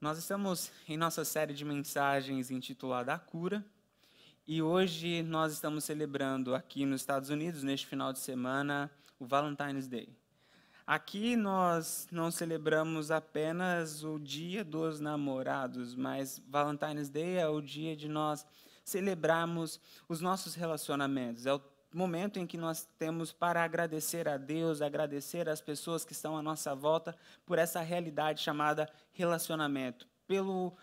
Nós 0.00 0.16
estamos 0.16 0.70
em 0.86 0.96
nossa 0.96 1.24
série 1.24 1.52
de 1.52 1.64
mensagens 1.64 2.52
intitulada 2.52 3.12
A 3.12 3.18
Cura, 3.18 3.64
e 4.46 4.62
hoje 4.62 5.24
nós 5.24 5.52
estamos 5.52 5.82
celebrando 5.82 6.54
aqui 6.54 6.86
nos 6.86 7.00
Estados 7.00 7.30
Unidos, 7.30 7.64
neste 7.64 7.84
final 7.84 8.12
de 8.12 8.20
semana, 8.20 8.88
o 9.18 9.26
Valentine's 9.26 9.88
Day. 9.88 10.08
Aqui 10.86 11.34
nós 11.34 12.06
não 12.12 12.30
celebramos 12.30 13.10
apenas 13.10 14.04
o 14.04 14.20
Dia 14.20 14.62
dos 14.62 15.00
Namorados, 15.00 15.96
mas 15.96 16.40
Valentine's 16.48 17.08
Day 17.08 17.36
é 17.36 17.48
o 17.48 17.60
dia 17.60 17.96
de 17.96 18.08
nós 18.08 18.46
celebrarmos 18.84 19.80
os 20.08 20.20
nossos 20.20 20.54
relacionamentos. 20.54 21.44
É 21.44 21.52
o 21.52 21.60
momento 21.96 22.38
em 22.38 22.46
que 22.46 22.58
nós 22.58 22.86
temos 22.98 23.32
para 23.32 23.64
agradecer 23.64 24.28
a 24.28 24.36
Deus, 24.36 24.82
agradecer 24.82 25.48
as 25.48 25.60
pessoas 25.60 26.04
que 26.04 26.12
estão 26.12 26.36
à 26.36 26.42
nossa 26.42 26.74
volta 26.74 27.16
por 27.46 27.58
essa 27.58 27.80
realidade 27.80 28.42
chamada 28.42 28.88
relacionamento, 29.12 30.06
pelo, 30.26 30.76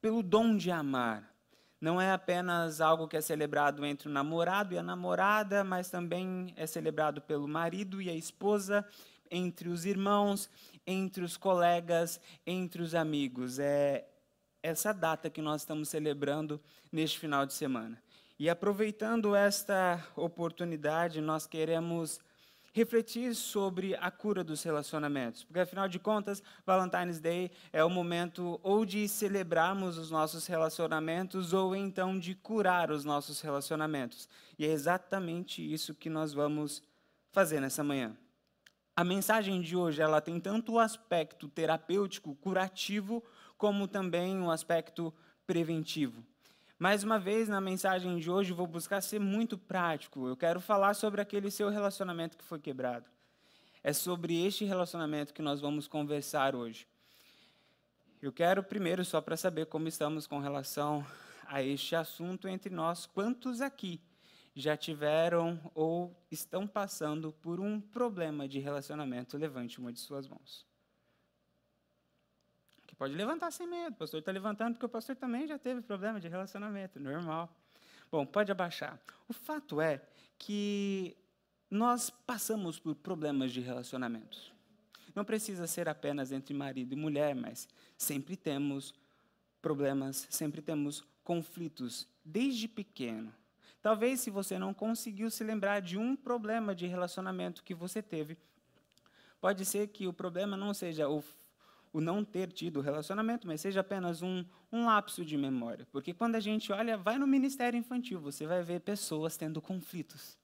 pelo 0.00 0.22
dom 0.22 0.56
de 0.56 0.70
amar. 0.70 1.32
Não 1.80 2.00
é 2.00 2.12
apenas 2.12 2.80
algo 2.80 3.08
que 3.08 3.16
é 3.16 3.20
celebrado 3.20 3.84
entre 3.84 4.08
o 4.08 4.12
namorado 4.12 4.74
e 4.74 4.78
a 4.78 4.82
namorada, 4.82 5.64
mas 5.64 5.90
também 5.90 6.52
é 6.56 6.66
celebrado 6.66 7.20
pelo 7.20 7.46
marido 7.46 8.00
e 8.00 8.08
a 8.08 8.14
esposa, 8.14 8.84
entre 9.30 9.68
os 9.68 9.84
irmãos, 9.84 10.50
entre 10.86 11.24
os 11.24 11.36
colegas, 11.36 12.20
entre 12.46 12.82
os 12.82 12.94
amigos. 12.94 13.58
É 13.58 14.06
essa 14.62 14.92
data 14.92 15.30
que 15.30 15.42
nós 15.42 15.62
estamos 15.62 15.88
celebrando 15.88 16.60
neste 16.90 17.18
final 17.18 17.46
de 17.46 17.52
semana. 17.52 18.01
E 18.42 18.50
aproveitando 18.50 19.36
esta 19.36 20.04
oportunidade, 20.16 21.20
nós 21.20 21.46
queremos 21.46 22.18
refletir 22.72 23.36
sobre 23.36 23.94
a 23.94 24.10
cura 24.10 24.42
dos 24.42 24.64
relacionamentos. 24.64 25.44
Porque, 25.44 25.60
afinal 25.60 25.88
de 25.88 26.00
contas, 26.00 26.42
Valentine's 26.66 27.20
Day 27.20 27.52
é 27.72 27.84
o 27.84 27.88
momento 27.88 28.58
ou 28.60 28.84
de 28.84 29.06
celebrarmos 29.06 29.96
os 29.96 30.10
nossos 30.10 30.44
relacionamentos 30.48 31.52
ou 31.52 31.76
então 31.76 32.18
de 32.18 32.34
curar 32.34 32.90
os 32.90 33.04
nossos 33.04 33.40
relacionamentos. 33.40 34.28
E 34.58 34.66
é 34.66 34.72
exatamente 34.72 35.62
isso 35.62 35.94
que 35.94 36.10
nós 36.10 36.32
vamos 36.32 36.82
fazer 37.30 37.60
nessa 37.60 37.84
manhã. 37.84 38.12
A 38.96 39.04
mensagem 39.04 39.60
de 39.60 39.76
hoje 39.76 40.02
ela 40.02 40.20
tem 40.20 40.40
tanto 40.40 40.72
o 40.72 40.78
aspecto 40.80 41.48
terapêutico, 41.48 42.34
curativo, 42.34 43.22
como 43.56 43.86
também 43.86 44.42
o 44.42 44.50
aspecto 44.50 45.14
preventivo. 45.46 46.24
Mais 46.82 47.04
uma 47.04 47.16
vez, 47.16 47.48
na 47.48 47.60
mensagem 47.60 48.18
de 48.18 48.28
hoje, 48.28 48.52
vou 48.52 48.66
buscar 48.66 49.00
ser 49.00 49.20
muito 49.20 49.56
prático. 49.56 50.26
Eu 50.26 50.36
quero 50.36 50.60
falar 50.60 50.94
sobre 50.94 51.20
aquele 51.20 51.48
seu 51.48 51.70
relacionamento 51.70 52.36
que 52.36 52.42
foi 52.42 52.58
quebrado. 52.58 53.08
É 53.84 53.92
sobre 53.92 54.44
este 54.44 54.64
relacionamento 54.64 55.32
que 55.32 55.40
nós 55.40 55.60
vamos 55.60 55.86
conversar 55.86 56.56
hoje. 56.56 56.88
Eu 58.20 58.32
quero 58.32 58.64
primeiro, 58.64 59.04
só 59.04 59.20
para 59.20 59.36
saber 59.36 59.66
como 59.66 59.86
estamos 59.86 60.26
com 60.26 60.40
relação 60.40 61.06
a 61.46 61.62
este 61.62 61.94
assunto 61.94 62.48
entre 62.48 62.74
nós, 62.74 63.06
quantos 63.06 63.60
aqui 63.60 64.00
já 64.52 64.76
tiveram 64.76 65.60
ou 65.76 66.12
estão 66.32 66.66
passando 66.66 67.30
por 67.30 67.60
um 67.60 67.80
problema 67.80 68.48
de 68.48 68.58
relacionamento? 68.58 69.38
Levante 69.38 69.78
uma 69.78 69.92
de 69.92 70.00
suas 70.00 70.26
mãos 70.26 70.71
pode 73.02 73.16
levantar 73.16 73.50
sem 73.50 73.66
medo. 73.66 73.94
O 73.94 73.96
pastor 73.96 74.20
está 74.20 74.30
levantando 74.30 74.74
porque 74.74 74.86
o 74.86 74.88
pastor 74.88 75.16
também 75.16 75.44
já 75.44 75.58
teve 75.58 75.82
problema 75.82 76.20
de 76.20 76.28
relacionamento, 76.28 77.00
normal. 77.00 77.52
Bom, 78.12 78.24
pode 78.24 78.52
abaixar. 78.52 78.96
O 79.28 79.32
fato 79.32 79.80
é 79.80 80.00
que 80.38 81.16
nós 81.68 82.10
passamos 82.10 82.78
por 82.78 82.94
problemas 82.94 83.50
de 83.50 83.60
relacionamentos. 83.60 84.52
Não 85.16 85.24
precisa 85.24 85.66
ser 85.66 85.88
apenas 85.88 86.30
entre 86.30 86.54
marido 86.54 86.92
e 86.92 86.96
mulher, 86.96 87.34
mas 87.34 87.68
sempre 87.98 88.36
temos 88.36 88.94
problemas, 89.60 90.28
sempre 90.30 90.62
temos 90.62 91.04
conflitos, 91.24 92.06
desde 92.24 92.68
pequeno. 92.68 93.34
Talvez 93.82 94.20
se 94.20 94.30
você 94.30 94.60
não 94.60 94.72
conseguiu 94.72 95.28
se 95.28 95.42
lembrar 95.42 95.80
de 95.80 95.98
um 95.98 96.14
problema 96.14 96.72
de 96.72 96.86
relacionamento 96.86 97.64
que 97.64 97.74
você 97.74 98.00
teve, 98.00 98.38
pode 99.40 99.64
ser 99.64 99.88
que 99.88 100.06
o 100.06 100.12
problema 100.12 100.56
não 100.56 100.72
seja 100.72 101.08
o 101.08 101.20
o 101.92 102.00
não 102.00 102.24
ter 102.24 102.50
tido 102.50 102.80
relacionamento, 102.80 103.46
mas 103.46 103.60
seja 103.60 103.80
apenas 103.80 104.22
um, 104.22 104.44
um 104.72 104.86
lapso 104.86 105.24
de 105.24 105.36
memória. 105.36 105.86
Porque 105.92 106.14
quando 106.14 106.36
a 106.36 106.40
gente 106.40 106.72
olha, 106.72 106.96
vai 106.96 107.18
no 107.18 107.26
ministério 107.26 107.78
infantil, 107.78 108.20
você 108.20 108.46
vai 108.46 108.62
ver 108.62 108.80
pessoas 108.80 109.36
tendo 109.36 109.60
conflitos. 109.60 110.38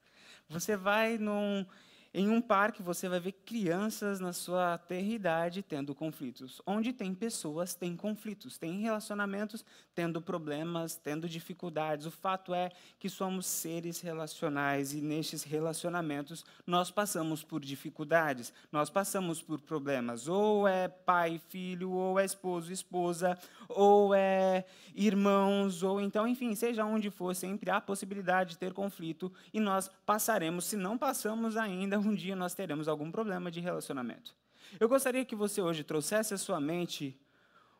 Você 0.48 0.76
vai 0.76 1.18
num, 1.18 1.64
em 2.12 2.30
um 2.30 2.40
parque, 2.40 2.82
você 2.82 3.06
vai 3.06 3.20
ver 3.20 3.32
crianças 3.32 4.18
na 4.18 4.32
sua 4.32 4.80
idade 4.90 5.62
tendo 5.62 5.94
conflitos. 5.94 6.62
Onde 6.66 6.92
tem 6.92 7.14
pessoas, 7.14 7.74
tem 7.74 7.94
conflitos. 7.94 8.56
Tem 8.56 8.80
relacionamentos 8.80 9.64
tendo 9.94 10.22
problemas, 10.22 10.96
tendo 10.96 11.28
dificuldades. 11.28 12.06
O 12.06 12.10
fato 12.10 12.54
é 12.54 12.70
que 12.98 13.10
somos 13.10 13.46
seres 13.46 14.00
relacionais 14.00 14.94
e 14.94 15.02
nestes 15.02 15.42
relacionamentos 15.42 16.44
nós 16.66 16.90
passamos 16.90 17.44
por 17.44 17.60
dificuldades, 17.60 18.52
nós 18.72 18.88
passamos 18.88 19.42
por 19.42 19.60
problemas. 19.60 20.28
Ou 20.28 20.66
é 20.66 20.88
pai, 20.88 21.38
filho, 21.48 21.90
ou 21.90 22.18
é 22.18 22.24
esposo, 22.24 22.72
esposa, 22.72 23.38
ou 23.68 24.14
é 24.14 24.64
irmãos, 24.94 25.82
ou 25.82 26.00
então, 26.00 26.26
enfim, 26.26 26.54
seja 26.54 26.84
onde 26.84 27.10
for, 27.10 27.34
sempre 27.34 27.70
há 27.70 27.80
possibilidade 27.80 28.50
de 28.50 28.58
ter 28.58 28.72
conflito 28.72 29.30
e 29.52 29.60
nós 29.60 29.90
passaremos, 30.06 30.64
se 30.64 30.76
não 30.76 30.96
passamos 30.96 31.56
ainda, 31.56 31.97
um 31.98 32.14
dia 32.14 32.36
nós 32.36 32.54
teremos 32.54 32.88
algum 32.88 33.10
problema 33.10 33.50
de 33.50 33.60
relacionamento. 33.60 34.34
Eu 34.78 34.88
gostaria 34.88 35.24
que 35.24 35.34
você 35.34 35.60
hoje 35.60 35.82
trouxesse 35.82 36.34
à 36.34 36.38
sua 36.38 36.60
mente 36.60 37.18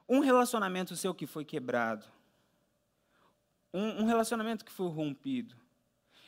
um 0.09 0.21
relacionamento 0.21 0.97
seu 0.97 1.15
que 1.15 1.27
foi 1.27 1.45
quebrado, 1.45 2.06
um, 3.73 4.03
um 4.03 4.07
relacionamento 4.07 4.65
que 4.65 4.73
foi 4.73 4.89
rompido. 4.89 5.55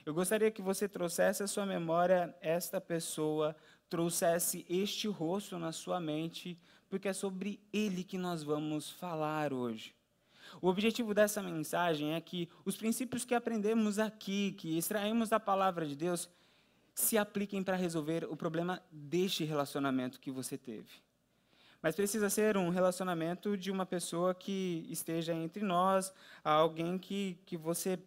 Eu 0.05 0.15
gostaria 0.15 0.51
que 0.51 0.63
você 0.63 0.89
trouxesse 0.89 1.43
à 1.43 1.47
sua 1.47 1.65
memória 1.65 2.35
esta 2.41 2.81
pessoa, 2.81 3.57
trouxesse 3.89 4.67
este 4.69 5.09
rosto 5.09 5.59
na 5.59 5.73
sua 5.73 6.01
mente, 6.01 6.59
porque 6.89 7.09
é 7.09 7.13
sobre 7.13 7.61
ele 7.73 8.05
que 8.05 8.19
nós 8.19 8.43
vamos 8.43 8.91
falar 8.91 9.53
hoje. 9.53 9.95
O 10.61 10.69
objetivo 10.69 11.15
dessa 11.15 11.43
mensagem 11.43 12.15
é 12.15 12.21
que 12.21 12.49
os 12.65 12.77
princípios 12.77 13.25
que 13.25 13.35
aprendemos 13.35 13.99
aqui, 13.99 14.53
que 14.53 14.77
extraímos 14.77 15.29
da 15.29 15.39
palavra 15.39 15.87
de 15.87 15.95
Deus, 15.95 16.29
se 17.01 17.19
apliquem 17.19 17.63
para 17.63 17.77
resolver 17.77 18.25
o 18.25 18.37
problema 18.37 18.83
deste 18.91 19.45
relacionamento 19.45 20.21
que 20.21 20.31
você 20.31 20.57
teve. 20.57 21.03
Mas 21.83 21.97
precisa 21.97 22.29
ser 22.29 22.57
um 22.57 22.69
relacionamento 22.69 23.57
de 23.57 23.71
uma 23.71 23.87
pessoa 23.87 24.35
que 24.35 24.87
esteja 24.91 25.33
entre 25.33 25.65
nós, 25.65 26.13
alguém 26.45 26.99
que, 26.99 27.39
que 27.47 27.57
você 27.57 27.99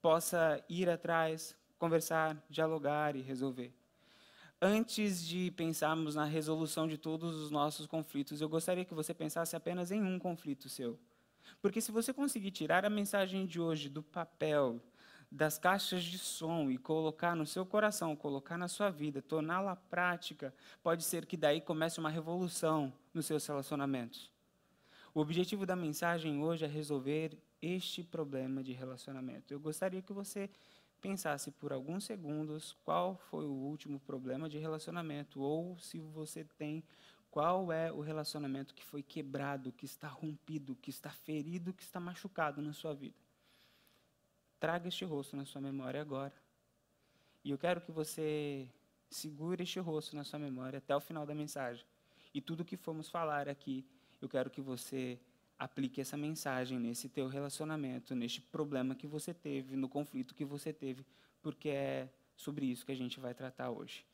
possa 0.00 0.64
ir 0.68 0.88
atrás, 0.88 1.54
conversar, 1.78 2.42
dialogar 2.48 3.14
e 3.14 3.20
resolver. 3.20 3.72
Antes 4.60 5.22
de 5.22 5.50
pensarmos 5.50 6.14
na 6.14 6.24
resolução 6.24 6.86
de 6.86 6.96
todos 6.96 7.34
os 7.34 7.50
nossos 7.50 7.86
conflitos, 7.86 8.40
eu 8.40 8.48
gostaria 8.48 8.84
que 8.84 8.94
você 8.94 9.12
pensasse 9.12 9.54
apenas 9.56 9.90
em 9.90 10.02
um 10.02 10.18
conflito 10.18 10.68
seu. 10.68 10.98
Porque 11.60 11.80
se 11.80 11.92
você 11.92 12.12
conseguir 12.12 12.50
tirar 12.50 12.84
a 12.84 12.90
mensagem 12.90 13.44
de 13.44 13.60
hoje 13.60 13.88
do 13.88 14.02
papel, 14.02 14.80
das 15.32 15.58
caixas 15.58 16.04
de 16.04 16.18
som 16.18 16.70
e 16.70 16.76
colocar 16.76 17.34
no 17.34 17.46
seu 17.46 17.64
coração, 17.64 18.14
colocar 18.14 18.58
na 18.58 18.68
sua 18.68 18.90
vida, 18.90 19.22
torná-la 19.22 19.74
prática, 19.74 20.54
pode 20.82 21.02
ser 21.02 21.24
que 21.24 21.38
daí 21.38 21.58
comece 21.58 21.98
uma 21.98 22.10
revolução 22.10 22.92
nos 23.14 23.24
seus 23.24 23.46
relacionamentos. 23.46 24.30
O 25.14 25.20
objetivo 25.20 25.64
da 25.64 25.74
mensagem 25.74 26.42
hoje 26.42 26.66
é 26.66 26.68
resolver 26.68 27.38
este 27.62 28.04
problema 28.04 28.62
de 28.62 28.74
relacionamento. 28.74 29.54
Eu 29.54 29.58
gostaria 29.58 30.02
que 30.02 30.12
você 30.12 30.50
pensasse 31.00 31.50
por 31.50 31.72
alguns 31.72 32.04
segundos 32.04 32.76
qual 32.84 33.16
foi 33.16 33.46
o 33.46 33.52
último 33.52 33.98
problema 34.00 34.50
de 34.50 34.58
relacionamento 34.58 35.40
ou 35.40 35.78
se 35.78 35.98
você 35.98 36.44
tem 36.44 36.84
qual 37.30 37.72
é 37.72 37.90
o 37.90 38.02
relacionamento 38.02 38.74
que 38.74 38.84
foi 38.84 39.02
quebrado, 39.02 39.72
que 39.72 39.86
está 39.86 40.08
rompido, 40.08 40.76
que 40.76 40.90
está 40.90 41.08
ferido, 41.08 41.72
que 41.72 41.82
está 41.82 41.98
machucado 41.98 42.60
na 42.60 42.74
sua 42.74 42.92
vida. 42.92 43.16
Traga 44.62 44.86
este 44.86 45.04
rosto 45.04 45.34
na 45.34 45.44
sua 45.44 45.60
memória 45.60 46.00
agora. 46.00 46.32
E 47.44 47.50
eu 47.50 47.58
quero 47.58 47.80
que 47.80 47.90
você 47.90 48.68
segure 49.10 49.64
este 49.64 49.80
rosto 49.80 50.14
na 50.14 50.22
sua 50.22 50.38
memória 50.38 50.78
até 50.78 50.94
o 50.94 51.00
final 51.00 51.26
da 51.26 51.34
mensagem. 51.34 51.84
E 52.32 52.40
tudo 52.40 52.64
que 52.64 52.76
formos 52.76 53.08
falar 53.08 53.48
aqui, 53.48 53.84
eu 54.20 54.28
quero 54.28 54.48
que 54.48 54.60
você 54.60 55.18
aplique 55.58 56.00
essa 56.00 56.16
mensagem 56.16 56.78
nesse 56.78 57.08
teu 57.08 57.26
relacionamento, 57.26 58.14
neste 58.14 58.40
problema 58.40 58.94
que 58.94 59.04
você 59.04 59.34
teve, 59.34 59.74
no 59.74 59.88
conflito 59.88 60.32
que 60.32 60.44
você 60.44 60.72
teve, 60.72 61.04
porque 61.42 61.68
é 61.68 62.08
sobre 62.36 62.66
isso 62.66 62.86
que 62.86 62.92
a 62.92 62.96
gente 62.96 63.18
vai 63.18 63.34
tratar 63.34 63.68
hoje. 63.68 64.06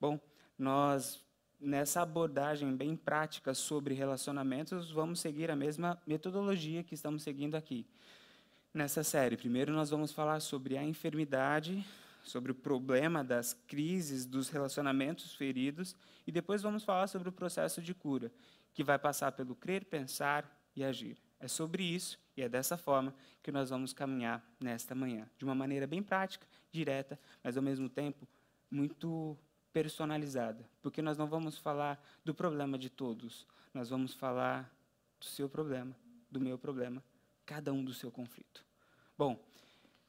Bom, 0.00 0.20
nós 0.56 1.20
nessa 1.60 2.02
abordagem 2.02 2.76
bem 2.76 2.94
prática 2.94 3.52
sobre 3.54 3.92
relacionamentos, 3.92 4.88
vamos 4.88 5.18
seguir 5.18 5.50
a 5.50 5.56
mesma 5.56 6.00
metodologia 6.06 6.84
que 6.84 6.94
estamos 6.94 7.24
seguindo 7.24 7.56
aqui 7.56 7.84
nessa 8.76 9.02
série. 9.02 9.36
Primeiro, 9.36 9.72
nós 9.72 9.90
vamos 9.90 10.12
falar 10.12 10.40
sobre 10.40 10.76
a 10.76 10.84
enfermidade, 10.84 11.84
sobre 12.22 12.52
o 12.52 12.54
problema 12.54 13.24
das 13.24 13.54
crises, 13.66 14.26
dos 14.26 14.48
relacionamentos 14.48 15.34
feridos, 15.34 15.96
e 16.26 16.30
depois 16.30 16.62
vamos 16.62 16.84
falar 16.84 17.06
sobre 17.06 17.28
o 17.28 17.32
processo 17.32 17.80
de 17.80 17.94
cura, 17.94 18.30
que 18.74 18.84
vai 18.84 18.98
passar 18.98 19.32
pelo 19.32 19.54
crer, 19.54 19.86
pensar 19.86 20.60
e 20.74 20.84
agir. 20.84 21.16
É 21.40 21.48
sobre 21.48 21.82
isso 21.82 22.18
e 22.36 22.42
é 22.42 22.48
dessa 22.48 22.76
forma 22.76 23.14
que 23.42 23.50
nós 23.50 23.70
vamos 23.70 23.92
caminhar 23.92 24.44
nesta 24.60 24.94
manhã, 24.94 25.28
de 25.38 25.44
uma 25.44 25.54
maneira 25.54 25.86
bem 25.86 26.02
prática, 26.02 26.46
direta, 26.70 27.18
mas 27.42 27.56
ao 27.56 27.62
mesmo 27.62 27.88
tempo 27.88 28.28
muito 28.70 29.36
personalizada, 29.72 30.68
porque 30.82 31.00
nós 31.00 31.16
não 31.16 31.26
vamos 31.26 31.56
falar 31.58 32.02
do 32.24 32.34
problema 32.34 32.78
de 32.78 32.90
todos, 32.90 33.46
nós 33.72 33.88
vamos 33.88 34.14
falar 34.14 34.70
do 35.18 35.26
seu 35.26 35.48
problema, 35.48 35.94
do 36.30 36.40
meu 36.40 36.58
problema, 36.58 37.02
cada 37.46 37.72
um 37.72 37.82
do 37.82 37.94
seu 37.94 38.10
conflito. 38.10 38.64
Bom, 39.16 39.40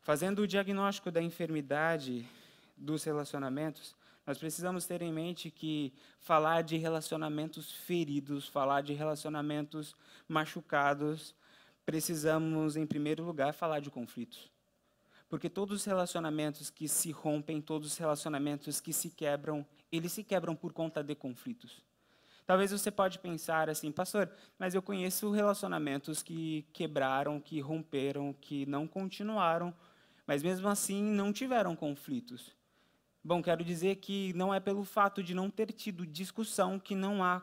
fazendo 0.01 0.39
o 0.39 0.47
diagnóstico 0.47 1.11
da 1.11 1.21
enfermidade 1.21 2.27
dos 2.75 3.03
relacionamentos, 3.03 3.95
nós 4.25 4.37
precisamos 4.37 4.85
ter 4.85 5.01
em 5.01 5.13
mente 5.13 5.49
que 5.49 5.93
falar 6.19 6.61
de 6.61 6.75
relacionamentos 6.75 7.71
feridos, 7.71 8.47
falar 8.47 8.81
de 8.81 8.93
relacionamentos 8.93 9.95
machucados, 10.27 11.33
precisamos, 11.85 12.75
em 12.75 12.85
primeiro 12.85 13.23
lugar, 13.23 13.53
falar 13.53 13.79
de 13.79 13.89
conflitos. 13.89 14.51
Porque 15.29 15.49
todos 15.49 15.77
os 15.77 15.85
relacionamentos 15.85 16.69
que 16.69 16.87
se 16.87 17.11
rompem, 17.11 17.61
todos 17.61 17.93
os 17.93 17.97
relacionamentos 17.97 18.81
que 18.81 18.91
se 18.91 19.09
quebram, 19.09 19.65
eles 19.89 20.11
se 20.11 20.23
quebram 20.23 20.55
por 20.55 20.73
conta 20.73 21.01
de 21.01 21.15
conflitos. 21.15 21.81
Talvez 22.47 22.71
você 22.71 22.89
pode 22.89 23.19
pensar 23.19 23.69
assim, 23.69 23.91
pastor, 23.91 24.31
mas 24.57 24.73
eu 24.73 24.81
conheço 24.81 25.29
relacionamentos 25.31 26.23
que 26.23 26.65
quebraram, 26.71 27.41
que 27.41 27.59
romperam, 27.59 28.33
que 28.39 28.65
não 28.65 28.87
continuaram, 28.87 29.75
mas 30.25 30.41
mesmo 30.41 30.69
assim 30.69 31.03
não 31.03 31.33
tiveram 31.33 31.75
conflitos. 31.75 32.55
Bom, 33.21 33.41
quero 33.41 33.65
dizer 33.65 33.97
que 33.97 34.31
não 34.31 34.53
é 34.53 34.61
pelo 34.61 34.85
fato 34.85 35.21
de 35.21 35.33
não 35.33 35.49
ter 35.49 35.73
tido 35.73 36.07
discussão 36.07 36.79
que 36.79 36.95
não 36.95 37.21
há 37.21 37.41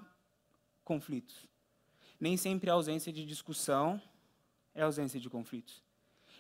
conflitos. 0.82 1.46
Nem 2.18 2.38
sempre 2.38 2.70
a 2.70 2.72
ausência 2.72 3.12
de 3.12 3.26
discussão 3.26 4.00
é 4.74 4.82
ausência 4.84 5.20
de 5.20 5.28
conflitos. 5.28 5.82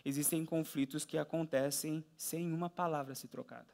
Existem 0.02 0.42
conflitos 0.42 1.04
que 1.04 1.18
acontecem 1.18 2.02
sem 2.16 2.50
uma 2.50 2.70
palavra 2.70 3.14
se 3.14 3.28
trocada. 3.28 3.68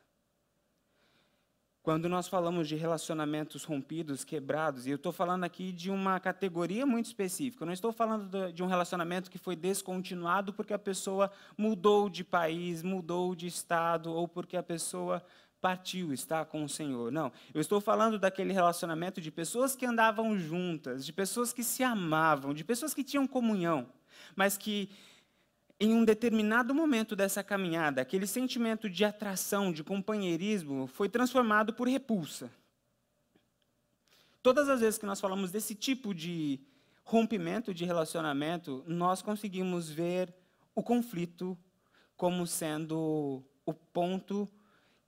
Quando 1.82 2.10
nós 2.10 2.28
falamos 2.28 2.68
de 2.68 2.76
relacionamentos 2.76 3.64
rompidos, 3.64 4.22
quebrados, 4.22 4.86
e 4.86 4.90
eu 4.90 4.96
estou 4.96 5.12
falando 5.12 5.44
aqui 5.44 5.72
de 5.72 5.90
uma 5.90 6.20
categoria 6.20 6.84
muito 6.84 7.06
específica, 7.06 7.62
eu 7.62 7.66
não 7.66 7.72
estou 7.72 7.90
falando 7.90 8.52
de 8.52 8.62
um 8.62 8.66
relacionamento 8.66 9.30
que 9.30 9.38
foi 9.38 9.56
descontinuado 9.56 10.52
porque 10.52 10.74
a 10.74 10.78
pessoa 10.78 11.30
mudou 11.56 12.10
de 12.10 12.22
país, 12.22 12.82
mudou 12.82 13.34
de 13.34 13.46
estado, 13.46 14.12
ou 14.12 14.28
porque 14.28 14.58
a 14.58 14.62
pessoa 14.62 15.24
partiu, 15.58 16.12
está 16.12 16.44
com 16.44 16.64
o 16.64 16.68
Senhor. 16.68 17.10
Não, 17.10 17.32
eu 17.54 17.62
estou 17.62 17.80
falando 17.80 18.18
daquele 18.18 18.52
relacionamento 18.52 19.18
de 19.18 19.30
pessoas 19.30 19.74
que 19.74 19.86
andavam 19.86 20.38
juntas, 20.38 21.04
de 21.06 21.14
pessoas 21.14 21.50
que 21.50 21.64
se 21.64 21.82
amavam, 21.82 22.52
de 22.52 22.62
pessoas 22.62 22.92
que 22.92 23.02
tinham 23.02 23.26
comunhão, 23.26 23.88
mas 24.36 24.58
que 24.58 24.90
em 25.80 25.94
um 25.94 26.04
determinado 26.04 26.74
momento 26.74 27.16
dessa 27.16 27.42
caminhada, 27.42 28.02
aquele 28.02 28.26
sentimento 28.26 28.88
de 28.88 29.02
atração, 29.02 29.72
de 29.72 29.82
companheirismo, 29.82 30.86
foi 30.86 31.08
transformado 31.08 31.72
por 31.72 31.88
repulsa. 31.88 32.50
Todas 34.42 34.68
as 34.68 34.80
vezes 34.80 34.98
que 34.98 35.06
nós 35.06 35.20
falamos 35.20 35.50
desse 35.50 35.74
tipo 35.74 36.14
de 36.14 36.60
rompimento 37.02 37.72
de 37.72 37.86
relacionamento, 37.86 38.84
nós 38.86 39.22
conseguimos 39.22 39.88
ver 39.90 40.34
o 40.74 40.82
conflito 40.82 41.58
como 42.14 42.46
sendo 42.46 43.42
o 43.64 43.72
ponto 43.72 44.46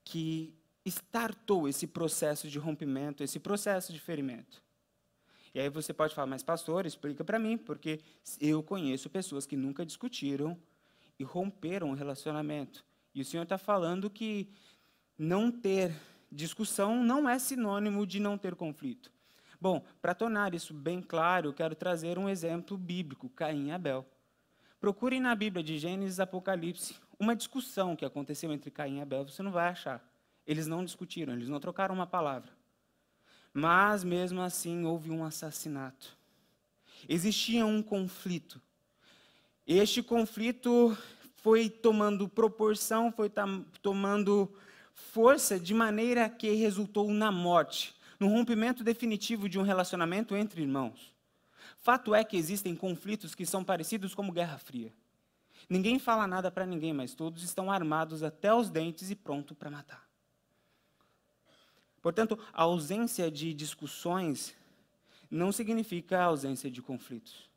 que 0.02 0.54
startou 0.86 1.68
esse 1.68 1.86
processo 1.86 2.48
de 2.48 2.58
rompimento, 2.58 3.22
esse 3.22 3.38
processo 3.38 3.92
de 3.92 4.00
ferimento. 4.00 4.61
E 5.54 5.60
aí 5.60 5.68
você 5.68 5.92
pode 5.92 6.14
falar, 6.14 6.26
mas 6.26 6.42
pastor, 6.42 6.86
explica 6.86 7.22
para 7.22 7.38
mim, 7.38 7.58
porque 7.58 8.00
eu 8.40 8.62
conheço 8.62 9.10
pessoas 9.10 9.46
que 9.46 9.56
nunca 9.56 9.84
discutiram 9.84 10.58
e 11.18 11.24
romperam 11.24 11.90
o 11.90 11.94
relacionamento. 11.94 12.84
E 13.14 13.20
o 13.20 13.24
Senhor 13.24 13.42
está 13.42 13.58
falando 13.58 14.08
que 14.08 14.48
não 15.18 15.50
ter 15.50 15.94
discussão 16.30 17.04
não 17.04 17.28
é 17.28 17.38
sinônimo 17.38 18.06
de 18.06 18.18
não 18.18 18.38
ter 18.38 18.54
conflito. 18.54 19.12
Bom, 19.60 19.84
para 20.00 20.14
tornar 20.14 20.54
isso 20.54 20.72
bem 20.72 21.00
claro, 21.00 21.52
quero 21.52 21.74
trazer 21.74 22.18
um 22.18 22.28
exemplo 22.28 22.76
bíblico, 22.76 23.28
Caim 23.28 23.68
e 23.68 23.70
Abel. 23.70 24.04
Procurem 24.80 25.20
na 25.20 25.34
Bíblia 25.34 25.62
de 25.62 25.78
Gênesis 25.78 26.18
e 26.18 26.22
Apocalipse 26.22 26.96
uma 27.18 27.36
discussão 27.36 27.94
que 27.94 28.04
aconteceu 28.04 28.52
entre 28.52 28.70
Caim 28.70 28.98
e 28.98 29.00
Abel, 29.02 29.24
você 29.28 29.42
não 29.42 29.52
vai 29.52 29.68
achar. 29.68 30.02
Eles 30.44 30.66
não 30.66 30.84
discutiram, 30.84 31.32
eles 31.34 31.48
não 31.48 31.60
trocaram 31.60 31.94
uma 31.94 32.06
palavra. 32.06 32.50
Mas, 33.52 34.02
mesmo 34.02 34.40
assim, 34.40 34.84
houve 34.84 35.10
um 35.10 35.24
assassinato. 35.24 36.16
Existia 37.08 37.66
um 37.66 37.82
conflito. 37.82 38.60
Este 39.66 40.02
conflito 40.02 40.96
foi 41.36 41.68
tomando 41.68 42.28
proporção, 42.28 43.12
foi 43.12 43.30
tomando 43.82 44.52
força 44.94 45.58
de 45.58 45.74
maneira 45.74 46.28
que 46.28 46.50
resultou 46.52 47.10
na 47.10 47.32
morte, 47.32 47.94
no 48.18 48.28
rompimento 48.28 48.84
definitivo 48.84 49.48
de 49.48 49.58
um 49.58 49.62
relacionamento 49.62 50.36
entre 50.36 50.62
irmãos. 50.62 51.12
Fato 51.78 52.14
é 52.14 52.22
que 52.22 52.36
existem 52.36 52.76
conflitos 52.76 53.34
que 53.34 53.44
são 53.44 53.64
parecidos 53.64 54.14
como 54.14 54.32
Guerra 54.32 54.58
Fria. 54.58 54.94
Ninguém 55.68 55.98
fala 55.98 56.26
nada 56.26 56.50
para 56.50 56.66
ninguém, 56.66 56.92
mas 56.92 57.14
todos 57.14 57.42
estão 57.42 57.70
armados 57.70 58.22
até 58.22 58.54
os 58.54 58.70
dentes 58.70 59.10
e 59.10 59.16
pronto 59.16 59.54
para 59.54 59.70
matar. 59.70 60.11
Portanto, 62.02 62.38
a 62.52 62.62
ausência 62.64 63.30
de 63.30 63.54
discussões 63.54 64.54
não 65.30 65.52
significa 65.52 66.18
a 66.18 66.24
ausência 66.24 66.70
de 66.70 66.82
conflitos. 66.82 67.48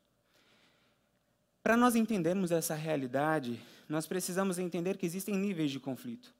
Para 1.62 1.76
nós 1.76 1.96
entendermos 1.96 2.52
essa 2.52 2.76
realidade, 2.76 3.60
nós 3.88 4.06
precisamos 4.06 4.56
entender 4.56 4.96
que 4.96 5.04
existem 5.04 5.34
níveis 5.34 5.72
de 5.72 5.80
conflito. 5.80 6.32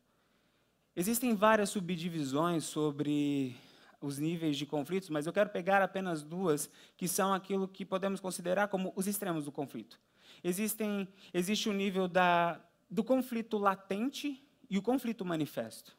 Existem 0.94 1.34
várias 1.34 1.70
subdivisões 1.70 2.64
sobre 2.64 3.56
os 4.00 4.18
níveis 4.18 4.56
de 4.56 4.64
conflitos, 4.64 5.10
mas 5.10 5.26
eu 5.26 5.32
quero 5.32 5.50
pegar 5.50 5.82
apenas 5.82 6.22
duas, 6.22 6.70
que 6.96 7.08
são 7.08 7.34
aquilo 7.34 7.66
que 7.66 7.84
podemos 7.84 8.20
considerar 8.20 8.68
como 8.68 8.92
os 8.94 9.08
extremos 9.08 9.44
do 9.44 9.52
conflito. 9.52 9.98
Existem, 10.44 11.08
existe 11.34 11.68
o 11.68 11.72
nível 11.72 12.06
da, 12.06 12.60
do 12.88 13.02
conflito 13.02 13.58
latente 13.58 14.42
e 14.70 14.78
o 14.78 14.82
conflito 14.82 15.24
manifesto. 15.24 15.96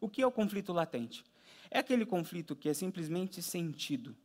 O 0.00 0.08
que 0.08 0.22
é 0.22 0.26
o 0.26 0.32
conflito 0.32 0.72
latente? 0.72 1.24
É 1.70 1.78
aquele 1.78 2.06
conflito 2.06 2.56
que 2.56 2.68
é 2.68 2.74
simplesmente 2.74 3.42
sentido. 3.42 4.16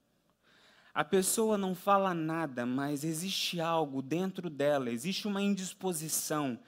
A 0.94 1.04
pessoa 1.04 1.58
não 1.58 1.74
fala 1.74 2.14
nada, 2.14 2.66
mas 2.66 3.04
existe 3.04 3.62
algo 3.62 4.02
dentro 4.02 4.50
dela, 4.50 4.92
existe 4.92 5.26
uma 5.28 5.42
indisposição, 5.42 6.60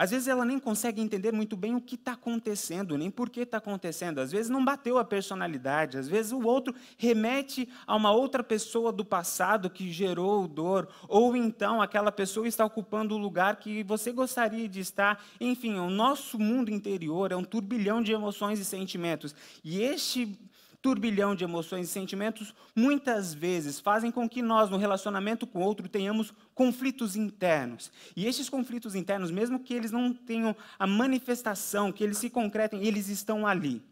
às 0.00 0.12
vezes 0.12 0.28
ela 0.28 0.46
nem 0.46 0.58
consegue 0.58 1.02
entender 1.02 1.30
muito 1.30 1.54
bem 1.54 1.76
o 1.76 1.80
que 1.80 1.94
está 1.94 2.12
acontecendo, 2.12 2.96
nem 2.96 3.10
por 3.10 3.28
que 3.28 3.40
está 3.40 3.58
acontecendo. 3.58 4.18
Às 4.18 4.32
vezes 4.32 4.48
não 4.48 4.64
bateu 4.64 4.96
a 4.96 5.04
personalidade, 5.04 5.98
às 5.98 6.08
vezes 6.08 6.32
o 6.32 6.40
outro 6.40 6.74
remete 6.96 7.68
a 7.86 7.94
uma 7.94 8.10
outra 8.10 8.42
pessoa 8.42 8.90
do 8.90 9.04
passado 9.04 9.68
que 9.68 9.92
gerou 9.92 10.48
dor, 10.48 10.88
ou 11.06 11.36
então 11.36 11.82
aquela 11.82 12.10
pessoa 12.10 12.48
está 12.48 12.64
ocupando 12.64 13.14
o 13.14 13.18
lugar 13.18 13.56
que 13.56 13.82
você 13.82 14.10
gostaria 14.10 14.66
de 14.66 14.80
estar. 14.80 15.22
Enfim, 15.38 15.74
o 15.74 15.90
nosso 15.90 16.38
mundo 16.38 16.70
interior 16.70 17.30
é 17.30 17.36
um 17.36 17.44
turbilhão 17.44 18.00
de 18.00 18.10
emoções 18.10 18.58
e 18.58 18.64
sentimentos. 18.64 19.34
E 19.62 19.82
este 19.82 20.34
turbilhão 20.82 21.34
de 21.34 21.44
emoções 21.44 21.88
e 21.88 21.92
sentimentos, 21.92 22.54
muitas 22.74 23.34
vezes 23.34 23.78
fazem 23.78 24.10
com 24.10 24.28
que 24.28 24.40
nós, 24.40 24.70
no 24.70 24.76
relacionamento 24.76 25.46
com 25.46 25.58
o 25.58 25.62
outro, 25.62 25.88
tenhamos 25.88 26.32
conflitos 26.54 27.16
internos. 27.16 27.92
E 28.16 28.26
esses 28.26 28.48
conflitos 28.48 28.94
internos, 28.94 29.30
mesmo 29.30 29.60
que 29.60 29.74
eles 29.74 29.90
não 29.90 30.12
tenham 30.12 30.56
a 30.78 30.86
manifestação, 30.86 31.92
que 31.92 32.02
eles 32.02 32.18
se 32.18 32.30
concretem, 32.30 32.84
eles 32.84 33.08
estão 33.08 33.46
ali. 33.46 33.82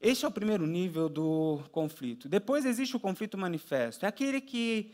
Este 0.00 0.24
é 0.24 0.28
o 0.28 0.30
primeiro 0.30 0.66
nível 0.66 1.08
do 1.08 1.60
conflito. 1.72 2.28
Depois 2.28 2.66
existe 2.66 2.96
o 2.96 3.00
conflito 3.00 3.38
manifesto. 3.38 4.04
É 4.04 4.08
aquele 4.08 4.40
que 4.40 4.92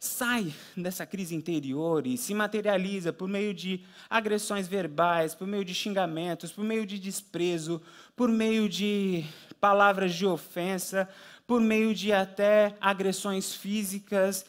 sai 0.00 0.54
dessa 0.74 1.04
crise 1.04 1.34
interior 1.34 2.06
e 2.06 2.16
se 2.16 2.32
materializa 2.32 3.12
por 3.12 3.28
meio 3.28 3.52
de 3.52 3.84
agressões 4.08 4.66
verbais, 4.66 5.34
por 5.34 5.46
meio 5.46 5.62
de 5.62 5.74
xingamentos, 5.74 6.50
por 6.50 6.64
meio 6.64 6.86
de 6.86 6.98
desprezo, 6.98 7.82
por 8.16 8.30
meio 8.30 8.66
de 8.66 9.26
palavras 9.60 10.14
de 10.14 10.24
ofensa, 10.24 11.06
por 11.46 11.60
meio 11.60 11.94
de 11.94 12.14
até 12.14 12.74
agressões 12.80 13.54
físicas, 13.54 14.46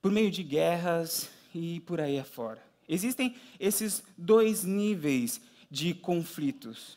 por 0.00 0.10
meio 0.10 0.30
de 0.30 0.42
guerras 0.42 1.28
e 1.54 1.80
por 1.80 2.00
aí 2.00 2.18
afora. 2.18 2.62
Existem 2.88 3.36
esses 3.60 4.02
dois 4.16 4.64
níveis 4.64 5.42
de 5.70 5.92
conflitos. 5.92 6.96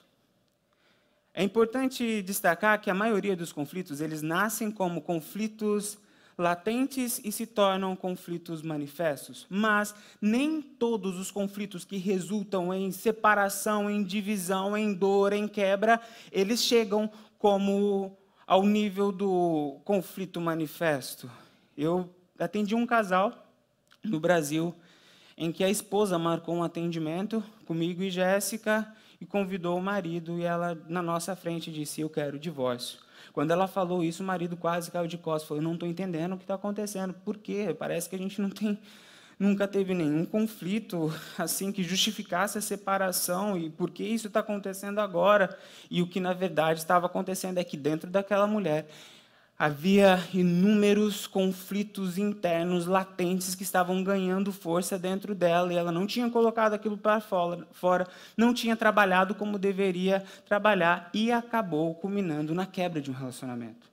É 1.33 1.43
importante 1.43 2.21
destacar 2.21 2.79
que 2.79 2.89
a 2.89 2.93
maioria 2.93 3.35
dos 3.35 3.51
conflitos, 3.51 3.99
eles 3.99 4.21
nascem 4.21 4.71
como 4.71 5.01
conflitos 5.01 5.97
latentes 6.37 7.21
e 7.23 7.31
se 7.31 7.45
tornam 7.45 7.95
conflitos 7.95 8.61
manifestos. 8.61 9.45
Mas 9.49 9.93
nem 10.21 10.61
todos 10.61 11.19
os 11.19 11.31
conflitos 11.31 11.85
que 11.85 11.97
resultam 11.97 12.73
em 12.73 12.91
separação, 12.91 13.89
em 13.89 14.03
divisão, 14.03 14.77
em 14.77 14.93
dor, 14.93 15.33
em 15.33 15.47
quebra, 15.47 15.99
eles 16.31 16.61
chegam 16.61 17.09
como 17.37 18.17
ao 18.45 18.65
nível 18.65 19.11
do 19.11 19.79
conflito 19.83 20.39
manifesto. 20.39 21.29
Eu 21.77 22.09
atendi 22.37 22.75
um 22.75 22.85
casal 22.85 23.47
no 24.03 24.19
Brasil 24.19 24.75
em 25.37 25.51
que 25.51 25.63
a 25.63 25.69
esposa 25.69 26.19
marcou 26.19 26.55
um 26.55 26.63
atendimento 26.63 27.43
comigo 27.65 28.03
e 28.03 28.11
Jéssica 28.11 28.93
e 29.19 29.25
convidou 29.25 29.77
o 29.77 29.81
marido 29.81 30.37
e 30.37 30.43
ela 30.43 30.77
na 30.87 31.01
nossa 31.01 31.35
frente 31.35 31.71
disse 31.71 32.01
eu 32.01 32.09
quero 32.09 32.37
divórcio. 32.37 32.99
Quando 33.33 33.51
ela 33.51 33.67
falou 33.67 34.03
isso, 34.03 34.21
o 34.21 34.25
marido 34.25 34.55
quase 34.55 34.91
caiu 34.91 35.07
de 35.07 35.17
costas. 35.17 35.47
Falou: 35.47 35.63
não 35.63 35.73
estou 35.73 35.89
entendendo 35.89 36.33
o 36.33 36.37
que 36.37 36.43
está 36.43 36.53
acontecendo. 36.53 37.13
Por 37.25 37.37
quê? 37.37 37.75
Parece 37.77 38.07
que 38.07 38.15
a 38.15 38.19
gente 38.19 38.39
não 38.39 38.49
tem 38.49 38.79
nunca 39.39 39.67
teve 39.67 39.95
nenhum 39.95 40.23
conflito 40.25 41.11
assim 41.37 41.71
que 41.71 41.83
justificasse 41.83 42.57
a 42.57 42.61
separação 42.61 43.57
e 43.57 43.69
por 43.69 43.89
que 43.89 44.03
isso 44.03 44.27
está 44.27 44.39
acontecendo 44.39 44.99
agora 44.99 45.57
e 45.89 46.01
o 46.03 46.07
que 46.07 46.19
na 46.19 46.33
verdade 46.33 46.79
estava 46.79 47.07
acontecendo 47.07 47.57
é 47.57 47.63
que 47.63 47.75
dentro 47.75 48.09
daquela 48.09 48.45
mulher 48.45 48.87
havia 49.63 50.21
inúmeros 50.33 51.25
conflitos 51.25 52.17
internos 52.17 52.85
latentes 52.85 53.55
que 53.55 53.63
estavam 53.63 54.03
ganhando 54.03 54.51
força 54.51 54.99
dentro 54.99 55.33
dela 55.33 55.71
e 55.71 55.77
ela 55.77 55.89
não 55.89 56.05
tinha 56.05 56.29
colocado 56.29 56.73
aquilo 56.73 56.97
para 56.97 57.21
fora, 57.21 58.05
não 58.35 58.53
tinha 58.53 58.75
trabalhado 58.75 59.33
como 59.33 59.57
deveria 59.57 60.21
trabalhar 60.45 61.09
e 61.13 61.31
acabou 61.31 61.95
culminando 61.95 62.53
na 62.53 62.65
quebra 62.65 62.99
de 62.99 63.09
um 63.09 63.13
relacionamento. 63.13 63.87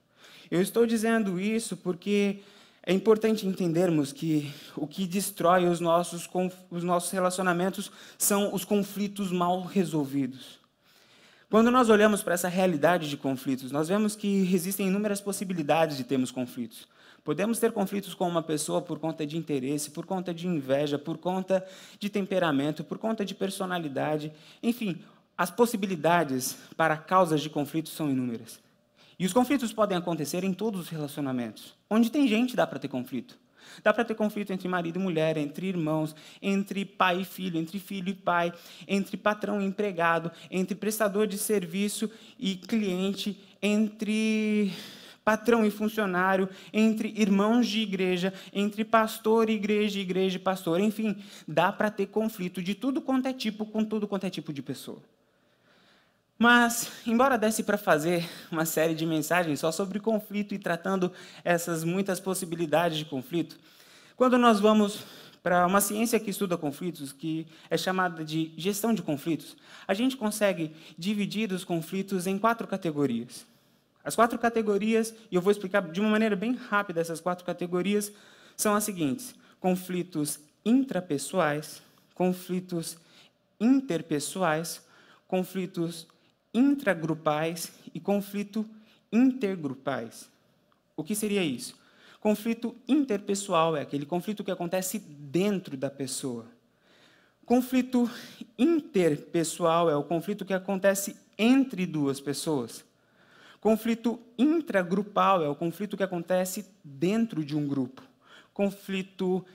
Eu 0.51 0.61
estou 0.61 0.85
dizendo 0.85 1.39
isso 1.39 1.77
porque 1.77 2.39
é 2.85 2.91
importante 2.91 3.47
entendermos 3.47 4.11
que 4.11 4.53
o 4.75 4.85
que 4.85 5.07
destrói 5.07 5.69
os 5.69 5.79
nossos, 5.79 6.29
os 6.69 6.83
nossos 6.83 7.11
relacionamentos 7.11 7.89
são 8.17 8.53
os 8.53 8.65
conflitos 8.65 9.31
mal 9.31 9.61
resolvidos. 9.61 10.60
Quando 11.51 11.69
nós 11.69 11.89
olhamos 11.89 12.23
para 12.23 12.33
essa 12.33 12.47
realidade 12.47 13.09
de 13.09 13.17
conflitos, 13.17 13.73
nós 13.73 13.89
vemos 13.89 14.15
que 14.15 14.49
existem 14.55 14.87
inúmeras 14.87 15.19
possibilidades 15.19 15.97
de 15.97 16.05
termos 16.05 16.31
conflitos. 16.31 16.87
Podemos 17.25 17.59
ter 17.59 17.73
conflitos 17.73 18.13
com 18.13 18.25
uma 18.25 18.41
pessoa 18.41 18.81
por 18.81 18.99
conta 18.99 19.27
de 19.27 19.35
interesse, 19.35 19.91
por 19.91 20.05
conta 20.05 20.33
de 20.33 20.47
inveja, 20.47 20.97
por 20.97 21.17
conta 21.17 21.61
de 21.99 22.09
temperamento, 22.09 22.85
por 22.85 22.97
conta 22.97 23.25
de 23.25 23.35
personalidade. 23.35 24.31
Enfim, 24.63 25.03
as 25.37 25.51
possibilidades 25.51 26.57
para 26.77 26.95
causas 26.95 27.41
de 27.41 27.49
conflitos 27.49 27.91
são 27.91 28.09
inúmeras. 28.09 28.61
E 29.19 29.25
os 29.25 29.33
conflitos 29.33 29.73
podem 29.73 29.97
acontecer 29.97 30.45
em 30.45 30.53
todos 30.53 30.79
os 30.79 30.87
relacionamentos. 30.87 31.75
Onde 31.89 32.09
tem 32.09 32.29
gente, 32.29 32.55
dá 32.55 32.65
para 32.65 32.79
ter 32.79 32.87
conflito. 32.87 33.37
Dá 33.83 33.93
para 33.93 34.05
ter 34.05 34.15
conflito 34.15 34.51
entre 34.51 34.67
marido 34.67 34.99
e 34.99 35.01
mulher, 35.01 35.37
entre 35.37 35.67
irmãos, 35.67 36.15
entre 36.41 36.85
pai 36.85 37.21
e 37.21 37.25
filho, 37.25 37.59
entre 37.59 37.79
filho 37.79 38.09
e 38.09 38.13
pai, 38.13 38.53
entre 38.87 39.17
patrão 39.17 39.61
e 39.61 39.65
empregado, 39.65 40.31
entre 40.49 40.75
prestador 40.75 41.27
de 41.27 41.37
serviço 41.37 42.11
e 42.39 42.55
cliente, 42.55 43.39
entre 43.61 44.71
patrão 45.23 45.65
e 45.65 45.71
funcionário, 45.71 46.49
entre 46.73 47.13
irmãos 47.15 47.67
de 47.67 47.79
igreja, 47.79 48.33
entre 48.51 48.83
pastor 48.83 49.49
e 49.49 49.53
igreja, 49.53 49.99
igreja 49.99 50.37
e 50.37 50.39
pastor. 50.39 50.79
Enfim, 50.79 51.15
dá 51.47 51.71
para 51.71 51.91
ter 51.91 52.07
conflito 52.07 52.61
de 52.61 52.75
tudo 52.75 53.01
quanto 53.01 53.27
é 53.27 53.33
tipo 53.33 53.65
com 53.65 53.83
tudo 53.83 54.07
quanto 54.07 54.25
é 54.25 54.29
tipo 54.29 54.51
de 54.51 54.61
pessoa. 54.61 55.01
Mas, 56.41 56.91
embora 57.05 57.37
desse 57.37 57.61
para 57.61 57.77
fazer 57.77 58.27
uma 58.51 58.65
série 58.65 58.95
de 58.95 59.05
mensagens 59.05 59.59
só 59.59 59.71
sobre 59.71 59.99
conflito 59.99 60.55
e 60.55 60.57
tratando 60.57 61.13
essas 61.43 61.83
muitas 61.83 62.19
possibilidades 62.19 62.97
de 62.97 63.05
conflito, 63.05 63.59
quando 64.17 64.39
nós 64.39 64.59
vamos 64.59 65.03
para 65.43 65.67
uma 65.67 65.79
ciência 65.79 66.19
que 66.19 66.31
estuda 66.31 66.57
conflitos, 66.57 67.11
que 67.13 67.45
é 67.69 67.77
chamada 67.77 68.25
de 68.25 68.51
gestão 68.57 68.91
de 68.91 69.03
conflitos, 69.03 69.55
a 69.87 69.93
gente 69.93 70.17
consegue 70.17 70.75
dividir 70.97 71.51
os 71.51 71.63
conflitos 71.63 72.25
em 72.25 72.39
quatro 72.39 72.67
categorias. 72.67 73.45
As 74.03 74.15
quatro 74.15 74.39
categorias, 74.39 75.13
e 75.29 75.35
eu 75.35 75.43
vou 75.43 75.51
explicar 75.51 75.91
de 75.91 76.01
uma 76.01 76.09
maneira 76.09 76.35
bem 76.35 76.55
rápida 76.55 77.01
essas 77.01 77.21
quatro 77.21 77.45
categorias, 77.45 78.11
são 78.57 78.73
as 78.73 78.83
seguintes: 78.83 79.35
conflitos 79.59 80.39
intrapessoais, 80.65 81.83
conflitos 82.15 82.97
interpessoais, 83.59 84.83
conflitos 85.27 86.07
intragrupais 86.53 87.71
e 87.93 87.99
conflito 87.99 88.65
intergrupais. 89.11 90.29
O 90.95 91.03
que 91.03 91.15
seria 91.15 91.43
isso? 91.43 91.79
Conflito 92.19 92.75
interpessoal 92.87 93.75
é 93.75 93.81
aquele 93.81 94.05
conflito 94.05 94.43
que 94.43 94.51
acontece 94.51 94.99
dentro 94.99 95.75
da 95.75 95.89
pessoa. 95.89 96.45
Conflito 97.45 98.09
interpessoal 98.57 99.89
é 99.89 99.95
o 99.95 100.03
conflito 100.03 100.45
que 100.45 100.53
acontece 100.53 101.15
entre 101.37 101.85
duas 101.85 102.21
pessoas. 102.21 102.85
Conflito 103.59 104.19
intragrupal 104.37 105.43
é 105.43 105.49
o 105.49 105.55
conflito 105.55 105.97
que 105.97 106.03
acontece 106.03 106.65
dentro 106.83 107.43
de 107.43 107.55
um 107.55 107.67
grupo. 107.67 108.01
Conflito 108.53 109.45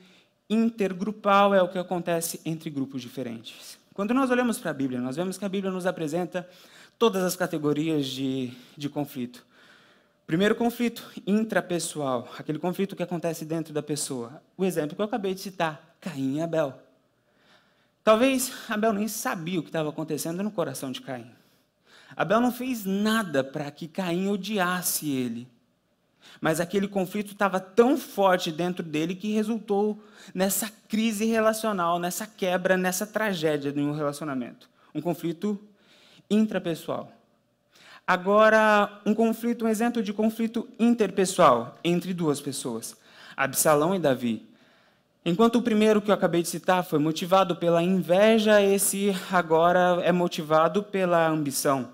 intergrupal 0.48 1.54
é 1.54 1.62
o 1.62 1.68
que 1.68 1.78
acontece 1.78 2.40
entre 2.44 2.70
grupos 2.70 3.02
diferentes. 3.02 3.78
Quando 3.94 4.12
nós 4.12 4.30
olhamos 4.30 4.58
para 4.58 4.70
a 4.70 4.74
Bíblia, 4.74 5.00
nós 5.00 5.16
vemos 5.16 5.38
que 5.38 5.44
a 5.44 5.48
Bíblia 5.48 5.72
nos 5.72 5.86
apresenta 5.86 6.48
todas 6.98 7.22
as 7.22 7.36
categorias 7.36 8.06
de, 8.06 8.52
de 8.76 8.88
conflito. 8.88 9.44
Primeiro 10.26 10.56
conflito 10.56 11.08
intrapessoal, 11.26 12.28
aquele 12.36 12.58
conflito 12.58 12.96
que 12.96 13.02
acontece 13.02 13.44
dentro 13.44 13.72
da 13.72 13.82
pessoa. 13.82 14.42
O 14.56 14.64
exemplo 14.64 14.96
que 14.96 15.00
eu 15.00 15.06
acabei 15.06 15.34
de 15.34 15.40
citar, 15.40 15.96
Caim 16.00 16.38
e 16.38 16.40
Abel. 16.40 16.74
Talvez 18.02 18.52
Abel 18.68 18.92
nem 18.92 19.08
sabia 19.08 19.60
o 19.60 19.62
que 19.62 19.68
estava 19.68 19.88
acontecendo 19.88 20.42
no 20.42 20.50
coração 20.50 20.90
de 20.90 21.00
Caim. 21.00 21.30
Abel 22.16 22.40
não 22.40 22.52
fez 22.52 22.84
nada 22.84 23.44
para 23.44 23.70
que 23.70 23.86
Caim 23.86 24.28
odiasse 24.28 25.10
ele. 25.10 25.48
Mas 26.40 26.60
aquele 26.60 26.88
conflito 26.88 27.32
estava 27.32 27.60
tão 27.60 27.96
forte 27.96 28.50
dentro 28.50 28.82
dele 28.82 29.14
que 29.14 29.32
resultou 29.32 30.02
nessa 30.34 30.68
crise 30.88 31.24
relacional, 31.24 31.98
nessa 31.98 32.26
quebra, 32.26 32.76
nessa 32.76 33.06
tragédia 33.06 33.72
de 33.72 33.80
um 33.80 33.92
relacionamento. 33.92 34.68
Um 34.94 35.00
conflito 35.00 35.58
intrapessoal. 36.30 37.12
Agora, 38.06 39.00
um 39.04 39.12
conflito, 39.12 39.64
um 39.64 39.68
exemplo 39.68 40.02
de 40.02 40.12
conflito 40.12 40.68
interpessoal 40.78 41.76
entre 41.82 42.14
duas 42.14 42.40
pessoas, 42.40 42.96
Absalão 43.36 43.94
e 43.94 43.98
Davi. 43.98 44.46
Enquanto 45.24 45.56
o 45.56 45.62
primeiro 45.62 46.00
que 46.00 46.08
eu 46.08 46.14
acabei 46.14 46.40
de 46.40 46.48
citar 46.48 46.84
foi 46.84 47.00
motivado 47.00 47.56
pela 47.56 47.82
inveja, 47.82 48.62
esse 48.62 49.10
agora 49.32 50.00
é 50.04 50.12
motivado 50.12 50.84
pela 50.84 51.26
ambição. 51.26 51.88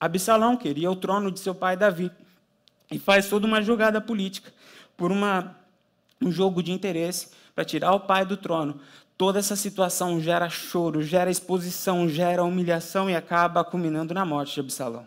Absalão 0.00 0.56
queria 0.56 0.90
o 0.90 0.96
trono 0.96 1.30
de 1.30 1.38
seu 1.38 1.54
pai 1.54 1.76
Davi 1.76 2.10
e 2.90 2.98
faz 2.98 3.28
toda 3.28 3.46
uma 3.46 3.60
jogada 3.60 4.00
política 4.00 4.50
por 4.96 5.12
uma, 5.12 5.54
um 6.22 6.32
jogo 6.32 6.62
de 6.62 6.72
interesse 6.72 7.28
para 7.54 7.64
tirar 7.66 7.92
o 7.92 8.00
pai 8.00 8.24
do 8.24 8.36
trono, 8.36 8.80
Toda 9.16 9.38
essa 9.38 9.54
situação 9.54 10.20
gera 10.20 10.48
choro, 10.48 11.02
gera 11.02 11.30
exposição, 11.30 12.08
gera 12.08 12.42
humilhação 12.42 13.08
e 13.08 13.14
acaba 13.14 13.62
culminando 13.62 14.12
na 14.14 14.24
morte 14.24 14.54
de 14.54 14.60
Absalão. 14.60 15.06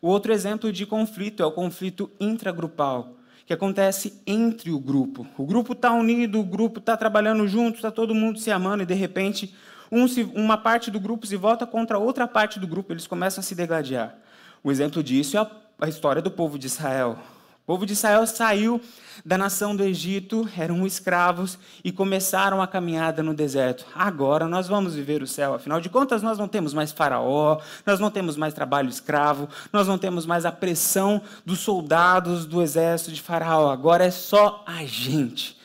O 0.00 0.08
outro 0.08 0.32
exemplo 0.32 0.72
de 0.72 0.84
conflito 0.84 1.42
é 1.42 1.46
o 1.46 1.52
conflito 1.52 2.10
intragrupal, 2.20 3.14
que 3.46 3.52
acontece 3.52 4.20
entre 4.26 4.70
o 4.70 4.78
grupo. 4.78 5.26
O 5.38 5.46
grupo 5.46 5.72
está 5.72 5.92
unido, 5.92 6.40
o 6.40 6.44
grupo 6.44 6.80
está 6.80 6.96
trabalhando 6.96 7.46
junto, 7.46 7.76
está 7.76 7.90
todo 7.90 8.14
mundo 8.14 8.38
se 8.38 8.50
amando 8.50 8.82
e 8.82 8.86
de 8.86 8.94
repente 8.94 9.54
um 9.90 10.08
se, 10.08 10.24
uma 10.34 10.56
parte 10.56 10.90
do 10.90 10.98
grupo 10.98 11.26
se 11.26 11.36
volta 11.36 11.66
contra 11.66 11.98
outra 11.98 12.26
parte 12.26 12.58
do 12.58 12.66
grupo, 12.66 12.92
eles 12.92 13.06
começam 13.06 13.40
a 13.40 13.44
se 13.44 13.54
degladiar. 13.54 14.16
O 14.62 14.70
exemplo 14.70 15.02
disso 15.02 15.36
é 15.36 15.40
a, 15.40 15.50
a 15.80 15.88
história 15.88 16.20
do 16.20 16.30
povo 16.30 16.58
de 16.58 16.66
Israel. 16.66 17.18
O 17.66 17.74
povo 17.74 17.84
de 17.84 17.94
Israel 17.94 18.24
saiu 18.28 18.80
da 19.24 19.36
nação 19.36 19.74
do 19.74 19.82
Egito, 19.82 20.48
eram 20.56 20.86
escravos 20.86 21.58
e 21.82 21.90
começaram 21.90 22.62
a 22.62 22.66
caminhada 22.68 23.24
no 23.24 23.34
deserto. 23.34 23.84
Agora 23.92 24.46
nós 24.46 24.68
vamos 24.68 24.94
viver 24.94 25.20
o 25.20 25.26
céu, 25.26 25.52
afinal 25.52 25.80
de 25.80 25.88
contas, 25.88 26.22
nós 26.22 26.38
não 26.38 26.46
temos 26.46 26.72
mais 26.72 26.92
faraó, 26.92 27.60
nós 27.84 27.98
não 27.98 28.08
temos 28.08 28.36
mais 28.36 28.54
trabalho 28.54 28.88
escravo, 28.88 29.48
nós 29.72 29.88
não 29.88 29.98
temos 29.98 30.24
mais 30.24 30.46
a 30.46 30.52
pressão 30.52 31.20
dos 31.44 31.58
soldados 31.58 32.46
do 32.46 32.62
exército 32.62 33.10
de 33.10 33.20
Faraó. 33.20 33.68
Agora 33.68 34.04
é 34.04 34.12
só 34.12 34.62
a 34.64 34.84
gente. 34.84 35.55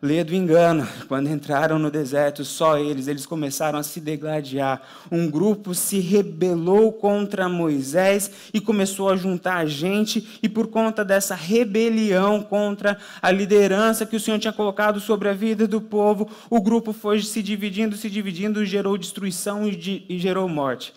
Lê 0.00 0.22
do 0.22 0.32
engano, 0.32 0.86
quando 1.08 1.28
entraram 1.28 1.76
no 1.76 1.90
deserto, 1.90 2.44
só 2.44 2.78
eles, 2.78 3.08
eles 3.08 3.26
começaram 3.26 3.80
a 3.80 3.82
se 3.82 4.00
degladiar. 4.00 4.80
Um 5.10 5.28
grupo 5.28 5.74
se 5.74 5.98
rebelou 5.98 6.92
contra 6.92 7.48
Moisés 7.48 8.30
e 8.54 8.60
começou 8.60 9.10
a 9.10 9.16
juntar 9.16 9.66
gente, 9.66 10.38
e 10.40 10.48
por 10.48 10.68
conta 10.68 11.04
dessa 11.04 11.34
rebelião 11.34 12.40
contra 12.44 12.96
a 13.20 13.32
liderança 13.32 14.06
que 14.06 14.14
o 14.14 14.20
Senhor 14.20 14.38
tinha 14.38 14.52
colocado 14.52 15.00
sobre 15.00 15.30
a 15.30 15.34
vida 15.34 15.66
do 15.66 15.80
povo, 15.80 16.30
o 16.48 16.60
grupo 16.60 16.92
foi 16.92 17.20
se 17.20 17.42
dividindo, 17.42 17.96
se 17.96 18.08
dividindo, 18.08 18.64
gerou 18.64 18.96
destruição 18.96 19.66
e, 19.66 20.06
e 20.08 20.16
gerou 20.16 20.48
morte. 20.48 20.94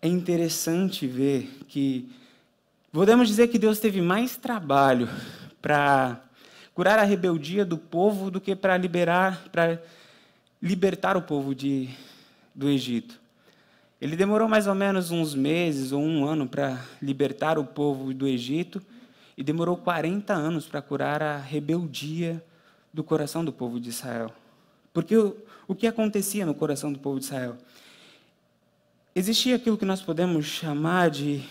É 0.00 0.08
interessante 0.08 1.06
ver 1.06 1.50
que 1.68 2.08
podemos 2.90 3.28
dizer 3.28 3.48
que 3.48 3.58
Deus 3.58 3.78
teve 3.78 4.00
mais 4.00 4.38
trabalho 4.38 5.06
para 5.60 6.22
curar 6.78 6.96
a 6.96 7.02
rebeldia 7.02 7.64
do 7.64 7.76
povo 7.76 8.30
do 8.30 8.40
que 8.40 8.54
para 8.54 8.76
liberar, 8.76 9.48
para 9.50 9.82
libertar 10.62 11.16
o 11.16 11.22
povo 11.22 11.52
de, 11.52 11.90
do 12.54 12.68
Egito. 12.68 13.20
Ele 14.00 14.14
demorou 14.14 14.46
mais 14.46 14.68
ou 14.68 14.76
menos 14.76 15.10
uns 15.10 15.34
meses 15.34 15.90
ou 15.90 16.00
um 16.00 16.24
ano 16.24 16.46
para 16.46 16.80
libertar 17.02 17.58
o 17.58 17.64
povo 17.64 18.14
do 18.14 18.28
Egito. 18.28 18.80
e 19.36 19.42
demorou 19.42 19.76
40 19.76 20.32
anos 20.32 20.66
para 20.66 20.80
curar 20.80 21.20
a 21.20 21.36
rebeldia 21.36 22.40
do 22.94 23.02
coração 23.02 23.44
do 23.44 23.52
povo 23.52 23.80
de 23.80 23.88
Israel. 23.88 24.32
Porque 24.92 25.16
o, 25.16 25.36
o 25.66 25.74
que 25.74 25.88
acontecia 25.88 26.46
no 26.46 26.54
coração 26.54 26.92
do 26.92 27.00
povo 27.00 27.18
de 27.18 27.24
Israel? 27.24 27.58
Existia 29.16 29.56
aquilo 29.56 29.76
que 29.76 29.84
nós 29.84 30.00
podemos 30.00 30.46
chamar 30.46 31.10
de 31.10 31.42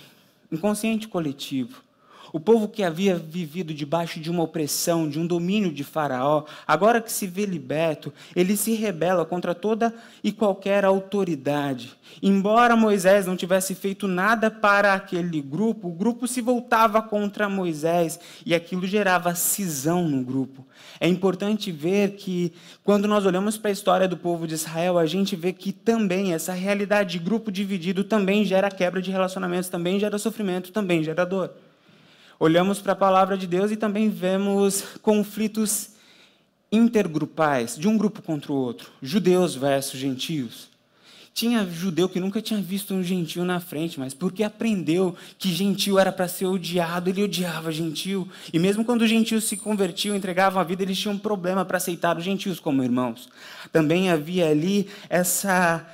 inconsciente 0.49 1.05
coletivo. 1.05 1.85
O 2.33 2.39
povo 2.39 2.67
que 2.67 2.83
havia 2.83 3.15
vivido 3.15 3.73
debaixo 3.73 4.19
de 4.19 4.29
uma 4.29 4.43
opressão, 4.43 5.07
de 5.07 5.19
um 5.19 5.25
domínio 5.25 5.71
de 5.71 5.83
Faraó, 5.83 6.43
agora 6.65 7.01
que 7.01 7.11
se 7.11 7.25
vê 7.25 7.45
liberto, 7.45 8.13
ele 8.35 8.57
se 8.57 8.73
rebela 8.73 9.25
contra 9.25 9.55
toda 9.55 9.93
e 10.23 10.31
qualquer 10.31 10.83
autoridade. 10.83 11.95
Embora 12.21 12.75
Moisés 12.75 13.25
não 13.25 13.35
tivesse 13.35 13.75
feito 13.75 14.07
nada 14.07 14.49
para 14.49 14.93
aquele 14.93 15.41
grupo, 15.41 15.87
o 15.87 15.93
grupo 15.93 16.27
se 16.27 16.41
voltava 16.41 17.01
contra 17.01 17.49
Moisés 17.49 18.19
e 18.45 18.55
aquilo 18.55 18.87
gerava 18.87 19.35
cisão 19.35 20.07
no 20.07 20.23
grupo. 20.23 20.65
É 20.99 21.07
importante 21.07 21.71
ver 21.71 22.11
que, 22.11 22.53
quando 22.83 23.07
nós 23.07 23.25
olhamos 23.25 23.57
para 23.57 23.69
a 23.69 23.73
história 23.73 24.07
do 24.07 24.17
povo 24.17 24.47
de 24.47 24.55
Israel, 24.55 24.97
a 24.97 25.05
gente 25.05 25.35
vê 25.35 25.53
que 25.53 25.71
também 25.71 26.33
essa 26.33 26.53
realidade 26.53 27.11
de 27.11 27.19
grupo 27.19 27.51
dividido 27.51 28.03
também 28.03 28.43
gera 28.43 28.71
quebra 28.71 29.01
de 29.01 29.11
relacionamentos, 29.11 29.69
também 29.69 29.99
gera 29.99 30.17
sofrimento, 30.17 30.71
também 30.71 31.03
gera 31.03 31.25
dor 31.25 31.53
olhamos 32.39 32.79
para 32.79 32.93
a 32.93 32.95
palavra 32.95 33.37
de 33.37 33.47
Deus 33.47 33.71
e 33.71 33.75
também 33.75 34.09
vemos 34.09 34.83
conflitos 35.01 35.89
intergrupais, 36.71 37.77
de 37.77 37.87
um 37.87 37.97
grupo 37.97 38.21
contra 38.21 38.51
o 38.51 38.55
outro, 38.55 38.91
judeus 39.01 39.55
versus 39.55 39.99
gentios. 39.99 40.69
Tinha 41.33 41.63
judeu 41.65 42.09
que 42.09 42.19
nunca 42.19 42.41
tinha 42.41 42.59
visto 42.59 42.95
um 42.95 43.03
gentio 43.03 43.45
na 43.45 43.59
frente, 43.59 43.99
mas 43.99 44.11
porque 44.11 44.43
aprendeu 44.43 45.15
que 45.37 45.53
gentio 45.53 45.99
era 45.99 46.11
para 46.11 46.27
ser 46.27 46.47
odiado, 46.47 47.11
ele 47.11 47.23
odiava 47.23 47.71
gentio. 47.71 48.27
E 48.51 48.57
mesmo 48.57 48.83
quando 48.83 49.03
os 49.03 49.09
gentios 49.09 49.43
se 49.43 49.55
convertiam, 49.55 50.15
entregavam 50.15 50.59
a 50.59 50.63
vida, 50.63 50.81
eles 50.81 50.97
tinham 50.97 51.13
um 51.13 51.19
problema 51.19 51.63
para 51.63 51.77
aceitar 51.77 52.17
os 52.17 52.23
gentios 52.23 52.59
como 52.59 52.83
irmãos. 52.83 53.29
Também 53.71 54.09
havia 54.09 54.49
ali 54.49 54.87
essa 55.09 55.85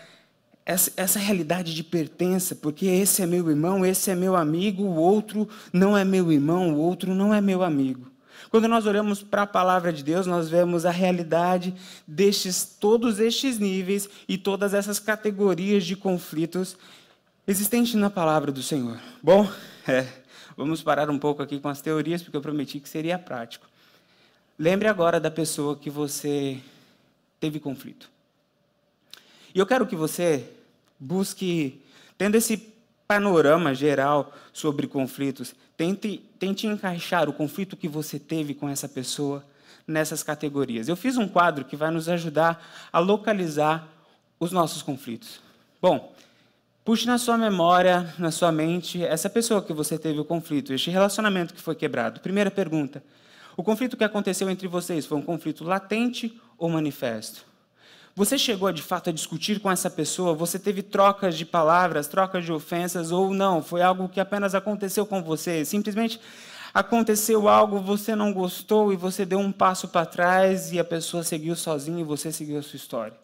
essa, 0.65 0.91
essa 0.95 1.19
realidade 1.19 1.73
de 1.73 1.83
pertença, 1.83 2.55
porque 2.55 2.85
esse 2.85 3.21
é 3.21 3.25
meu 3.25 3.49
irmão, 3.49 3.85
esse 3.85 4.09
é 4.09 4.15
meu 4.15 4.35
amigo, 4.35 4.83
o 4.83 4.95
outro 4.95 5.47
não 5.71 5.97
é 5.97 6.05
meu 6.05 6.31
irmão, 6.31 6.73
o 6.73 6.77
outro 6.77 7.13
não 7.13 7.33
é 7.33 7.41
meu 7.41 7.63
amigo. 7.63 8.11
Quando 8.49 8.67
nós 8.67 8.85
olhamos 8.85 9.23
para 9.23 9.41
a 9.41 9.47
palavra 9.47 9.91
de 9.91 10.03
Deus, 10.03 10.27
nós 10.27 10.47
vemos 10.47 10.85
a 10.85 10.91
realidade 10.91 11.73
destes 12.07 12.63
todos 12.63 13.19
estes 13.19 13.57
níveis 13.57 14.07
e 14.27 14.37
todas 14.37 14.73
essas 14.73 14.99
categorias 14.99 15.83
de 15.85 15.95
conflitos 15.95 16.77
existentes 17.47 17.95
na 17.95 18.09
palavra 18.09 18.51
do 18.51 18.61
Senhor. 18.61 18.99
Bom, 19.21 19.49
é, 19.87 20.07
vamos 20.55 20.83
parar 20.83 21.09
um 21.09 21.17
pouco 21.17 21.41
aqui 21.41 21.59
com 21.59 21.67
as 21.67 21.81
teorias, 21.81 22.21
porque 22.21 22.37
eu 22.37 22.41
prometi 22.41 22.79
que 22.79 22.87
seria 22.87 23.17
prático. 23.17 23.65
Lembre 24.57 24.87
agora 24.87 25.19
da 25.19 25.31
pessoa 25.31 25.75
que 25.75 25.89
você 25.89 26.59
teve 27.39 27.59
conflito. 27.59 28.12
E 29.53 29.59
eu 29.59 29.65
quero 29.65 29.85
que 29.85 29.95
você 29.95 30.49
busque, 30.99 31.81
tendo 32.17 32.35
esse 32.35 32.73
panorama 33.07 33.75
geral 33.75 34.33
sobre 34.51 34.87
conflitos, 34.87 35.53
tente, 35.77 36.17
tente 36.39 36.65
encaixar 36.65 37.29
o 37.29 37.33
conflito 37.33 37.77
que 37.77 37.87
você 37.87 38.17
teve 38.17 38.53
com 38.53 38.67
essa 38.67 38.89
pessoa 38.89 39.45
nessas 39.87 40.23
categorias. 40.23 40.87
Eu 40.87 40.95
fiz 40.95 41.17
um 41.17 41.27
quadro 41.27 41.65
que 41.65 41.75
vai 41.75 41.91
nos 41.91 42.09
ajudar 42.09 42.65
a 42.91 42.99
localizar 42.99 43.87
os 44.39 44.51
nossos 44.51 44.81
conflitos. 44.81 45.39
Bom, 45.81 46.13
puxe 46.83 47.05
na 47.05 47.17
sua 47.17 47.37
memória, 47.37 48.13
na 48.17 48.31
sua 48.31 48.51
mente, 48.51 49.03
essa 49.03 49.29
pessoa 49.29 49.61
que 49.61 49.73
você 49.73 49.97
teve 49.97 50.19
o 50.19 50.25
conflito, 50.25 50.73
este 50.73 50.89
relacionamento 50.89 51.53
que 51.53 51.61
foi 51.61 51.75
quebrado. 51.75 52.21
Primeira 52.21 52.49
pergunta: 52.49 53.03
o 53.55 53.63
conflito 53.63 53.97
que 53.97 54.03
aconteceu 54.03 54.49
entre 54.49 54.67
vocês 54.67 55.05
foi 55.05 55.17
um 55.17 55.21
conflito 55.21 55.63
latente 55.63 56.39
ou 56.57 56.69
manifesto? 56.69 57.52
Você 58.15 58.37
chegou 58.37 58.71
de 58.71 58.83
fato 58.83 59.09
a 59.09 59.13
discutir 59.13 59.59
com 59.59 59.71
essa 59.71 59.89
pessoa? 59.89 60.35
Você 60.35 60.59
teve 60.59 60.83
trocas 60.83 61.35
de 61.35 61.45
palavras, 61.45 62.07
trocas 62.07 62.45
de 62.45 62.53
ofensas 62.53 63.11
ou 63.11 63.33
não? 63.33 63.61
Foi 63.63 63.81
algo 63.81 64.07
que 64.07 64.19
apenas 64.19 64.53
aconteceu 64.53 65.03
com 65.03 65.23
você? 65.23 65.65
Simplesmente 65.65 66.19
aconteceu 66.71 67.47
algo, 67.47 67.79
você 67.79 68.15
não 68.15 68.31
gostou 68.31 68.93
e 68.93 68.95
você 68.95 69.25
deu 69.25 69.39
um 69.39 69.51
passo 69.51 69.87
para 69.87 70.05
trás 70.05 70.71
e 70.71 70.79
a 70.79 70.83
pessoa 70.83 71.23
seguiu 71.23 71.55
sozinha 71.55 72.01
e 72.01 72.03
você 72.03 72.31
seguiu 72.31 72.59
a 72.59 72.61
sua 72.61 72.77
história. 72.77 73.22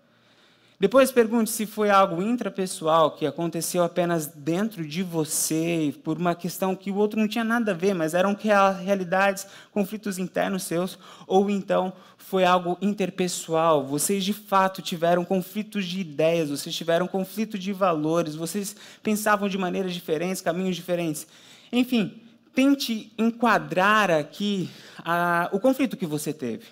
Depois 0.79 1.11
pergunte 1.11 1.49
se 1.49 1.65
foi 1.65 1.89
algo 1.89 2.21
intrapessoal 2.21 3.11
que 3.11 3.25
aconteceu 3.25 3.83
apenas 3.83 4.27
dentro 4.27 4.87
de 4.87 5.03
você, 5.03 5.93
por 6.05 6.17
uma 6.17 6.33
questão 6.33 6.73
que 6.73 6.89
o 6.89 6.95
outro 6.95 7.19
não 7.19 7.27
tinha 7.27 7.43
nada 7.43 7.71
a 7.71 7.75
ver, 7.75 7.93
mas 7.93 8.13
eram 8.13 8.33
realidades, 8.81 9.45
conflitos 9.73 10.17
internos 10.17 10.63
seus, 10.63 10.97
ou 11.27 11.49
então 11.49 11.91
foi 12.17 12.45
algo 12.45 12.77
interpessoal. 12.81 13.85
Vocês 13.85 14.23
de 14.23 14.31
fato 14.31 14.81
tiveram 14.81 15.25
conflitos 15.25 15.83
de 15.83 15.99
ideias, 15.99 16.49
vocês 16.49 16.73
tiveram 16.73 17.09
conflito 17.09 17.59
de 17.59 17.73
valores, 17.73 18.33
vocês 18.33 18.73
pensavam 19.03 19.49
de 19.49 19.57
maneiras 19.57 19.93
diferentes, 19.93 20.41
caminhos 20.41 20.77
diferentes. 20.77 21.27
Enfim, 21.73 22.21
tente 22.55 23.11
enquadrar 23.17 24.09
aqui 24.09 24.69
a, 24.99 25.49
o 25.51 25.59
conflito 25.59 25.97
que 25.97 26.05
você 26.05 26.31
teve. 26.31 26.67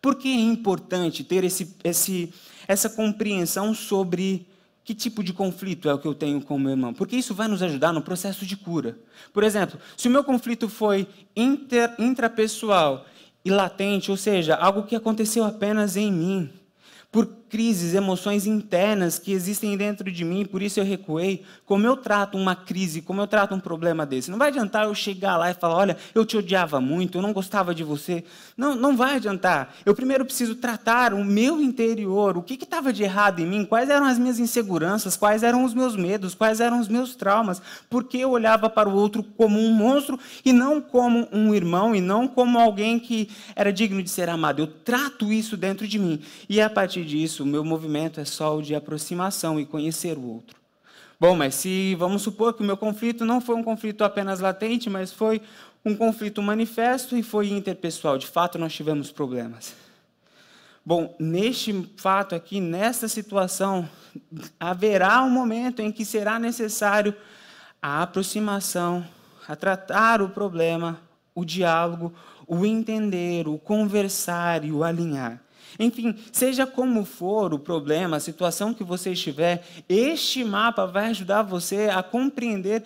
Por 0.00 0.16
que 0.16 0.28
é 0.28 0.40
importante 0.40 1.22
ter 1.22 1.44
esse, 1.44 1.76
esse 1.84 2.34
essa 2.66 2.88
compreensão 2.88 3.74
sobre 3.74 4.46
que 4.84 4.94
tipo 4.94 5.22
de 5.22 5.32
conflito 5.32 5.88
é 5.88 5.94
o 5.94 5.98
que 5.98 6.08
eu 6.08 6.14
tenho 6.14 6.40
com 6.42 6.56
o 6.56 6.58
meu 6.58 6.72
irmão, 6.72 6.92
porque 6.92 7.16
isso 7.16 7.34
vai 7.34 7.46
nos 7.46 7.62
ajudar 7.62 7.92
no 7.92 8.02
processo 8.02 8.44
de 8.44 8.56
cura. 8.56 8.98
Por 9.32 9.44
exemplo, 9.44 9.78
se 9.96 10.08
o 10.08 10.10
meu 10.10 10.24
conflito 10.24 10.68
foi 10.68 11.06
inter, 11.36 11.94
intrapessoal 11.98 13.06
e 13.44 13.50
latente, 13.50 14.10
ou 14.10 14.16
seja, 14.16 14.56
algo 14.56 14.82
que 14.84 14.96
aconteceu 14.96 15.44
apenas 15.44 15.96
em 15.96 16.12
mim, 16.12 16.50
por 17.10 17.26
crises, 17.52 17.92
emoções 17.92 18.46
internas 18.46 19.18
que 19.18 19.30
existem 19.30 19.76
dentro 19.76 20.10
de 20.10 20.24
mim, 20.24 20.46
por 20.46 20.62
isso 20.62 20.80
eu 20.80 20.84
recuei. 20.84 21.42
Como 21.66 21.86
eu 21.86 21.98
trato 21.98 22.38
uma 22.38 22.56
crise, 22.56 23.02
como 23.02 23.20
eu 23.20 23.26
trato 23.26 23.54
um 23.54 23.60
problema 23.60 24.06
desse? 24.06 24.30
Não 24.30 24.38
vai 24.38 24.48
adiantar 24.48 24.86
eu 24.86 24.94
chegar 24.94 25.36
lá 25.36 25.50
e 25.50 25.54
falar: 25.54 25.76
olha, 25.76 25.96
eu 26.14 26.24
te 26.24 26.34
odiava 26.34 26.80
muito, 26.80 27.18
eu 27.18 27.22
não 27.22 27.30
gostava 27.30 27.74
de 27.74 27.84
você. 27.84 28.24
Não, 28.56 28.74
não 28.74 28.96
vai 28.96 29.16
adiantar. 29.16 29.74
Eu 29.84 29.94
primeiro 29.94 30.24
preciso 30.24 30.54
tratar 30.54 31.12
o 31.12 31.22
meu 31.22 31.60
interior, 31.60 32.38
o 32.38 32.42
que 32.42 32.54
estava 32.54 32.90
de 32.90 33.02
errado 33.02 33.40
em 33.40 33.46
mim, 33.46 33.66
quais 33.66 33.90
eram 33.90 34.06
as 34.06 34.18
minhas 34.18 34.38
inseguranças, 34.38 35.14
quais 35.14 35.42
eram 35.42 35.62
os 35.62 35.74
meus 35.74 35.94
medos, 35.94 36.34
quais 36.34 36.58
eram 36.58 36.80
os 36.80 36.88
meus 36.88 37.14
traumas, 37.14 37.60
porque 37.90 38.16
eu 38.16 38.30
olhava 38.30 38.70
para 38.70 38.88
o 38.88 38.94
outro 38.94 39.22
como 39.22 39.60
um 39.60 39.74
monstro 39.74 40.18
e 40.42 40.54
não 40.54 40.80
como 40.80 41.28
um 41.30 41.54
irmão, 41.54 41.94
e 41.94 42.00
não 42.00 42.26
como 42.26 42.58
alguém 42.58 42.98
que 42.98 43.28
era 43.54 43.70
digno 43.70 44.02
de 44.02 44.08
ser 44.08 44.30
amado. 44.30 44.62
Eu 44.62 44.66
trato 44.66 45.30
isso 45.30 45.54
dentro 45.54 45.86
de 45.86 45.98
mim. 45.98 46.18
E 46.48 46.58
a 46.58 46.70
partir 46.70 47.04
disso, 47.04 47.41
o 47.42 47.46
meu 47.46 47.64
movimento 47.64 48.20
é 48.20 48.24
só 48.24 48.56
o 48.56 48.62
de 48.62 48.74
aproximação 48.74 49.58
e 49.58 49.66
conhecer 49.66 50.16
o 50.16 50.26
outro. 50.26 50.56
Bom, 51.18 51.36
mas 51.36 51.54
se 51.54 51.94
vamos 51.94 52.22
supor 52.22 52.54
que 52.54 52.62
o 52.62 52.66
meu 52.66 52.76
conflito 52.76 53.24
não 53.24 53.40
foi 53.40 53.54
um 53.54 53.62
conflito 53.62 54.02
apenas 54.02 54.40
latente, 54.40 54.90
mas 54.90 55.12
foi 55.12 55.40
um 55.84 55.94
conflito 55.94 56.42
manifesto 56.42 57.16
e 57.16 57.22
foi 57.22 57.50
interpessoal, 57.50 58.18
de 58.18 58.26
fato 58.26 58.58
nós 58.58 58.72
tivemos 58.72 59.10
problemas. 59.12 59.74
Bom, 60.84 61.14
neste 61.18 61.88
fato 61.96 62.34
aqui, 62.34 62.60
nesta 62.60 63.06
situação, 63.06 63.88
haverá 64.58 65.22
um 65.22 65.30
momento 65.30 65.80
em 65.80 65.92
que 65.92 66.04
será 66.04 66.40
necessário 66.40 67.14
a 67.80 68.02
aproximação, 68.02 69.06
a 69.46 69.54
tratar 69.54 70.20
o 70.20 70.28
problema, 70.28 71.00
o 71.34 71.44
diálogo, 71.44 72.12
o 72.46 72.66
entender, 72.66 73.46
o 73.46 73.58
conversar 73.58 74.64
e 74.64 74.72
o 74.72 74.82
alinhar. 74.82 75.40
Enfim, 75.78 76.16
seja 76.30 76.66
como 76.66 77.04
for 77.04 77.54
o 77.54 77.58
problema, 77.58 78.16
a 78.16 78.20
situação 78.20 78.74
que 78.74 78.84
você 78.84 79.12
estiver, 79.12 79.64
este 79.88 80.44
mapa 80.44 80.86
vai 80.86 81.06
ajudar 81.06 81.42
você 81.42 81.88
a 81.92 82.02
compreender 82.02 82.82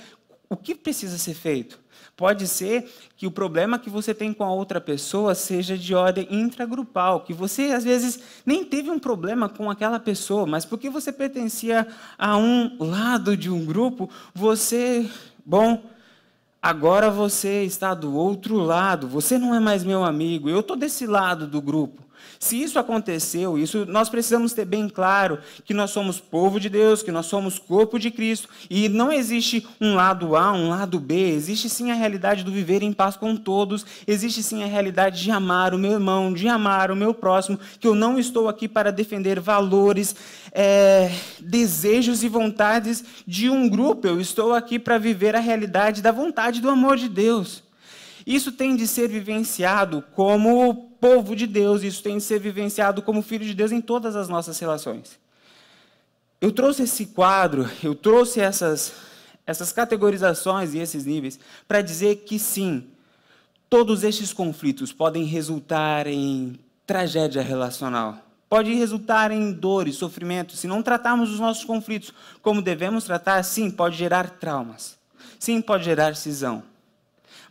o 0.48 0.56
que 0.56 0.74
precisa 0.74 1.18
ser 1.18 1.34
feito. 1.34 1.78
Pode 2.16 2.46
ser 2.48 2.90
que 3.14 3.26
o 3.26 3.30
problema 3.30 3.78
que 3.78 3.90
você 3.90 4.14
tem 4.14 4.32
com 4.32 4.42
a 4.42 4.50
outra 4.50 4.80
pessoa 4.80 5.34
seja 5.34 5.76
de 5.76 5.94
ordem 5.94 6.26
intragrupal, 6.30 7.20
que 7.20 7.34
você 7.34 7.72
às 7.72 7.84
vezes 7.84 8.18
nem 8.44 8.64
teve 8.64 8.90
um 8.90 8.98
problema 8.98 9.50
com 9.50 9.70
aquela 9.70 10.00
pessoa, 10.00 10.46
mas 10.46 10.64
porque 10.64 10.88
você 10.88 11.12
pertencia 11.12 11.86
a 12.16 12.38
um 12.38 12.74
lado 12.78 13.36
de 13.36 13.50
um 13.50 13.62
grupo, 13.66 14.08
você, 14.34 15.10
bom, 15.44 15.82
agora 16.62 17.10
você 17.10 17.64
está 17.64 17.92
do 17.92 18.14
outro 18.14 18.56
lado, 18.56 19.06
você 19.06 19.36
não 19.36 19.54
é 19.54 19.60
mais 19.60 19.84
meu 19.84 20.02
amigo, 20.02 20.48
eu 20.48 20.60
estou 20.60 20.76
desse 20.76 21.06
lado 21.06 21.46
do 21.46 21.60
grupo. 21.60 22.05
Se 22.38 22.60
isso 22.60 22.78
aconteceu, 22.78 23.58
isso 23.58 23.86
nós 23.86 24.08
precisamos 24.08 24.52
ter 24.52 24.64
bem 24.64 24.88
claro 24.88 25.38
que 25.64 25.74
nós 25.74 25.90
somos 25.90 26.20
povo 26.20 26.60
de 26.60 26.68
Deus, 26.68 27.02
que 27.02 27.12
nós 27.12 27.26
somos 27.26 27.58
corpo 27.58 27.98
de 27.98 28.10
Cristo 28.10 28.48
e 28.68 28.88
não 28.88 29.12
existe 29.12 29.66
um 29.80 29.94
lado 29.94 30.36
A, 30.36 30.52
um 30.52 30.70
lado 30.70 30.98
B. 30.98 31.30
Existe 31.30 31.68
sim 31.68 31.90
a 31.90 31.94
realidade 31.94 32.44
do 32.44 32.50
viver 32.50 32.82
em 32.82 32.92
paz 32.92 33.16
com 33.16 33.36
todos. 33.36 33.84
Existe 34.06 34.42
sim 34.42 34.62
a 34.62 34.66
realidade 34.66 35.22
de 35.22 35.30
amar 35.30 35.74
o 35.74 35.78
meu 35.78 35.92
irmão, 35.92 36.32
de 36.32 36.48
amar 36.48 36.90
o 36.90 36.96
meu 36.96 37.14
próximo. 37.14 37.58
Que 37.80 37.88
eu 37.88 37.94
não 37.94 38.18
estou 38.18 38.48
aqui 38.48 38.68
para 38.68 38.92
defender 38.92 39.40
valores, 39.40 40.14
é, 40.52 41.12
desejos 41.40 42.22
e 42.22 42.28
vontades 42.28 43.04
de 43.26 43.48
um 43.50 43.68
grupo. 43.68 44.06
Eu 44.06 44.20
estou 44.20 44.52
aqui 44.52 44.78
para 44.78 44.98
viver 44.98 45.34
a 45.36 45.40
realidade 45.40 46.02
da 46.02 46.12
vontade 46.12 46.60
do 46.60 46.70
amor 46.70 46.96
de 46.96 47.08
Deus. 47.08 47.65
Isso 48.26 48.50
tem 48.50 48.74
de 48.74 48.88
ser 48.88 49.08
vivenciado 49.08 50.02
como 50.14 50.90
povo 51.00 51.36
de 51.36 51.46
Deus, 51.46 51.84
isso 51.84 52.02
tem 52.02 52.16
de 52.16 52.24
ser 52.24 52.40
vivenciado 52.40 53.00
como 53.00 53.22
filho 53.22 53.44
de 53.44 53.54
Deus 53.54 53.70
em 53.70 53.80
todas 53.80 54.16
as 54.16 54.28
nossas 54.28 54.58
relações. 54.58 55.16
Eu 56.40 56.50
trouxe 56.50 56.82
esse 56.82 57.06
quadro, 57.06 57.70
eu 57.84 57.94
trouxe 57.94 58.40
essas, 58.40 58.92
essas 59.46 59.72
categorizações 59.72 60.74
e 60.74 60.78
esses 60.78 61.06
níveis 61.06 61.38
para 61.68 61.80
dizer 61.80 62.24
que 62.26 62.36
sim, 62.36 62.88
todos 63.70 64.02
estes 64.02 64.32
conflitos 64.32 64.92
podem 64.92 65.24
resultar 65.24 66.08
em 66.08 66.58
tragédia 66.84 67.42
relacional. 67.42 68.18
Pode 68.48 68.74
resultar 68.74 69.30
em 69.30 69.52
dor 69.52 69.86
e 69.88 69.92
sofrimento. 69.92 70.56
Se 70.56 70.66
não 70.66 70.82
tratarmos 70.82 71.30
os 71.30 71.40
nossos 71.40 71.64
conflitos 71.64 72.12
como 72.42 72.60
devemos 72.60 73.04
tratar, 73.04 73.42
sim, 73.44 73.70
pode 73.70 73.96
gerar 73.96 74.30
traumas. 74.30 74.96
Sim, 75.38 75.60
pode 75.60 75.84
gerar 75.84 76.14
cisão. 76.16 76.62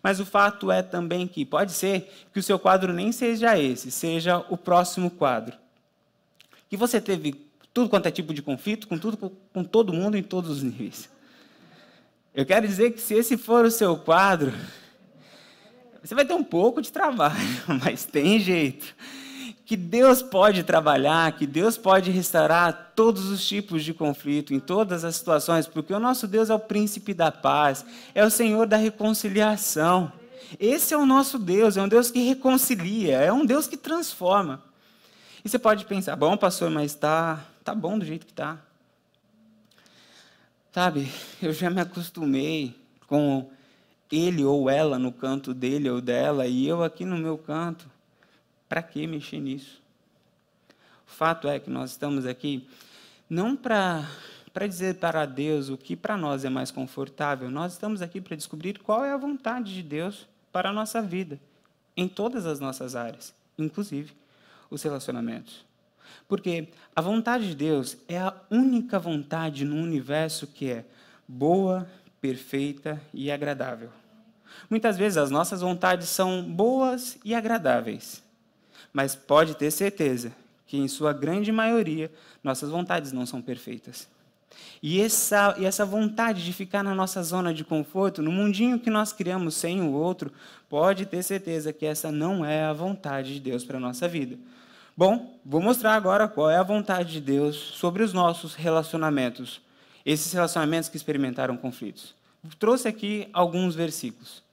Mas 0.05 0.19
o 0.19 0.25
fato 0.25 0.71
é 0.71 0.83
também 0.83 1.27
que 1.27 1.43
pode 1.43 1.71
ser 1.71 2.13
que 2.31 2.37
o 2.37 2.43
seu 2.43 2.59
quadro 2.59 2.93
nem 2.93 3.11
seja 3.11 3.57
esse, 3.57 3.89
seja 3.89 4.37
o 4.51 4.55
próximo 4.55 5.09
quadro. 5.09 5.57
Que 6.69 6.77
você 6.77 7.01
teve 7.01 7.49
tudo 7.73 7.89
quanto 7.89 8.05
é 8.05 8.11
tipo 8.11 8.31
de 8.31 8.43
conflito, 8.43 8.87
com, 8.87 8.99
tudo, 8.99 9.17
com 9.51 9.63
todo 9.63 9.91
mundo 9.91 10.15
em 10.15 10.21
todos 10.21 10.51
os 10.51 10.61
níveis. 10.61 11.09
Eu 12.35 12.45
quero 12.45 12.67
dizer 12.67 12.91
que 12.91 13.01
se 13.01 13.15
esse 13.15 13.35
for 13.35 13.65
o 13.65 13.71
seu 13.71 13.97
quadro, 13.97 14.53
você 16.03 16.13
vai 16.13 16.23
ter 16.23 16.35
um 16.35 16.43
pouco 16.43 16.83
de 16.83 16.91
trabalho, 16.91 17.35
mas 17.83 18.05
tem 18.05 18.37
jeito. 18.37 18.95
Que 19.65 19.75
Deus 19.75 20.21
pode 20.21 20.63
trabalhar, 20.63 21.31
que 21.31 21.47
Deus 21.47 21.77
pode 21.77 22.11
restaurar 22.11 22.91
todos 22.95 23.25
os 23.25 23.45
tipos 23.45 23.83
de 23.83 23.93
conflito, 23.93 24.53
em 24.53 24.59
todas 24.59 25.03
as 25.03 25.15
situações, 25.15 25.65
porque 25.65 25.93
o 25.93 25.99
nosso 25.99 26.27
Deus 26.27 26.49
é 26.49 26.53
o 26.53 26.59
príncipe 26.59 27.13
da 27.13 27.31
paz, 27.31 27.83
é 28.13 28.23
o 28.23 28.29
Senhor 28.29 28.67
da 28.67 28.77
reconciliação. 28.77 30.11
Esse 30.59 30.93
é 30.93 30.97
o 30.97 31.05
nosso 31.05 31.39
Deus, 31.39 31.77
é 31.77 31.81
um 31.81 31.87
Deus 31.87 32.11
que 32.11 32.19
reconcilia, 32.19 33.17
é 33.17 33.33
um 33.33 33.45
Deus 33.45 33.67
que 33.67 33.75
transforma. 33.75 34.63
E 35.43 35.49
você 35.49 35.57
pode 35.57 35.85
pensar, 35.85 36.15
bom, 36.15 36.37
pastor, 36.37 36.69
mas 36.69 36.91
está 36.91 37.43
tá 37.63 37.73
bom 37.73 37.97
do 37.97 38.05
jeito 38.05 38.25
que 38.25 38.31
está. 38.31 38.59
Sabe, 40.71 41.09
eu 41.41 41.53
já 41.53 41.69
me 41.69 41.81
acostumei 41.81 42.75
com 43.07 43.49
ele 44.11 44.43
ou 44.43 44.69
ela 44.69 44.99
no 44.99 45.11
canto 45.11 45.53
dele 45.53 45.89
ou 45.89 46.01
dela 46.01 46.47
e 46.47 46.67
eu 46.67 46.83
aqui 46.83 47.05
no 47.05 47.17
meu 47.17 47.37
canto. 47.37 47.94
Para 48.67 48.81
que 48.81 49.05
mexer 49.05 49.39
nisso? 49.39 49.81
O 51.07 51.11
fato 51.11 51.47
é 51.47 51.59
que 51.59 51.69
nós 51.69 51.91
estamos 51.91 52.25
aqui 52.25 52.67
não 53.29 53.55
para 53.55 54.07
para 54.55 54.67
dizer 54.67 54.95
para 54.95 55.25
Deus 55.25 55.67
o 55.67 55.77
que 55.77 55.97
para 55.97 56.15
nós 56.15 56.45
é 56.45 56.49
mais 56.49 56.71
confortável, 56.71 57.51
nós 57.51 57.73
estamos 57.73 58.01
aqui 58.01 58.21
para 58.21 58.37
descobrir 58.37 58.79
qual 58.79 59.03
é 59.03 59.11
a 59.11 59.17
vontade 59.17 59.73
de 59.73 59.83
Deus 59.83 60.25
para 60.49 60.69
a 60.69 60.71
nossa 60.71 61.01
vida, 61.01 61.37
em 61.97 62.07
todas 62.07 62.45
as 62.45 62.57
nossas 62.57 62.95
áreas, 62.95 63.33
inclusive 63.59 64.13
os 64.69 64.81
relacionamentos. 64.81 65.65
Porque 66.25 66.69
a 66.95 67.01
vontade 67.01 67.49
de 67.49 67.55
Deus 67.55 67.97
é 68.07 68.17
a 68.17 68.33
única 68.49 68.97
vontade 68.97 69.65
no 69.65 69.75
universo 69.75 70.47
que 70.47 70.71
é 70.71 70.85
boa, 71.27 71.85
perfeita 72.21 73.01
e 73.13 73.29
agradável. 73.29 73.89
Muitas 74.69 74.97
vezes 74.97 75.17
as 75.17 75.29
nossas 75.29 75.59
vontades 75.59 76.07
são 76.07 76.41
boas 76.41 77.19
e 77.25 77.35
agradáveis, 77.35 78.23
mas 78.93 79.15
pode 79.15 79.55
ter 79.55 79.71
certeza 79.71 80.31
que, 80.67 80.77
em 80.77 80.87
sua 80.87 81.13
grande 81.13 81.51
maioria, 81.51 82.11
nossas 82.43 82.69
vontades 82.69 83.11
não 83.11 83.25
são 83.25 83.41
perfeitas. 83.41 84.07
E 84.81 85.01
essa, 85.01 85.55
e 85.57 85.65
essa 85.65 85.85
vontade 85.85 86.43
de 86.43 86.53
ficar 86.53 86.83
na 86.83 86.93
nossa 86.93 87.21
zona 87.23 87.53
de 87.53 87.63
conforto, 87.63 88.21
no 88.21 88.31
mundinho 88.31 88.79
que 88.79 88.89
nós 88.89 89.11
criamos 89.11 89.55
sem 89.55 89.81
o 89.81 89.91
outro, 89.91 90.31
pode 90.69 91.05
ter 91.05 91.23
certeza 91.23 91.73
que 91.73 91.85
essa 91.85 92.11
não 92.11 92.45
é 92.45 92.63
a 92.63 92.73
vontade 92.73 93.33
de 93.33 93.39
Deus 93.39 93.63
para 93.63 93.77
a 93.77 93.79
nossa 93.79 94.07
vida. 94.07 94.37
Bom, 94.95 95.37
vou 95.45 95.61
mostrar 95.61 95.93
agora 95.93 96.27
qual 96.27 96.49
é 96.49 96.57
a 96.57 96.63
vontade 96.63 97.13
de 97.13 97.21
Deus 97.21 97.55
sobre 97.55 98.01
os 98.01 98.13
nossos 98.13 98.55
relacionamentos, 98.55 99.61
esses 100.05 100.31
relacionamentos 100.31 100.87
que 100.87 100.95
experimentaram 100.95 101.57
conflitos. 101.57 102.15
Trouxe 102.59 102.87
aqui 102.87 103.27
alguns 103.33 103.75
versículos. 103.75 104.44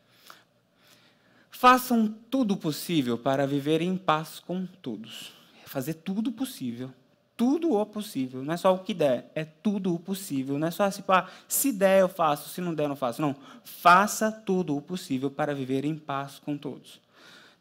Façam 1.62 2.12
tudo 2.28 2.56
possível 2.56 3.16
para 3.16 3.46
viver 3.46 3.80
em 3.80 3.96
paz 3.96 4.40
com 4.40 4.66
todos. 4.66 5.32
Fazer 5.64 5.94
tudo 5.94 6.32
possível. 6.32 6.90
Tudo 7.36 7.74
o 7.74 7.86
possível. 7.86 8.42
Não 8.42 8.52
é 8.52 8.56
só 8.56 8.74
o 8.74 8.80
que 8.80 8.92
der, 8.92 9.30
é 9.32 9.44
tudo 9.44 9.94
o 9.94 9.98
possível. 10.00 10.58
Não 10.58 10.66
é 10.66 10.72
só 10.72 10.82
assim, 10.82 11.04
ah, 11.06 11.28
se 11.46 11.70
der 11.70 12.00
eu 12.00 12.08
faço, 12.08 12.48
se 12.48 12.60
não 12.60 12.74
der 12.74 12.82
eu 12.82 12.88
não 12.88 12.96
faço. 12.96 13.22
Não. 13.22 13.36
Faça 13.62 14.32
tudo 14.32 14.76
o 14.76 14.82
possível 14.82 15.30
para 15.30 15.54
viver 15.54 15.84
em 15.84 15.94
paz 15.94 16.40
com 16.40 16.58
todos. 16.58 17.00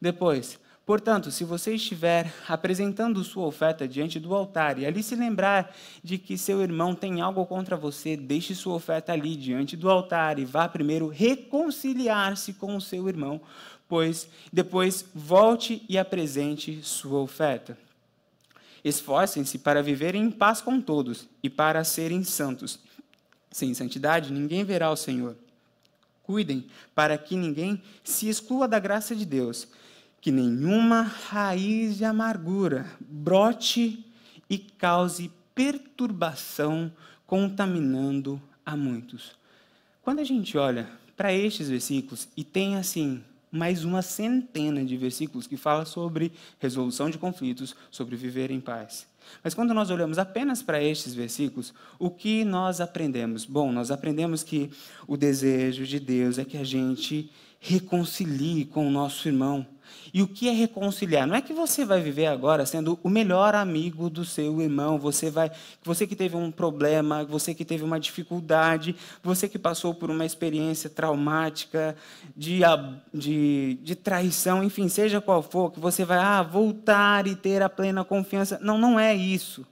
Depois, 0.01 0.59
Portanto, 0.83 1.29
se 1.29 1.43
você 1.43 1.75
estiver 1.75 2.33
apresentando 2.49 3.23
sua 3.23 3.45
oferta 3.45 3.87
diante 3.87 4.19
do 4.19 4.33
altar 4.33 4.79
e 4.79 4.85
ali 4.85 5.01
se 5.03 5.15
lembrar 5.15 5.73
de 6.03 6.17
que 6.17 6.37
seu 6.37 6.59
irmão 6.61 6.95
tem 6.95 7.21
algo 7.21 7.45
contra 7.45 7.77
você, 7.77 8.17
deixe 8.17 8.55
sua 8.55 8.73
oferta 8.73 9.13
ali 9.13 9.35
diante 9.35 9.77
do 9.77 9.89
altar 9.89 10.39
e 10.39 10.43
vá 10.43 10.67
primeiro 10.67 11.07
reconciliar-se 11.07 12.53
com 12.53 12.75
o 12.75 12.81
seu 12.81 13.07
irmão, 13.07 13.39
pois 13.91 14.29
depois 14.53 15.03
volte 15.13 15.83
e 15.89 15.97
apresente 15.97 16.79
sua 16.81 17.19
oferta. 17.19 17.77
Esforcem-se 18.85 19.59
para 19.59 19.83
viver 19.83 20.15
em 20.15 20.31
paz 20.31 20.61
com 20.61 20.79
todos 20.79 21.27
e 21.43 21.49
para 21.49 21.83
serem 21.83 22.23
santos. 22.23 22.79
Sem 23.51 23.73
santidade, 23.73 24.31
ninguém 24.31 24.63
verá 24.63 24.89
o 24.89 24.95
Senhor. 24.95 25.35
Cuidem 26.23 26.67
para 26.95 27.17
que 27.17 27.35
ninguém 27.35 27.83
se 28.01 28.29
exclua 28.29 28.65
da 28.65 28.79
graça 28.79 29.13
de 29.13 29.25
Deus, 29.25 29.67
que 30.21 30.31
nenhuma 30.31 31.01
raiz 31.01 31.97
de 31.97 32.05
amargura 32.05 32.89
brote 33.01 34.05
e 34.49 34.57
cause 34.57 35.29
perturbação, 35.53 36.89
contaminando 37.27 38.41
a 38.65 38.77
muitos. 38.77 39.33
Quando 40.01 40.19
a 40.19 40.23
gente 40.23 40.57
olha 40.57 40.89
para 41.17 41.33
estes 41.33 41.67
versículos 41.67 42.29
e 42.37 42.45
tem 42.45 42.77
assim 42.77 43.21
mais 43.51 43.83
uma 43.83 44.01
centena 44.01 44.83
de 44.85 44.95
versículos 44.95 45.45
que 45.45 45.57
fala 45.57 45.85
sobre 45.85 46.31
resolução 46.59 47.09
de 47.09 47.17
conflitos, 47.17 47.75
sobre 47.91 48.15
viver 48.15 48.49
em 48.49 48.61
paz. 48.61 49.05
Mas 49.43 49.53
quando 49.53 49.73
nós 49.73 49.89
olhamos 49.89 50.17
apenas 50.17 50.63
para 50.63 50.81
estes 50.81 51.13
versículos, 51.13 51.73
o 51.99 52.09
que 52.09 52.43
nós 52.43 52.81
aprendemos? 52.81 53.45
Bom, 53.45 53.71
nós 53.71 53.91
aprendemos 53.91 54.43
que 54.43 54.71
o 55.07 55.17
desejo 55.17 55.85
de 55.85 55.99
Deus 55.99 56.37
é 56.39 56.45
que 56.45 56.57
a 56.57 56.63
gente 56.63 57.29
reconcilie 57.61 58.65
com 58.65 58.87
o 58.87 58.91
nosso 58.91 59.27
irmão, 59.29 59.65
e 60.13 60.21
o 60.21 60.27
que 60.27 60.49
é 60.49 60.51
reconciliar? 60.51 61.25
Não 61.25 61.35
é 61.35 61.41
que 61.41 61.53
você 61.53 61.85
vai 61.85 62.01
viver 62.01 62.25
agora 62.25 62.65
sendo 62.65 62.99
o 63.03 63.09
melhor 63.09 63.55
amigo 63.55 64.09
do 64.09 64.25
seu 64.25 64.61
irmão, 64.61 64.97
você 64.97 65.29
vai, 65.29 65.51
você 65.83 66.05
que 66.05 66.15
teve 66.15 66.35
um 66.35 66.51
problema, 66.51 67.23
você 67.23 67.53
que 67.53 67.63
teve 67.63 67.83
uma 67.83 67.99
dificuldade, 67.99 68.95
você 69.23 69.47
que 69.47 69.59
passou 69.59 69.93
por 69.93 70.09
uma 70.09 70.25
experiência 70.25 70.89
traumática, 70.89 71.95
de, 72.35 72.61
de, 73.13 73.79
de 73.81 73.95
traição, 73.95 74.63
enfim, 74.63 74.89
seja 74.89 75.21
qual 75.21 75.41
for, 75.41 75.71
que 75.71 75.79
você 75.79 76.03
vai 76.03 76.17
ah, 76.17 76.43
voltar 76.43 77.27
e 77.27 77.35
ter 77.35 77.61
a 77.61 77.69
plena 77.69 78.03
confiança. 78.03 78.59
Não, 78.61 78.77
não 78.77 78.99
é 78.99 79.13
isso. 79.15 79.65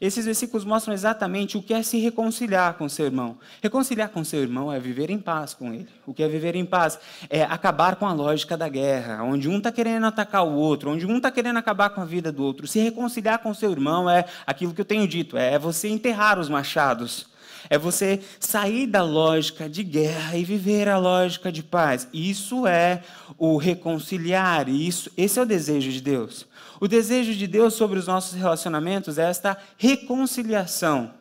Esses 0.00 0.24
versículos 0.24 0.64
mostram 0.64 0.92
exatamente 0.92 1.56
o 1.56 1.62
que 1.62 1.72
é 1.72 1.82
se 1.82 1.98
reconciliar 1.98 2.74
com 2.74 2.88
seu 2.88 3.06
irmão. 3.06 3.38
Reconciliar 3.62 4.08
com 4.10 4.24
seu 4.24 4.42
irmão 4.42 4.72
é 4.72 4.78
viver 4.78 5.10
em 5.10 5.18
paz 5.18 5.54
com 5.54 5.72
ele. 5.72 5.88
O 6.06 6.12
que 6.12 6.22
é 6.22 6.28
viver 6.28 6.54
em 6.54 6.64
paz? 6.64 6.98
É 7.30 7.42
acabar 7.42 7.96
com 7.96 8.06
a 8.06 8.12
lógica 8.12 8.56
da 8.56 8.68
guerra, 8.68 9.22
onde 9.22 9.48
um 9.48 9.58
está 9.58 9.72
querendo 9.72 10.06
atacar 10.06 10.44
o 10.44 10.52
outro, 10.52 10.90
onde 10.90 11.06
um 11.06 11.16
está 11.16 11.30
querendo 11.30 11.58
acabar 11.58 11.90
com 11.90 12.00
a 12.00 12.04
vida 12.04 12.30
do 12.30 12.42
outro. 12.42 12.66
Se 12.66 12.78
reconciliar 12.78 13.38
com 13.38 13.54
seu 13.54 13.70
irmão 13.70 14.08
é 14.08 14.24
aquilo 14.46 14.74
que 14.74 14.80
eu 14.80 14.84
tenho 14.84 15.06
dito, 15.08 15.36
é 15.36 15.58
você 15.58 15.88
enterrar 15.88 16.38
os 16.38 16.48
machados. 16.48 17.26
É 17.68 17.76
você 17.76 18.20
sair 18.38 18.86
da 18.86 19.02
lógica 19.02 19.68
de 19.68 19.82
guerra 19.82 20.36
e 20.36 20.44
viver 20.44 20.88
a 20.88 20.98
lógica 20.98 21.50
de 21.50 21.62
paz. 21.62 22.06
Isso 22.12 22.66
é 22.66 23.02
o 23.36 23.56
reconciliar, 23.56 24.68
e 24.68 24.86
isso, 24.86 25.10
esse 25.16 25.38
é 25.38 25.42
o 25.42 25.46
desejo 25.46 25.90
de 25.90 26.00
Deus. 26.00 26.46
O 26.80 26.86
desejo 26.86 27.34
de 27.34 27.46
Deus 27.46 27.74
sobre 27.74 27.98
os 27.98 28.06
nossos 28.06 28.34
relacionamentos 28.34 29.18
é 29.18 29.28
esta 29.28 29.56
reconciliação. 29.76 31.14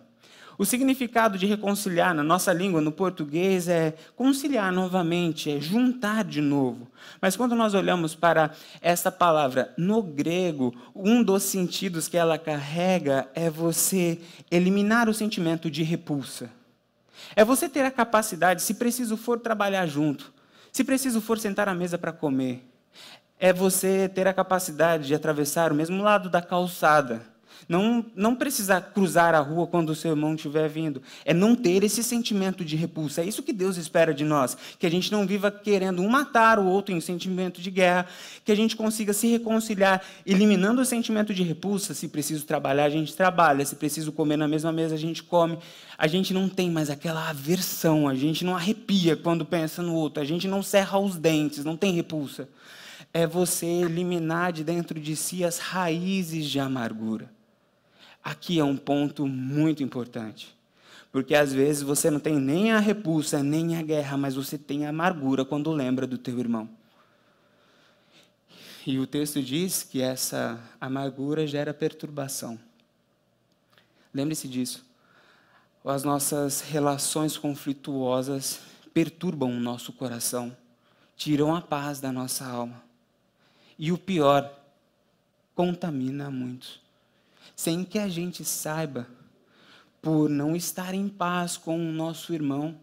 O 0.58 0.66
significado 0.66 1.38
de 1.38 1.46
reconciliar 1.46 2.14
na 2.14 2.24
nossa 2.24 2.54
língua, 2.54 2.80
no 2.80 2.92
português, 2.92 3.68
é 3.68 3.94
conciliar 4.16 4.72
novamente, 4.72 5.52
é 5.52 5.60
juntar 5.60 6.24
de 6.24 6.40
novo. 6.40 6.88
Mas 7.20 7.36
quando 7.36 7.56
nós 7.56 7.74
olhamos 7.74 8.16
para 8.16 8.52
essa 8.82 9.12
palavra 9.12 9.74
no 9.78 10.02
grego, 10.02 10.74
um 10.96 11.22
dos 11.22 11.44
sentidos 11.44 12.08
que 12.08 12.18
ela 12.18 12.38
carrega 12.38 13.28
é 13.36 13.50
você 13.50 14.22
eliminar 14.50 15.10
o 15.10 15.14
sentimento 15.14 15.70
de 15.70 15.84
repulsa. 15.84 16.50
É 17.36 17.44
você 17.44 17.68
ter 17.68 17.84
a 17.84 17.92
capacidade, 17.92 18.62
se 18.62 18.76
preciso 18.76 19.18
for 19.18 19.40
trabalhar 19.40 19.86
junto, 19.88 20.34
se 20.72 20.84
preciso 20.84 21.20
for 21.20 21.38
sentar 21.38 21.68
à 21.68 21.74
mesa 21.74 21.98
para 21.98 22.14
comer, 22.14 22.64
é 23.40 23.52
você 23.52 24.10
ter 24.10 24.28
a 24.28 24.34
capacidade 24.34 25.08
de 25.08 25.16
atravessar 25.16 25.72
o 25.72 25.76
mesmo 25.76 26.02
lado 26.02 26.30
da 26.30 26.42
calçada, 26.42 27.22
Não, 27.68 28.06
não 28.16 28.36
precisar 28.36 28.80
cruzar 28.94 29.34
a 29.34 29.40
rua 29.40 29.66
quando 29.66 29.90
o 29.90 29.96
seu 29.96 30.12
irmão 30.12 30.36
estiver 30.36 30.70
vindo. 30.70 31.02
É 31.24 31.34
não 31.34 31.56
ter 31.56 31.84
esse 31.84 32.04
sentimento 32.04 32.64
de 32.64 32.76
repulsa. 32.76 33.22
É 33.22 33.26
isso 33.26 33.42
que 33.42 33.52
Deus 33.52 33.76
espera 33.78 34.14
de 34.14 34.24
nós. 34.24 34.56
Que 34.78 34.86
a 34.86 34.92
gente 34.92 35.12
não 35.12 35.26
viva 35.26 35.50
querendo 35.50 36.02
um 36.02 36.08
matar 36.08 36.60
o 36.60 36.66
outro 36.66 36.94
em 36.94 37.02
sentimento 37.02 37.62
de 37.62 37.72
guerra. 37.72 38.06
Que 38.44 38.52
a 38.52 38.56
gente 38.56 38.76
consiga 38.76 39.14
se 39.14 39.28
reconciliar, 39.28 40.04
eliminando 40.26 40.80
o 40.82 40.86
sentimento 40.86 41.34
de 41.34 41.42
repulsa. 41.42 41.96
Se 41.96 42.08
preciso 42.08 42.46
trabalhar, 42.46 42.86
a 42.86 42.90
gente 42.90 43.16
trabalha. 43.16 43.66
Se 43.66 43.76
preciso 43.76 44.12
comer 44.12 44.38
na 44.38 44.48
mesma 44.48 44.72
mesa, 44.72 44.94
a 44.94 45.00
gente 45.00 45.24
come. 45.24 45.58
A 45.98 46.06
gente 46.06 46.36
não 46.36 46.48
tem 46.48 46.70
mais 46.70 46.92
aquela 46.92 47.30
aversão. 47.30 48.08
A 48.08 48.14
gente 48.14 48.46
não 48.46 48.56
arrepia 48.56 49.16
quando 49.16 49.44
pensa 49.44 49.82
no 49.82 49.96
outro. 49.96 50.22
A 50.22 50.26
gente 50.26 50.48
não 50.48 50.62
serra 50.62 51.00
os 51.00 51.18
dentes. 51.18 51.66
Não 51.66 51.76
tem 51.76 51.94
repulsa. 51.94 52.48
É 53.18 53.26
você 53.26 53.66
eliminar 53.66 54.52
de 54.52 54.62
dentro 54.62 55.00
de 55.00 55.16
si 55.16 55.46
as 55.46 55.58
raízes 55.58 56.48
de 56.48 56.60
amargura. 56.60 57.32
Aqui 58.22 58.60
é 58.60 58.64
um 58.66 58.76
ponto 58.76 59.26
muito 59.26 59.82
importante. 59.82 60.54
Porque 61.14 61.34
às 61.34 61.54
vezes 61.54 61.82
você 61.82 62.12
não 62.12 62.20
tem 62.20 62.38
nem 62.38 62.74
a 62.74 62.80
repulsa, 62.80 63.42
nem 63.42 63.78
a 63.78 63.82
guerra, 63.82 64.18
mas 64.18 64.36
você 64.36 64.58
tem 64.58 64.86
a 64.86 64.90
amargura 64.90 65.46
quando 65.46 65.72
lembra 65.72 66.06
do 66.06 66.18
teu 66.18 66.38
irmão. 66.38 66.68
E 68.86 69.00
o 69.00 69.08
texto 69.08 69.42
diz 69.42 69.82
que 69.82 70.02
essa 70.02 70.60
amargura 70.82 71.48
gera 71.48 71.74
perturbação. 71.74 72.60
Lembre-se 74.14 74.50
disso. 74.50 74.86
As 75.86 76.04
nossas 76.04 76.60
relações 76.60 77.38
conflituosas 77.38 78.60
perturbam 78.94 79.52
o 79.52 79.62
nosso 79.62 79.94
coração, 79.94 80.54
tiram 81.16 81.56
a 81.56 81.62
paz 81.62 82.02
da 82.02 82.12
nossa 82.12 82.46
alma. 82.46 82.85
E 83.78 83.92
o 83.92 83.98
pior, 83.98 84.52
contamina 85.54 86.30
muitos 86.30 86.86
sem 87.56 87.84
que 87.84 88.00
a 88.00 88.08
gente 88.08 88.44
saiba, 88.46 89.08
por 90.02 90.30
não 90.30 90.56
estar 90.56 90.94
em 90.94 91.10
paz 91.10 91.58
com 91.58 91.78
o 91.78 91.92
nosso 91.92 92.34
irmão, 92.34 92.78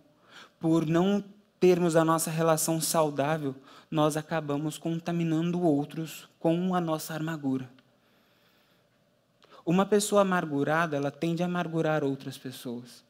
por 0.59 0.87
não 0.87 1.24
termos 1.61 1.94
a 1.94 2.05
nossa 2.05 2.31
relação 2.31 2.81
saudável, 2.81 3.55
nós 3.90 4.16
acabamos 4.16 4.78
contaminando 4.78 5.62
outros 5.62 6.28
com 6.40 6.74
a 6.74 6.81
nossa 6.81 7.14
amargura. 7.14 7.70
Uma 9.64 9.87
pessoa 9.87 10.22
amargurada, 10.22 10.96
ela 10.96 11.11
tende 11.11 11.42
a 11.42 11.46
amargurar 11.46 12.02
outras 12.02 12.37
pessoas. 12.37 13.05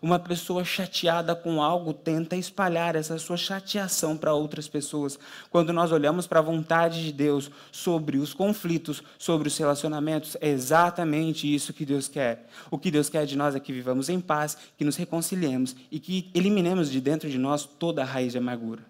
Uma 0.00 0.18
pessoa 0.18 0.64
chateada 0.64 1.34
com 1.34 1.60
algo 1.60 1.92
tenta 1.92 2.36
espalhar 2.36 2.94
essa 2.94 3.18
sua 3.18 3.36
chateação 3.36 4.16
para 4.16 4.32
outras 4.32 4.68
pessoas. 4.68 5.18
Quando 5.50 5.72
nós 5.72 5.90
olhamos 5.90 6.26
para 6.26 6.38
a 6.38 6.42
vontade 6.42 7.02
de 7.02 7.12
Deus 7.12 7.50
sobre 7.72 8.18
os 8.18 8.32
conflitos, 8.32 9.02
sobre 9.18 9.48
os 9.48 9.58
relacionamentos, 9.58 10.36
é 10.40 10.48
exatamente 10.48 11.52
isso 11.52 11.72
que 11.72 11.84
Deus 11.84 12.06
quer. 12.06 12.48
O 12.70 12.78
que 12.78 12.90
Deus 12.90 13.08
quer 13.08 13.26
de 13.26 13.36
nós 13.36 13.56
é 13.56 13.60
que 13.60 13.72
vivamos 13.72 14.08
em 14.08 14.20
paz, 14.20 14.56
que 14.76 14.84
nos 14.84 14.96
reconciliemos 14.96 15.74
e 15.90 15.98
que 15.98 16.30
eliminemos 16.32 16.90
de 16.90 17.00
dentro 17.00 17.28
de 17.28 17.38
nós 17.38 17.64
toda 17.64 18.02
a 18.02 18.04
raiz 18.04 18.32
de 18.32 18.38
amargura. 18.38 18.82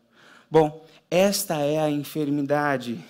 Bom, 0.50 0.84
esta 1.10 1.56
é 1.56 1.78
a 1.78 1.90
enfermidade 1.90 3.02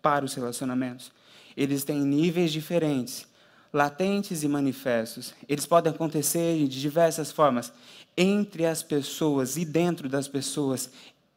para 0.00 0.24
os 0.24 0.34
relacionamentos. 0.34 1.12
Eles 1.56 1.84
têm 1.84 2.00
níveis 2.00 2.52
diferentes 2.52 3.26
latentes 3.74 4.44
e 4.44 4.48
manifestos. 4.48 5.34
Eles 5.48 5.66
podem 5.66 5.92
acontecer 5.92 6.56
de 6.58 6.80
diversas 6.80 7.32
formas, 7.32 7.72
entre 8.16 8.64
as 8.64 8.84
pessoas 8.84 9.56
e 9.56 9.64
dentro 9.64 10.08
das 10.08 10.28
pessoas, 10.28 10.88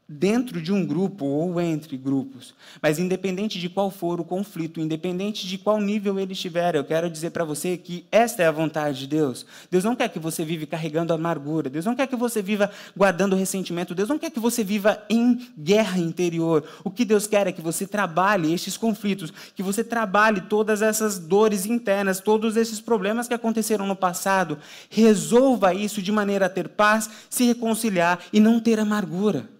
dentro 0.07 0.61
de 0.61 0.71
um 0.71 0.85
grupo 0.85 1.25
ou 1.25 1.59
entre 1.59 1.97
grupos. 1.97 2.53
Mas 2.81 2.97
independente 2.97 3.59
de 3.59 3.67
qual 3.67 3.91
for 3.91 4.21
o 4.21 4.23
conflito, 4.23 4.79
independente 4.79 5.45
de 5.45 5.57
qual 5.57 5.81
nível 5.81 6.17
ele 6.17 6.31
estiver, 6.31 6.75
eu 6.75 6.83
quero 6.85 7.09
dizer 7.09 7.31
para 7.31 7.43
você 7.43 7.75
que 7.75 8.05
esta 8.09 8.41
é 8.41 8.47
a 8.47 8.51
vontade 8.51 8.99
de 8.99 9.07
Deus. 9.07 9.45
Deus 9.69 9.83
não 9.83 9.95
quer 9.95 10.07
que 10.07 10.19
você 10.19 10.45
viva 10.45 10.65
carregando 10.65 11.11
amargura. 11.11 11.69
Deus 11.69 11.85
não 11.85 11.95
quer 11.95 12.07
que 12.07 12.15
você 12.15 12.41
viva 12.41 12.71
guardando 12.95 13.35
ressentimento. 13.35 13.93
Deus 13.93 14.07
não 14.07 14.17
quer 14.17 14.31
que 14.31 14.39
você 14.39 14.63
viva 14.63 15.03
em 15.09 15.45
guerra 15.57 15.99
interior. 15.99 16.63
O 16.83 16.89
que 16.89 17.03
Deus 17.03 17.27
quer 17.27 17.47
é 17.47 17.51
que 17.51 17.61
você 17.61 17.85
trabalhe 17.85 18.53
estes 18.53 18.77
conflitos, 18.77 19.33
que 19.53 19.63
você 19.63 19.83
trabalhe 19.83 20.41
todas 20.41 20.81
essas 20.81 21.19
dores 21.19 21.65
internas, 21.65 22.21
todos 22.21 22.55
esses 22.55 22.79
problemas 22.79 23.27
que 23.27 23.33
aconteceram 23.33 23.85
no 23.85 23.95
passado. 23.95 24.57
Resolva 24.89 25.73
isso 25.73 26.01
de 26.01 26.11
maneira 26.13 26.45
a 26.45 26.49
ter 26.49 26.69
paz, 26.69 27.09
se 27.29 27.43
reconciliar 27.45 28.19
e 28.31 28.39
não 28.39 28.59
ter 28.59 28.79
amargura. 28.79 29.56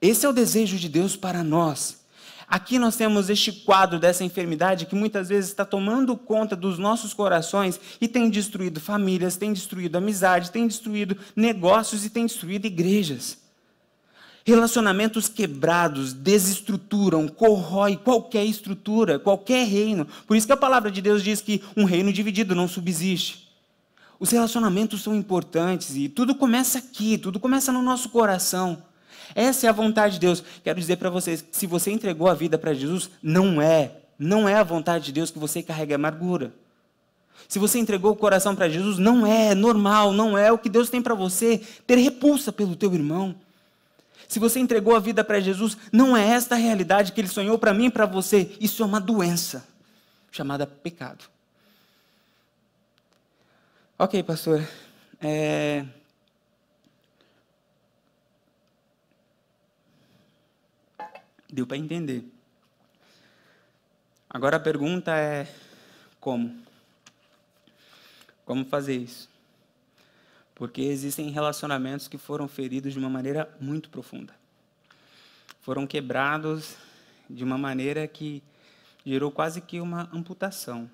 Esse 0.00 0.26
é 0.26 0.28
o 0.28 0.32
desejo 0.32 0.76
de 0.76 0.88
Deus 0.88 1.16
para 1.16 1.42
nós. 1.42 2.04
Aqui 2.48 2.78
nós 2.78 2.94
temos 2.94 3.28
este 3.28 3.50
quadro 3.50 3.98
dessa 3.98 4.22
enfermidade 4.22 4.86
que 4.86 4.94
muitas 4.94 5.28
vezes 5.28 5.50
está 5.50 5.64
tomando 5.64 6.16
conta 6.16 6.54
dos 6.54 6.78
nossos 6.78 7.12
corações 7.12 7.80
e 8.00 8.06
tem 8.06 8.30
destruído 8.30 8.80
famílias, 8.80 9.36
tem 9.36 9.52
destruído 9.52 9.96
amizade, 9.96 10.52
tem 10.52 10.66
destruído 10.66 11.16
negócios 11.34 12.04
e 12.04 12.10
tem 12.10 12.24
destruído 12.24 12.66
igrejas. 12.66 13.38
Relacionamentos 14.44 15.28
quebrados 15.28 16.12
desestruturam, 16.12 17.26
corrói 17.26 17.96
qualquer 17.96 18.44
estrutura, 18.44 19.18
qualquer 19.18 19.66
reino. 19.66 20.06
Por 20.24 20.36
isso 20.36 20.46
que 20.46 20.52
a 20.52 20.56
palavra 20.56 20.88
de 20.88 21.02
Deus 21.02 21.24
diz 21.24 21.40
que 21.40 21.64
um 21.76 21.82
reino 21.82 22.12
dividido 22.12 22.54
não 22.54 22.68
subsiste. 22.68 23.50
Os 24.20 24.30
relacionamentos 24.30 25.02
são 25.02 25.16
importantes 25.16 25.96
e 25.96 26.08
tudo 26.08 26.32
começa 26.32 26.78
aqui, 26.78 27.18
tudo 27.18 27.40
começa 27.40 27.72
no 27.72 27.82
nosso 27.82 28.08
coração. 28.08 28.80
Essa 29.34 29.66
é 29.66 29.68
a 29.70 29.72
vontade 29.72 30.14
de 30.14 30.20
Deus. 30.20 30.42
Quero 30.62 30.78
dizer 30.78 30.96
para 30.96 31.10
vocês, 31.10 31.44
se 31.50 31.66
você 31.66 31.90
entregou 31.90 32.28
a 32.28 32.34
vida 32.34 32.56
para 32.58 32.74
Jesus, 32.74 33.10
não 33.22 33.60
é, 33.60 33.92
não 34.18 34.48
é 34.48 34.54
a 34.54 34.62
vontade 34.62 35.06
de 35.06 35.12
Deus 35.12 35.30
que 35.30 35.38
você 35.38 35.62
carregue 35.62 35.94
amargura. 35.94 36.52
Se 37.48 37.58
você 37.58 37.78
entregou 37.78 38.12
o 38.12 38.16
coração 38.16 38.56
para 38.56 38.68
Jesus, 38.68 38.98
não 38.98 39.26
é 39.26 39.54
normal, 39.54 40.12
não 40.12 40.36
é 40.36 40.50
o 40.50 40.58
que 40.58 40.68
Deus 40.68 40.90
tem 40.90 41.00
para 41.00 41.14
você 41.14 41.60
ter 41.86 41.96
repulsa 41.96 42.52
pelo 42.52 42.74
teu 42.74 42.92
irmão. 42.92 43.34
Se 44.26 44.38
você 44.38 44.58
entregou 44.58 44.96
a 44.96 44.98
vida 44.98 45.22
para 45.22 45.38
Jesus, 45.38 45.76
não 45.92 46.16
é 46.16 46.26
esta 46.28 46.56
a 46.56 46.58
realidade 46.58 47.12
que 47.12 47.20
ele 47.20 47.28
sonhou 47.28 47.58
para 47.58 47.72
mim 47.72 47.86
e 47.86 47.90
para 47.90 48.06
você. 48.06 48.50
Isso 48.60 48.82
é 48.82 48.86
uma 48.86 49.00
doença 49.00 49.66
chamada 50.32 50.66
pecado. 50.66 51.24
Ok, 53.98 54.22
pastor. 54.24 54.66
É, 55.20 55.84
Deu 61.48 61.66
para 61.66 61.76
entender. 61.76 62.24
Agora 64.28 64.56
a 64.56 64.60
pergunta 64.60 65.16
é: 65.16 65.46
como? 66.20 66.54
Como 68.44 68.64
fazer 68.64 68.96
isso? 68.96 69.28
Porque 70.54 70.82
existem 70.82 71.30
relacionamentos 71.30 72.08
que 72.08 72.18
foram 72.18 72.48
feridos 72.48 72.92
de 72.92 72.98
uma 72.98 73.10
maneira 73.10 73.48
muito 73.60 73.90
profunda. 73.90 74.34
Foram 75.60 75.86
quebrados 75.86 76.76
de 77.28 77.44
uma 77.44 77.58
maneira 77.58 78.06
que 78.06 78.42
gerou 79.04 79.30
quase 79.30 79.60
que 79.60 79.80
uma 79.80 80.08
amputação. 80.12 80.90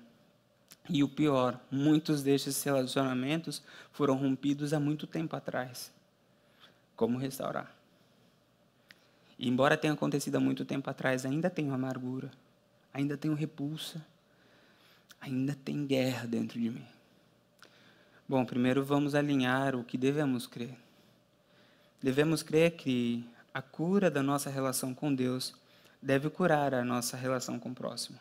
E 0.89 1.03
o 1.03 1.07
pior, 1.07 1.59
muitos 1.71 2.21
destes 2.21 2.61
relacionamentos 2.63 3.63
foram 3.91 4.15
rompidos 4.15 4.73
há 4.73 4.79
muito 4.79 5.07
tempo 5.07 5.35
atrás. 5.35 5.91
Como 6.95 7.17
restaurar? 7.17 7.82
E 9.37 9.49
embora 9.49 9.77
tenha 9.77 9.93
acontecido 9.93 10.35
há 10.35 10.39
muito 10.39 10.63
tempo 10.65 10.89
atrás, 10.89 11.25
ainda 11.25 11.49
tenho 11.49 11.73
amargura, 11.73 12.31
ainda 12.93 13.17
tenho 13.17 13.33
repulsa, 13.33 14.05
ainda 15.19 15.55
tem 15.55 15.85
guerra 15.85 16.27
dentro 16.27 16.59
de 16.59 16.69
mim. 16.69 16.85
Bom, 18.27 18.45
primeiro 18.45 18.83
vamos 18.83 19.15
alinhar 19.15 19.75
o 19.75 19.83
que 19.83 19.97
devemos 19.97 20.47
crer. 20.47 20.77
Devemos 22.01 22.43
crer 22.43 22.71
que 22.71 23.25
a 23.53 23.61
cura 23.61 24.09
da 24.09 24.23
nossa 24.23 24.49
relação 24.49 24.93
com 24.93 25.13
Deus 25.13 25.53
deve 26.01 26.29
curar 26.29 26.73
a 26.73 26.83
nossa 26.83 27.15
relação 27.15 27.59
com 27.59 27.69
o 27.69 27.75
próximo. 27.75 28.19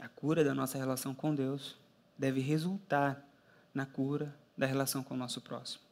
A 0.00 0.08
cura 0.08 0.42
da 0.42 0.54
nossa 0.54 0.76
relação 0.76 1.14
com 1.14 1.34
Deus 1.34 1.76
deve 2.18 2.40
resultar 2.40 3.22
na 3.74 3.86
cura 3.86 4.34
da 4.56 4.66
relação 4.66 5.02
com 5.02 5.14
o 5.14 5.16
nosso 5.16 5.40
próximo. 5.40 5.82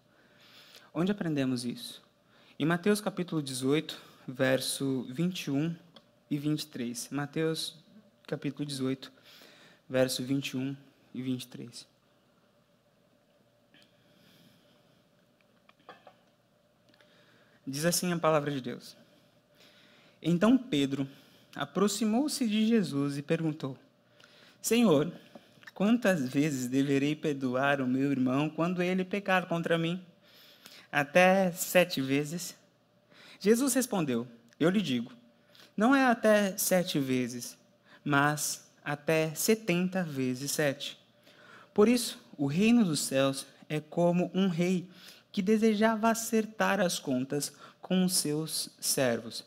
Onde 0.93 1.13
aprendemos 1.13 1.65
isso? 1.65 2.03
Em 2.61 2.67
Mateus 2.67 3.01
capítulo 3.01 3.43
18, 3.43 3.99
verso 4.29 5.07
21 5.09 5.75
e 6.31 6.37
23. 6.37 7.09
Mateus 7.11 7.75
capítulo 8.27 8.67
18, 8.67 9.11
verso 9.89 10.23
21 10.23 10.77
e 11.15 11.23
23. 11.23 11.87
Diz 17.67 17.87
assim 17.87 18.13
a 18.13 18.19
palavra 18.19 18.51
de 18.51 18.61
Deus. 18.61 18.95
Então 20.21 20.59
Pedro 20.59 21.09
aproximou-se 21.57 22.47
de 22.47 22.67
Jesus 22.67 23.17
e 23.17 23.23
perguntou: 23.23 23.75
Senhor, 24.61 25.11
quantas 25.73 26.29
vezes 26.29 26.67
deverei 26.67 27.17
perdoar 27.17 27.81
o 27.81 27.87
meu 27.87 28.13
irmão 28.13 28.51
quando 28.51 28.83
ele 28.83 29.03
pecar 29.03 29.47
contra 29.47 29.79
mim? 29.79 30.05
Até 30.91 31.53
sete 31.53 32.01
vezes? 32.01 32.55
Jesus 33.39 33.75
respondeu: 33.75 34.27
Eu 34.59 34.71
lhe 34.71 34.83
digo, 34.83 35.13
não 35.77 35.95
é 35.95 36.05
até 36.05 36.57
sete 36.59 36.99
vezes, 36.99 37.57
mas 38.05 38.71
até 38.85 39.35
setenta 39.35 40.03
vezes 40.03 40.51
sete. 40.51 40.99
Por 41.73 41.89
isso, 41.89 42.19
o 42.37 42.47
reino 42.47 42.85
dos 42.85 43.01
céus 43.01 43.47
é 43.69 43.81
como 43.81 44.31
um 44.35 44.49
rei 44.49 44.89
que 45.33 45.41
desejava 45.41 46.11
acertar 46.11 46.81
as 46.81 46.99
contas 46.99 47.53
com 47.81 48.05
os 48.05 48.15
seus 48.15 48.69
servos. 48.81 49.45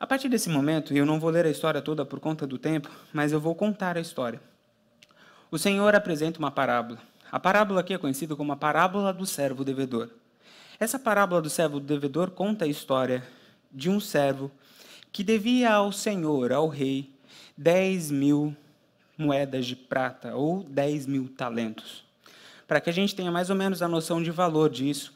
A 0.00 0.06
partir 0.06 0.28
desse 0.28 0.48
momento, 0.48 0.92
eu 0.94 1.06
não 1.06 1.20
vou 1.20 1.30
ler 1.30 1.46
a 1.46 1.50
história 1.50 1.80
toda 1.80 2.04
por 2.04 2.18
conta 2.18 2.44
do 2.46 2.58
tempo, 2.58 2.90
mas 3.12 3.30
eu 3.30 3.38
vou 3.38 3.54
contar 3.54 3.96
a 3.96 4.00
história. 4.00 4.40
O 5.50 5.58
Senhor 5.58 5.94
apresenta 5.94 6.38
uma 6.38 6.50
parábola. 6.50 6.98
A 7.30 7.38
parábola 7.38 7.82
aqui 7.82 7.94
é 7.94 7.98
conhecida 7.98 8.34
como 8.34 8.52
a 8.52 8.56
parábola 8.56 9.12
do 9.12 9.26
servo 9.26 9.64
devedor. 9.64 10.10
Essa 10.82 10.98
parábola 10.98 11.40
do 11.40 11.48
servo 11.48 11.78
devedor 11.78 12.32
conta 12.32 12.64
a 12.64 12.68
história 12.68 13.22
de 13.70 13.88
um 13.88 14.00
servo 14.00 14.50
que 15.12 15.22
devia 15.22 15.72
ao 15.74 15.92
Senhor, 15.92 16.52
ao 16.52 16.66
rei, 16.66 17.08
10 17.56 18.10
mil 18.10 18.56
moedas 19.16 19.64
de 19.64 19.76
prata 19.76 20.34
ou 20.34 20.64
10 20.64 21.06
mil 21.06 21.28
talentos. 21.28 22.04
Para 22.66 22.80
que 22.80 22.90
a 22.90 22.92
gente 22.92 23.14
tenha 23.14 23.30
mais 23.30 23.48
ou 23.48 23.54
menos 23.54 23.80
a 23.80 23.86
noção 23.86 24.20
de 24.20 24.32
valor 24.32 24.68
disso, 24.70 25.14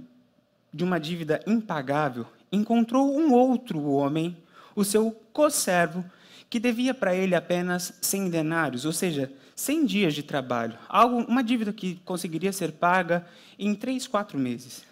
de 0.73 0.83
uma 0.83 0.99
dívida 0.99 1.41
impagável 1.45 2.25
encontrou 2.51 3.17
um 3.17 3.33
outro 3.33 3.83
homem, 3.83 4.37
o 4.75 4.85
seu 4.85 5.11
co-servo, 5.33 6.05
que 6.49 6.59
devia 6.59 6.93
para 6.93 7.13
ele 7.13 7.35
apenas 7.35 7.93
100 8.01 8.29
denários, 8.29 8.85
ou 8.85 8.93
seja, 8.93 9.31
100 9.55 9.85
dias 9.85 10.13
de 10.13 10.23
trabalho, 10.23 10.77
algo, 10.87 11.17
uma 11.23 11.43
dívida 11.43 11.73
que 11.73 11.99
conseguiria 12.05 12.53
ser 12.53 12.71
paga 12.71 13.25
em 13.59 13.75
três, 13.75 14.07
quatro 14.07 14.37
meses. 14.37 14.85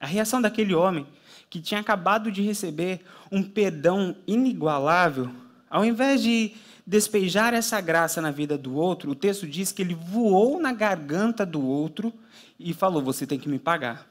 A 0.00 0.06
reação 0.06 0.40
daquele 0.40 0.74
homem, 0.74 1.06
que 1.48 1.60
tinha 1.60 1.80
acabado 1.80 2.32
de 2.32 2.42
receber 2.42 3.04
um 3.30 3.42
perdão 3.42 4.16
inigualável, 4.26 5.30
ao 5.70 5.84
invés 5.84 6.22
de 6.22 6.54
despejar 6.86 7.52
essa 7.52 7.80
graça 7.80 8.22
na 8.22 8.30
vida 8.30 8.56
do 8.56 8.74
outro, 8.74 9.10
o 9.10 9.14
texto 9.14 9.46
diz 9.46 9.70
que 9.72 9.82
ele 9.82 9.94
voou 9.94 10.60
na 10.60 10.72
garganta 10.72 11.44
do 11.44 11.62
outro 11.62 12.12
e 12.58 12.72
falou: 12.72 13.02
Você 13.02 13.26
tem 13.26 13.38
que 13.38 13.48
me 13.48 13.58
pagar. 13.58 14.06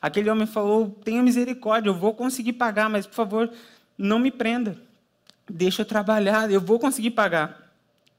Aquele 0.00 0.30
homem 0.30 0.46
falou: 0.46 0.90
Tenha 1.04 1.22
misericórdia, 1.22 1.90
eu 1.90 1.94
vou 1.94 2.14
conseguir 2.14 2.52
pagar, 2.52 2.88
mas 2.88 3.06
por 3.06 3.14
favor, 3.14 3.50
não 3.98 4.18
me 4.18 4.30
prenda. 4.30 4.78
Deixa 5.50 5.82
eu 5.82 5.86
trabalhar, 5.86 6.50
eu 6.50 6.60
vou 6.60 6.78
conseguir 6.78 7.10
pagar. 7.10 7.72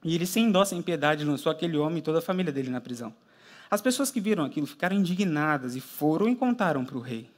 E 0.04 0.14
ele, 0.14 0.26
sem 0.26 0.50
dó, 0.52 0.64
sem 0.64 0.80
piedade, 0.82 1.24
lançou 1.24 1.50
aquele 1.50 1.76
homem 1.76 1.98
e 1.98 2.02
toda 2.02 2.18
a 2.18 2.22
família 2.22 2.52
dele 2.52 2.70
na 2.70 2.80
prisão. 2.80 3.14
As 3.70 3.80
pessoas 3.80 4.10
que 4.10 4.20
viram 4.20 4.44
aquilo 4.44 4.66
ficaram 4.66 4.94
indignadas 4.94 5.74
e 5.74 5.80
foram 5.80 6.28
e 6.28 6.36
contaram 6.36 6.84
para 6.84 6.96
o 6.96 7.00
rei. 7.00 7.28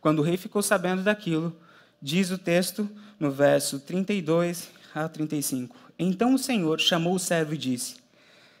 Quando 0.00 0.20
o 0.20 0.22
rei 0.22 0.36
ficou 0.36 0.62
sabendo 0.62 1.02
daquilo, 1.02 1.56
diz 2.00 2.30
o 2.30 2.38
texto 2.38 2.88
no 3.18 3.30
verso 3.30 3.80
32 3.80 4.70
a 4.94 5.08
35. 5.08 5.76
Então 5.98 6.34
o 6.34 6.38
Senhor 6.38 6.80
chamou 6.80 7.14
o 7.14 7.18
servo 7.18 7.54
e 7.54 7.58
disse: 7.58 7.96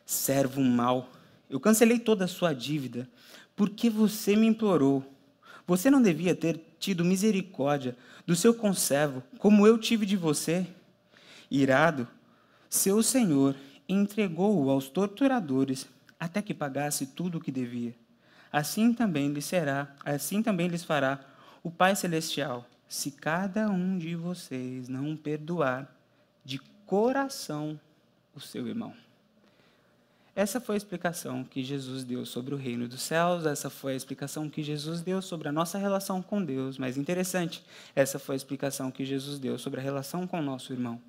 Servo 0.04 0.60
mau, 0.60 1.10
eu 1.48 1.60
cancelei 1.60 1.98
toda 1.98 2.24
a 2.24 2.28
sua 2.28 2.52
dívida, 2.52 3.08
porque 3.54 3.90
você 3.90 4.34
me 4.36 4.46
implorou. 4.46 5.04
Você 5.66 5.90
não 5.90 6.00
devia 6.00 6.34
ter 6.34 6.60
tido 6.78 7.04
misericórdia 7.04 7.96
do 8.26 8.36
seu 8.36 8.54
conservo, 8.54 9.22
como 9.38 9.66
eu 9.66 9.76
tive 9.78 10.06
de 10.06 10.16
você? 10.16 10.66
Irado, 11.50 12.06
seu 12.68 13.02
senhor 13.02 13.56
entregou-o 13.88 14.70
aos 14.70 14.88
torturadores 14.88 15.86
até 16.18 16.40
que 16.42 16.54
pagasse 16.54 17.06
tudo 17.06 17.38
o 17.38 17.40
que 17.40 17.50
devia. 17.50 17.94
Assim 18.52 18.92
também 18.92 19.28
lhes 19.32 19.44
será, 19.44 19.94
assim 20.04 20.42
também 20.42 20.68
lhes 20.68 20.84
fará 20.84 21.20
o 21.62 21.70
Pai 21.70 21.96
celestial, 21.96 22.66
se 22.88 23.10
cada 23.10 23.68
um 23.68 23.98
de 23.98 24.14
vocês 24.14 24.88
não 24.88 25.16
perdoar 25.16 25.94
de 26.44 26.58
coração 26.86 27.78
o 28.34 28.40
seu 28.40 28.66
irmão. 28.68 28.94
Essa 30.34 30.60
foi 30.60 30.74
a 30.74 30.76
explicação 30.76 31.42
que 31.42 31.64
Jesus 31.64 32.04
deu 32.04 32.26
sobre 32.26 32.54
o 32.54 32.58
reino 32.58 32.86
dos 32.86 33.00
céus, 33.00 33.46
essa 33.46 33.70
foi 33.70 33.94
a 33.94 33.96
explicação 33.96 34.50
que 34.50 34.62
Jesus 34.62 35.00
deu 35.00 35.22
sobre 35.22 35.48
a 35.48 35.52
nossa 35.52 35.78
relação 35.78 36.20
com 36.20 36.44
Deus, 36.44 36.76
mas 36.76 36.98
interessante, 36.98 37.64
essa 37.94 38.18
foi 38.18 38.34
a 38.34 38.36
explicação 38.36 38.90
que 38.90 39.02
Jesus 39.02 39.38
deu 39.38 39.58
sobre 39.58 39.80
a 39.80 39.82
relação 39.82 40.26
com 40.26 40.38
o 40.38 40.42
nosso 40.42 40.74
irmão. 40.74 41.00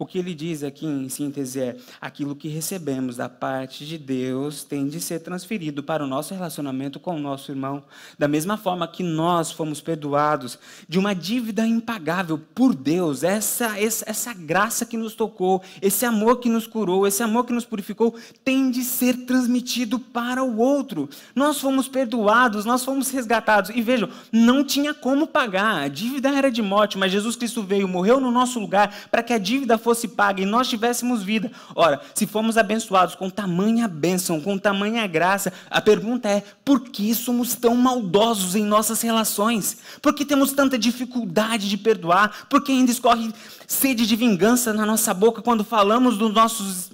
O 0.00 0.06
que 0.06 0.16
ele 0.16 0.32
diz 0.32 0.62
aqui, 0.62 0.86
em 0.86 1.08
síntese, 1.08 1.60
é: 1.60 1.76
aquilo 2.00 2.36
que 2.36 2.46
recebemos 2.46 3.16
da 3.16 3.28
parte 3.28 3.84
de 3.84 3.98
Deus 3.98 4.62
tem 4.62 4.86
de 4.86 5.00
ser 5.00 5.18
transferido 5.18 5.82
para 5.82 6.04
o 6.04 6.06
nosso 6.06 6.32
relacionamento 6.32 7.00
com 7.00 7.16
o 7.16 7.18
nosso 7.18 7.50
irmão. 7.50 7.82
Da 8.16 8.28
mesma 8.28 8.56
forma 8.56 8.86
que 8.86 9.02
nós 9.02 9.50
fomos 9.50 9.80
perdoados 9.80 10.56
de 10.88 11.00
uma 11.00 11.16
dívida 11.16 11.66
impagável 11.66 12.38
por 12.54 12.76
Deus, 12.76 13.24
essa, 13.24 13.76
essa, 13.76 14.08
essa 14.08 14.32
graça 14.32 14.86
que 14.86 14.96
nos 14.96 15.14
tocou, 15.16 15.60
esse 15.82 16.04
amor 16.04 16.38
que 16.38 16.48
nos 16.48 16.68
curou, 16.68 17.04
esse 17.04 17.24
amor 17.24 17.44
que 17.44 17.52
nos 17.52 17.64
purificou, 17.64 18.14
tem 18.44 18.70
de 18.70 18.84
ser 18.84 19.26
transmitido 19.26 19.98
para 19.98 20.44
o 20.44 20.58
outro. 20.58 21.08
Nós 21.34 21.58
fomos 21.58 21.88
perdoados, 21.88 22.64
nós 22.64 22.84
fomos 22.84 23.10
resgatados. 23.10 23.70
E 23.74 23.82
vejam, 23.82 24.08
não 24.30 24.62
tinha 24.62 24.94
como 24.94 25.26
pagar, 25.26 25.82
a 25.82 25.88
dívida 25.88 26.28
era 26.28 26.52
de 26.52 26.62
morte, 26.62 26.96
mas 26.96 27.10
Jesus 27.10 27.34
Cristo 27.34 27.64
veio, 27.64 27.88
morreu 27.88 28.20
no 28.20 28.30
nosso 28.30 28.60
lugar 28.60 28.94
para 29.10 29.24
que 29.24 29.32
a 29.32 29.38
dívida 29.38 29.76
fosse 29.76 29.87
fosse 29.88 30.06
paga 30.06 30.42
e 30.42 30.44
nós 30.44 30.68
tivéssemos 30.68 31.22
vida. 31.22 31.50
Ora, 31.74 32.02
se 32.14 32.26
fomos 32.26 32.58
abençoados 32.58 33.14
com 33.14 33.30
tamanha 33.30 33.88
bênção, 33.88 34.38
com 34.38 34.58
tamanha 34.58 35.06
graça, 35.06 35.50
a 35.70 35.80
pergunta 35.80 36.28
é: 36.28 36.42
por 36.62 36.90
que 36.90 37.14
somos 37.14 37.54
tão 37.54 37.74
maldosos 37.74 38.54
em 38.54 38.64
nossas 38.64 39.00
relações? 39.00 39.78
Por 40.02 40.12
que 40.12 40.26
temos 40.26 40.52
tanta 40.52 40.76
dificuldade 40.76 41.70
de 41.70 41.78
perdoar? 41.78 42.46
Por 42.50 42.62
que 42.62 42.70
ainda 42.70 42.92
escorre 42.92 43.32
sede 43.66 44.06
de 44.06 44.14
vingança 44.14 44.74
na 44.74 44.84
nossa 44.84 45.14
boca 45.14 45.40
quando 45.40 45.64
falamos 45.64 46.18
dos 46.18 46.34
nossos 46.34 46.92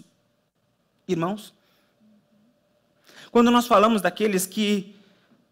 irmãos? 1.09 1.53
Quando 3.33 3.51
nós 3.51 3.67
falamos 3.67 4.01
daqueles 4.01 4.47
que 4.47 4.95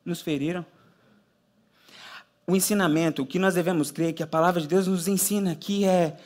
nos 0.05 0.21
feriram? 0.21 0.65
O 2.47 2.55
ensinamento, 2.55 3.23
o 3.23 3.27
que 3.27 3.39
nós 3.41 3.55
devemos 3.55 3.91
crer, 3.91 4.13
que 4.13 4.23
a 4.23 4.27
palavra 4.29 4.61
de 4.61 4.69
Deus 4.69 4.87
nos 4.87 5.09
ensina 5.09 5.51
aqui 5.51 5.85
é 5.85 6.17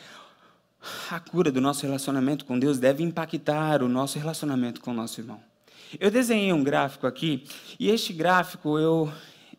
a 1.10 1.20
cura 1.20 1.50
do 1.50 1.60
nosso 1.60 1.84
relacionamento 1.84 2.44
com 2.44 2.58
Deus 2.58 2.78
deve 2.78 3.02
impactar 3.02 3.82
o 3.82 3.88
nosso 3.88 4.18
relacionamento 4.18 4.80
com 4.80 4.90
o 4.90 4.94
nosso 4.94 5.20
irmão. 5.20 5.40
Eu 6.00 6.10
desenhei 6.10 6.52
um 6.52 6.64
gráfico 6.64 7.06
aqui, 7.06 7.44
e 7.78 7.90
este 7.90 8.12
gráfico 8.12 8.78
eu, 8.78 9.12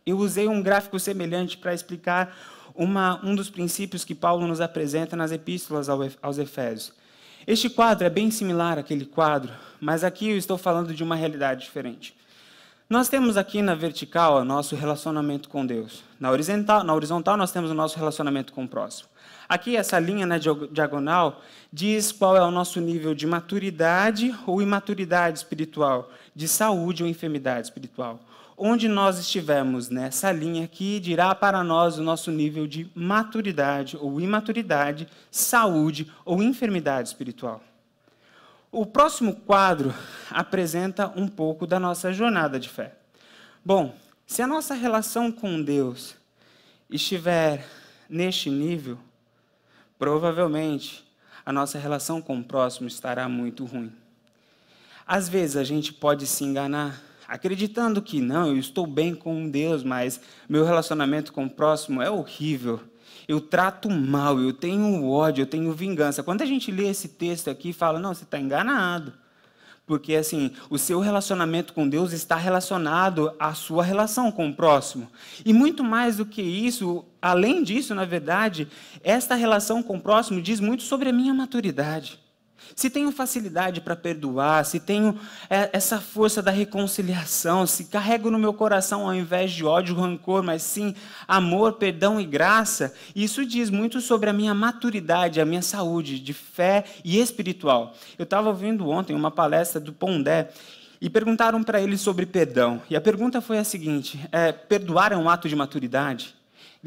eu 0.05 0.17
usei 0.17 0.47
um 0.47 0.61
gráfico 0.61 0.99
semelhante 0.99 1.57
para 1.57 1.73
explicar 1.73 2.35
uma, 2.75 3.19
um 3.25 3.33
dos 3.33 3.49
princípios 3.49 4.05
que 4.05 4.13
Paulo 4.13 4.45
nos 4.45 4.61
apresenta 4.61 5.15
nas 5.15 5.31
epístolas 5.31 5.87
aos 5.89 6.37
Efésios. 6.37 6.93
Este 7.45 7.69
quadro 7.69 8.05
é 8.05 8.09
bem 8.09 8.29
similar 8.29 8.77
àquele 8.77 9.05
quadro, 9.05 9.53
mas 9.79 10.03
aqui 10.03 10.29
eu 10.29 10.37
estou 10.37 10.57
falando 10.57 10.93
de 10.93 11.03
uma 11.03 11.15
realidade 11.15 11.61
diferente. 11.61 12.15
Nós 12.89 13.09
temos 13.09 13.35
aqui 13.35 13.61
na 13.61 13.75
vertical 13.75 14.37
o 14.37 14.45
nosso 14.45 14.75
relacionamento 14.75 15.49
com 15.49 15.65
Deus. 15.65 16.03
Na 16.19 16.31
horizontal, 16.31 16.83
na 16.83 16.93
horizontal 16.93 17.35
nós 17.35 17.51
temos 17.51 17.69
o 17.69 17.73
nosso 17.73 17.97
relacionamento 17.97 18.53
com 18.53 18.63
o 18.63 18.67
próximo. 18.67 19.09
Aqui, 19.49 19.77
essa 19.77 19.97
linha 19.97 20.25
na 20.25 20.37
diagonal 20.37 21.41
diz 21.71 22.11
qual 22.11 22.35
é 22.35 22.41
o 22.41 22.51
nosso 22.51 22.81
nível 22.81 23.15
de 23.15 23.25
maturidade 23.25 24.35
ou 24.45 24.61
imaturidade 24.61 25.37
espiritual, 25.37 26.11
de 26.35 26.47
saúde 26.47 27.03
ou 27.03 27.09
enfermidade 27.09 27.67
espiritual. 27.67 28.19
Onde 28.57 28.87
nós 28.87 29.19
estivermos 29.19 29.87
nessa 29.87 30.31
linha 30.31 30.65
aqui, 30.65 30.99
dirá 30.99 31.33
para 31.33 31.63
nós 31.63 31.97
o 31.97 32.03
nosso 32.03 32.31
nível 32.31 32.67
de 32.67 32.89
maturidade 32.95 33.95
ou 33.95 34.19
imaturidade, 34.19 35.07
saúde 35.31 36.11
ou 36.25 36.41
enfermidade 36.41 37.07
espiritual. 37.07 37.61
O 38.71 38.85
próximo 38.85 39.33
quadro 39.33 39.93
apresenta 40.29 41.07
um 41.15 41.27
pouco 41.27 41.65
da 41.65 41.79
nossa 41.79 42.11
jornada 42.11 42.59
de 42.59 42.67
fé. 42.67 42.95
Bom, 43.63 43.95
se 44.25 44.41
a 44.41 44.47
nossa 44.47 44.73
relação 44.73 45.31
com 45.31 45.61
Deus 45.61 46.15
estiver 46.89 47.65
neste 48.09 48.49
nível, 48.49 48.97
provavelmente 49.97 51.05
a 51.45 51.51
nossa 51.51 51.77
relação 51.77 52.21
com 52.21 52.39
o 52.39 52.43
próximo 52.43 52.87
estará 52.87 53.27
muito 53.27 53.65
ruim. 53.65 53.91
Às 55.05 55.29
vezes 55.29 55.55
a 55.55 55.63
gente 55.63 55.93
pode 55.93 56.27
se 56.27 56.43
enganar, 56.43 57.01
acreditando 57.27 58.01
que 58.01 58.19
não, 58.19 58.47
eu 58.47 58.57
estou 58.57 58.85
bem 58.85 59.15
com 59.15 59.49
Deus, 59.49 59.83
mas 59.83 60.19
meu 60.49 60.65
relacionamento 60.65 61.31
com 61.31 61.45
o 61.45 61.49
próximo 61.49 62.01
é 62.01 62.09
horrível 62.09 62.81
eu 63.27 63.41
trato 63.41 63.89
mal, 63.89 64.39
eu 64.39 64.53
tenho 64.53 65.05
ódio, 65.05 65.41
eu 65.41 65.45
tenho 65.45 65.73
vingança. 65.73 66.23
Quando 66.23 66.41
a 66.41 66.45
gente 66.45 66.71
lê 66.71 66.87
esse 66.87 67.09
texto 67.09 67.49
aqui, 67.49 67.73
fala, 67.73 67.99
não, 67.99 68.13
você 68.13 68.23
está 68.23 68.39
enganado. 68.39 69.13
Porque, 69.85 70.15
assim, 70.15 70.51
o 70.69 70.77
seu 70.77 70.99
relacionamento 70.99 71.73
com 71.73 71.87
Deus 71.87 72.11
está 72.11 72.35
relacionado 72.35 73.33
à 73.39 73.53
sua 73.53 73.83
relação 73.83 74.31
com 74.31 74.49
o 74.49 74.53
próximo. 74.53 75.09
E 75.45 75.53
muito 75.53 75.83
mais 75.83 76.17
do 76.17 76.25
que 76.25 76.41
isso, 76.41 77.05
além 77.27 77.63
disso, 77.63 77.93
na 77.93 78.05
verdade, 78.05 78.67
esta 79.03 79.35
relação 79.35 79.81
com 79.83 79.97
o 79.97 80.01
próximo 80.01 80.41
diz 80.41 80.59
muito 80.59 80.83
sobre 80.83 81.09
a 81.09 81.13
minha 81.13 81.33
maturidade 81.33 82.19
se 82.75 82.89
tenho 82.89 83.11
facilidade 83.11 83.81
para 83.81 83.95
perdoar, 83.95 84.65
se 84.65 84.79
tenho 84.79 85.17
é, 85.49 85.69
essa 85.73 85.99
força 85.99 86.41
da 86.41 86.51
reconciliação, 86.51 87.65
se 87.65 87.85
carrego 87.85 88.29
no 88.29 88.39
meu 88.39 88.53
coração, 88.53 89.05
ao 89.05 89.15
invés 89.15 89.51
de 89.51 89.65
ódio, 89.65 89.95
rancor, 89.95 90.43
mas 90.43 90.61
sim 90.61 90.93
amor, 91.27 91.73
perdão 91.73 92.19
e 92.19 92.25
graça, 92.25 92.93
isso 93.15 93.45
diz 93.45 93.69
muito 93.69 94.01
sobre 94.01 94.29
a 94.29 94.33
minha 94.33 94.53
maturidade, 94.53 95.41
a 95.41 95.45
minha 95.45 95.61
saúde 95.61 96.19
de 96.19 96.33
fé 96.33 96.83
e 97.03 97.19
espiritual. 97.19 97.93
Eu 98.17 98.23
estava 98.23 98.49
ouvindo 98.49 98.87
ontem 98.89 99.15
uma 99.15 99.31
palestra 99.31 99.79
do 99.79 99.93
Pondé 99.93 100.49
e 100.99 101.09
perguntaram 101.09 101.63
para 101.63 101.79
ele 101.81 101.97
sobre 101.97 102.25
perdão. 102.25 102.81
E 102.89 102.95
a 102.95 103.01
pergunta 103.01 103.39
foi 103.39 103.59
a 103.59 103.63
seguinte: 103.63 104.19
é, 104.31 104.51
perdoar 104.51 105.11
é 105.11 105.17
um 105.17 105.29
ato 105.29 105.47
de 105.47 105.55
maturidade? 105.55 106.36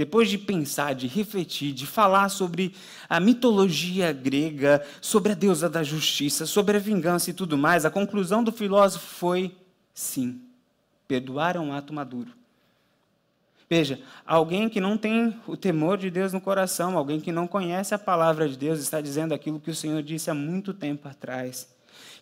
Depois 0.00 0.30
de 0.30 0.38
pensar, 0.38 0.94
de 0.94 1.06
refletir, 1.06 1.74
de 1.74 1.86
falar 1.86 2.30
sobre 2.30 2.74
a 3.06 3.20
mitologia 3.20 4.14
grega, 4.14 4.82
sobre 4.98 5.32
a 5.32 5.34
deusa 5.34 5.68
da 5.68 5.82
justiça, 5.82 6.46
sobre 6.46 6.78
a 6.78 6.80
vingança 6.80 7.28
e 7.28 7.34
tudo 7.34 7.58
mais, 7.58 7.84
a 7.84 7.90
conclusão 7.90 8.42
do 8.42 8.50
filósofo 8.50 9.04
foi 9.04 9.54
sim, 9.92 10.40
perdoar 11.06 11.56
é 11.56 11.60
um 11.60 11.70
ato 11.70 11.92
maduro. 11.92 12.32
Veja, 13.68 14.00
alguém 14.24 14.70
que 14.70 14.80
não 14.80 14.96
tem 14.96 15.38
o 15.46 15.54
temor 15.54 15.98
de 15.98 16.10
Deus 16.10 16.32
no 16.32 16.40
coração, 16.40 16.96
alguém 16.96 17.20
que 17.20 17.30
não 17.30 17.46
conhece 17.46 17.94
a 17.94 17.98
palavra 17.98 18.48
de 18.48 18.56
Deus, 18.56 18.80
está 18.80 19.02
dizendo 19.02 19.34
aquilo 19.34 19.60
que 19.60 19.70
o 19.70 19.74
Senhor 19.74 20.02
disse 20.02 20.30
há 20.30 20.34
muito 20.34 20.72
tempo 20.72 21.08
atrás, 21.08 21.68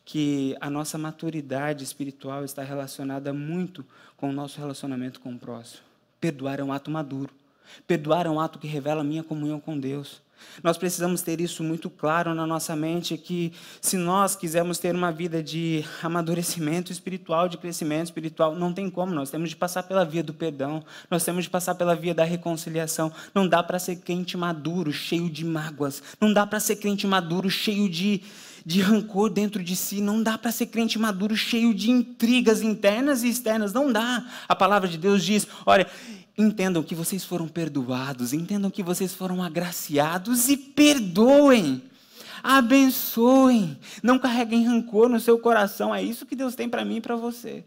que 0.05 0.57
a 0.61 0.69
nossa 0.69 0.99
maturidade 0.99 1.85
espiritual 1.85 2.45
está 2.45 2.65
relacionada 2.65 3.33
muito 3.33 3.87
com 4.17 4.31
o 4.31 4.33
nosso 4.33 4.59
relacionamento 4.59 5.21
com 5.21 5.33
o 5.33 5.39
próximo. 5.39 5.85
Perdoar 6.21 6.59
é 6.59 6.65
um 6.65 6.73
ato 6.73 6.91
maduro. 6.91 7.38
Perdoar 7.87 8.27
é 8.27 8.31
um 8.31 8.41
ato 8.41 8.59
que 8.59 8.67
revela 8.67 9.01
a 9.01 9.05
minha 9.05 9.23
comunhão 9.23 9.61
com 9.61 9.79
Deus. 9.79 10.21
Nós 10.63 10.77
precisamos 10.77 11.23
ter 11.23 11.41
isso 11.41 11.63
muito 11.63 11.89
claro 11.89 12.35
na 12.35 12.47
nossa 12.47 12.75
mente 12.75 13.17
que 13.17 13.53
se 13.81 13.97
nós 13.97 14.35
quisermos 14.35 14.79
ter 14.79 14.95
uma 14.95 15.13
vida 15.13 15.43
de 15.43 15.85
amadurecimento 16.03 16.93
espiritual, 16.93 17.49
de 17.49 17.59
crescimento 17.59 18.07
espiritual, 18.07 18.55
não 18.55 18.73
tem 18.73 18.91
como, 18.91 19.15
nós 19.15 19.31
temos 19.31 19.51
de 19.51 19.57
passar 19.57 19.85
pela 19.85 20.05
via 20.05 20.23
do 20.23 20.35
perdão, 20.35 20.83
nós 21.11 21.25
temos 21.25 21.45
de 21.45 21.51
passar 21.51 21.75
pela 21.75 21.95
via 21.95 22.15
da 22.15 22.25
reconciliação. 22.25 23.13
Não 23.35 23.47
dá 23.47 23.63
para 23.63 23.79
ser 23.79 23.97
crente 23.97 24.37
maduro, 24.37 24.93
cheio 24.93 25.31
de 25.31 25.45
mágoas, 25.45 26.03
não 26.21 26.33
dá 26.33 26.47
para 26.47 26.61
ser 26.61 26.77
crente 26.77 27.07
maduro, 27.07 27.49
cheio 27.51 27.89
de 27.89 28.23
de 28.67 28.83
rancor 28.83 29.31
dentro 29.31 29.65
de 29.65 29.75
si, 29.75 29.99
não 29.99 30.23
dá 30.23 30.37
para 30.37 30.53
ser 30.53 30.67
crente 30.67 30.99
maduro, 30.99 31.35
cheio 31.35 31.73
de 31.73 31.91
intrigas 31.91 32.61
internas 32.61 33.23
e 33.23 33.29
externas, 33.31 33.73
não 33.73 33.91
dá. 33.91 34.27
A 34.47 34.55
palavra 34.55 34.87
de 34.87 34.99
Deus 34.99 35.25
diz: 35.25 35.49
olha, 35.65 35.87
Entendam 36.39 36.85
que 36.85 36.95
vocês 36.95 37.25
foram 37.25 37.49
perdoados, 37.49 38.33
entendam 38.33 38.71
que 38.71 38.81
vocês 38.81 39.13
foram 39.13 39.43
agraciados 39.43 40.49
e 40.49 40.57
perdoem. 40.57 41.83
Abençoem. 42.41 43.77
Não 44.05 44.21
carreguem 44.21 44.65
rancor 44.65 45.09
no 45.09 45.19
seu 45.19 45.37
coração. 45.41 45.93
É 45.93 46.01
isso 46.01 46.25
que 46.25 46.37
Deus 46.37 46.55
tem 46.55 46.69
para 46.69 46.85
mim 46.85 46.99
e 46.99 47.01
para 47.01 47.17
você. 47.17 47.65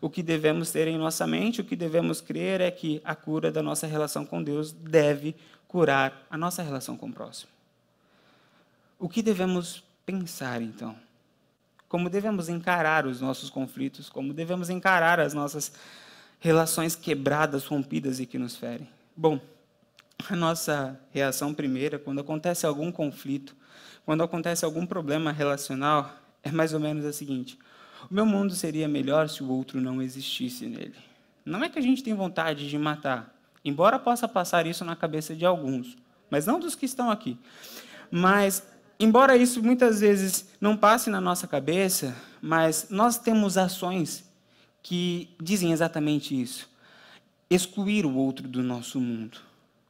O 0.00 0.08
que 0.08 0.22
devemos 0.22 0.70
ter 0.70 0.86
em 0.86 0.96
nossa 0.96 1.26
mente, 1.26 1.60
o 1.60 1.64
que 1.64 1.74
devemos 1.74 2.20
crer 2.20 2.60
é 2.60 2.70
que 2.70 3.00
a 3.04 3.16
cura 3.16 3.50
da 3.50 3.60
nossa 3.60 3.88
relação 3.88 4.24
com 4.24 4.40
Deus 4.40 4.70
deve 4.70 5.34
curar 5.66 6.26
a 6.30 6.38
nossa 6.38 6.62
relação 6.62 6.96
com 6.96 7.08
o 7.08 7.12
próximo. 7.12 7.50
O 9.00 9.08
que 9.08 9.20
devemos 9.20 9.82
pensar 10.04 10.62
então? 10.62 10.94
Como 11.88 12.08
devemos 12.08 12.48
encarar 12.48 13.04
os 13.04 13.20
nossos 13.20 13.50
conflitos? 13.50 14.08
Como 14.08 14.32
devemos 14.32 14.70
encarar 14.70 15.18
as 15.18 15.34
nossas 15.34 15.72
relações 16.38 16.94
quebradas, 16.94 17.64
rompidas 17.64 18.20
e 18.20 18.26
que 18.26 18.38
nos 18.38 18.56
ferem. 18.56 18.88
Bom, 19.16 19.40
a 20.28 20.36
nossa 20.36 20.98
reação 21.10 21.52
primeira, 21.54 21.98
quando 21.98 22.20
acontece 22.20 22.66
algum 22.66 22.90
conflito, 22.90 23.54
quando 24.04 24.22
acontece 24.22 24.64
algum 24.64 24.86
problema 24.86 25.32
relacional, 25.32 26.14
é 26.42 26.50
mais 26.50 26.72
ou 26.72 26.80
menos 26.80 27.04
a 27.04 27.12
seguinte: 27.12 27.58
o 28.10 28.14
meu 28.14 28.26
mundo 28.26 28.54
seria 28.54 28.88
melhor 28.88 29.28
se 29.28 29.42
o 29.42 29.50
outro 29.50 29.80
não 29.80 30.00
existisse 30.00 30.66
nele. 30.66 30.94
Não 31.44 31.62
é 31.62 31.68
que 31.68 31.78
a 31.78 31.82
gente 31.82 32.02
tem 32.02 32.14
vontade 32.14 32.68
de 32.68 32.78
matar, 32.78 33.34
embora 33.64 33.98
possa 33.98 34.26
passar 34.26 34.66
isso 34.66 34.84
na 34.84 34.96
cabeça 34.96 35.34
de 35.34 35.44
alguns, 35.46 35.96
mas 36.30 36.46
não 36.46 36.58
dos 36.58 36.74
que 36.74 36.86
estão 36.86 37.10
aqui. 37.10 37.38
Mas, 38.10 38.62
embora 38.98 39.36
isso 39.36 39.62
muitas 39.62 40.00
vezes 40.00 40.48
não 40.60 40.76
passe 40.76 41.10
na 41.10 41.20
nossa 41.20 41.46
cabeça, 41.46 42.16
mas 42.40 42.88
nós 42.90 43.18
temos 43.18 43.56
ações 43.56 44.25
que 44.86 45.28
dizem 45.42 45.72
exatamente 45.72 46.40
isso. 46.40 46.70
Excluir 47.50 48.06
o 48.06 48.14
outro 48.14 48.46
do 48.46 48.62
nosso 48.62 49.00
mundo. 49.00 49.38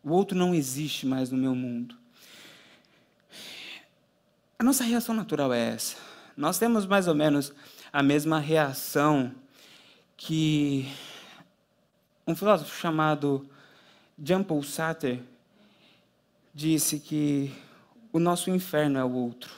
O 0.02 0.10
outro 0.10 0.34
não 0.34 0.54
existe 0.54 1.04
mais 1.04 1.30
no 1.30 1.36
meu 1.36 1.54
mundo. 1.54 1.94
A 4.58 4.64
nossa 4.64 4.84
reação 4.84 5.14
natural 5.14 5.52
é 5.52 5.74
essa. 5.74 5.98
Nós 6.34 6.58
temos 6.58 6.86
mais 6.86 7.06
ou 7.08 7.14
menos 7.14 7.52
a 7.92 8.02
mesma 8.02 8.38
reação 8.38 9.34
que 10.16 10.90
um 12.26 12.34
filósofo 12.34 12.74
chamado 12.74 13.46
Jean-Paul 14.18 14.62
Sartre 14.62 15.22
disse 16.54 16.98
que 17.00 17.54
o 18.10 18.18
nosso 18.18 18.48
inferno 18.48 18.98
é 18.98 19.04
o 19.04 19.12
outro. 19.12 19.52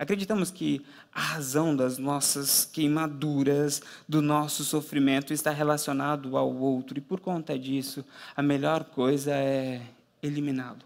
Acreditamos 0.00 0.50
que 0.50 0.80
a 1.12 1.20
razão 1.20 1.76
das 1.76 1.98
nossas 1.98 2.64
queimaduras, 2.64 3.82
do 4.08 4.22
nosso 4.22 4.64
sofrimento 4.64 5.30
está 5.34 5.50
relacionado 5.50 6.38
ao 6.38 6.50
outro 6.56 6.96
e 6.96 7.02
por 7.02 7.20
conta 7.20 7.58
disso, 7.58 8.02
a 8.34 8.40
melhor 8.40 8.84
coisa 8.84 9.30
é 9.32 9.82
eliminá-lo. 10.22 10.80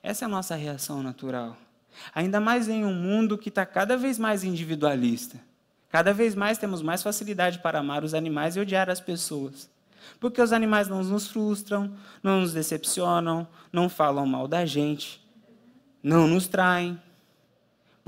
Essa 0.00 0.24
é 0.24 0.26
a 0.26 0.28
nossa 0.28 0.54
reação 0.54 1.02
natural. 1.02 1.56
Ainda 2.14 2.38
mais 2.38 2.68
em 2.68 2.84
um 2.84 2.94
mundo 2.94 3.36
que 3.36 3.48
está 3.48 3.66
cada 3.66 3.96
vez 3.96 4.20
mais 4.20 4.44
individualista. 4.44 5.40
Cada 5.88 6.14
vez 6.14 6.36
mais 6.36 6.58
temos 6.58 6.82
mais 6.82 7.02
facilidade 7.02 7.58
para 7.58 7.80
amar 7.80 8.04
os 8.04 8.14
animais 8.14 8.54
e 8.54 8.60
odiar 8.60 8.88
as 8.88 9.00
pessoas. 9.00 9.68
Porque 10.20 10.40
os 10.40 10.52
animais 10.52 10.86
não 10.86 11.02
nos 11.02 11.26
frustram, 11.26 11.92
não 12.22 12.42
nos 12.42 12.52
decepcionam, 12.52 13.48
não 13.72 13.88
falam 13.88 14.26
mal 14.26 14.46
da 14.46 14.64
gente, 14.64 15.20
não 16.00 16.28
nos 16.28 16.46
traem, 16.46 16.96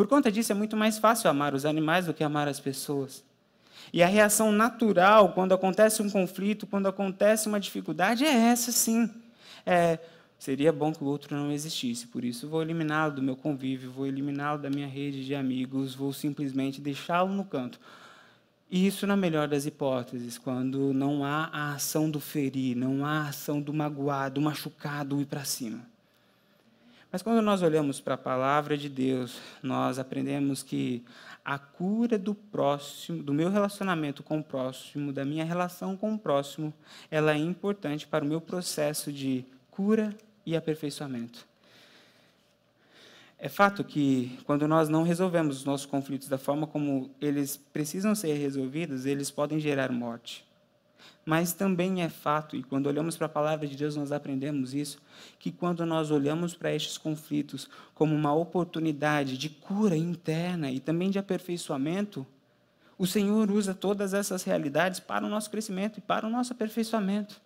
por 0.02 0.08
conta 0.08 0.32
disso, 0.32 0.50
é 0.50 0.54
muito 0.56 0.76
mais 0.76 0.98
fácil 0.98 1.30
amar 1.30 1.54
os 1.54 1.64
animais 1.64 2.06
do 2.06 2.12
que 2.12 2.24
amar 2.24 2.48
as 2.48 2.58
pessoas. 2.58 3.22
E 3.92 4.02
a 4.02 4.06
reação 4.08 4.50
natural, 4.50 5.32
quando 5.32 5.54
acontece 5.54 6.02
um 6.02 6.10
conflito, 6.10 6.66
quando 6.66 6.88
acontece 6.88 7.46
uma 7.46 7.60
dificuldade, 7.60 8.24
é 8.24 8.32
essa 8.32 8.72
sim. 8.72 9.08
É, 9.64 10.00
seria 10.40 10.72
bom 10.72 10.92
que 10.92 11.04
o 11.04 11.06
outro 11.06 11.36
não 11.36 11.52
existisse, 11.52 12.08
por 12.08 12.24
isso 12.24 12.48
vou 12.48 12.62
eliminá-lo 12.62 13.14
do 13.14 13.22
meu 13.22 13.36
convívio, 13.36 13.92
vou 13.92 14.04
eliminá-lo 14.04 14.60
da 14.60 14.68
minha 14.68 14.88
rede 14.88 15.24
de 15.24 15.36
amigos, 15.36 15.94
vou 15.94 16.12
simplesmente 16.12 16.80
deixá-lo 16.80 17.32
no 17.32 17.44
canto. 17.44 17.78
E 18.68 18.84
isso 18.84 19.06
na 19.06 19.16
melhor 19.16 19.46
das 19.46 19.66
hipóteses, 19.66 20.36
quando 20.36 20.92
não 20.92 21.24
há 21.24 21.48
a 21.52 21.74
ação 21.74 22.10
do 22.10 22.18
ferir, 22.18 22.76
não 22.76 23.06
há 23.06 23.20
a 23.20 23.28
ação 23.28 23.62
do 23.62 23.72
magoado, 23.72 24.34
do 24.34 24.40
machucado 24.40 25.20
ir 25.20 25.26
para 25.26 25.44
cima. 25.44 25.91
Mas 27.12 27.20
quando 27.20 27.42
nós 27.42 27.60
olhamos 27.60 28.00
para 28.00 28.14
a 28.14 28.18
palavra 28.18 28.78
de 28.78 28.88
Deus, 28.88 29.38
nós 29.62 29.98
aprendemos 29.98 30.62
que 30.62 31.04
a 31.44 31.58
cura 31.58 32.16
do 32.16 32.34
próximo, 32.34 33.22
do 33.22 33.34
meu 33.34 33.50
relacionamento 33.50 34.22
com 34.22 34.38
o 34.38 34.42
próximo, 34.42 35.12
da 35.12 35.22
minha 35.22 35.44
relação 35.44 35.94
com 35.94 36.14
o 36.14 36.18
próximo, 36.18 36.72
ela 37.10 37.32
é 37.32 37.36
importante 37.36 38.06
para 38.06 38.24
o 38.24 38.26
meu 38.26 38.40
processo 38.40 39.12
de 39.12 39.44
cura 39.70 40.16
e 40.46 40.56
aperfeiçoamento. 40.56 41.46
É 43.38 43.48
fato 43.48 43.84
que, 43.84 44.38
quando 44.46 44.66
nós 44.66 44.88
não 44.88 45.02
resolvemos 45.02 45.58
os 45.58 45.64
nossos 45.66 45.84
conflitos 45.84 46.28
da 46.28 46.38
forma 46.38 46.66
como 46.66 47.10
eles 47.20 47.58
precisam 47.58 48.14
ser 48.14 48.34
resolvidos, 48.34 49.04
eles 49.04 49.30
podem 49.30 49.60
gerar 49.60 49.92
morte. 49.92 50.46
Mas 51.24 51.52
também 51.52 52.02
é 52.02 52.08
fato, 52.08 52.56
e 52.56 52.62
quando 52.62 52.86
olhamos 52.86 53.16
para 53.16 53.26
a 53.26 53.30
palavra 53.30 53.66
de 53.66 53.76
Deus, 53.76 53.96
nós 53.96 54.10
aprendemos 54.10 54.74
isso, 54.74 54.98
que 55.38 55.52
quando 55.52 55.86
nós 55.86 56.10
olhamos 56.10 56.54
para 56.54 56.74
estes 56.74 56.98
conflitos 56.98 57.68
como 57.94 58.14
uma 58.14 58.34
oportunidade 58.34 59.38
de 59.38 59.48
cura 59.48 59.96
interna 59.96 60.70
e 60.70 60.80
também 60.80 61.10
de 61.10 61.18
aperfeiçoamento, 61.18 62.26
o 62.98 63.06
Senhor 63.06 63.50
usa 63.50 63.74
todas 63.74 64.14
essas 64.14 64.42
realidades 64.42 65.00
para 65.00 65.24
o 65.24 65.28
nosso 65.28 65.50
crescimento 65.50 65.98
e 65.98 66.00
para 66.00 66.26
o 66.26 66.30
nosso 66.30 66.52
aperfeiçoamento. 66.52 67.40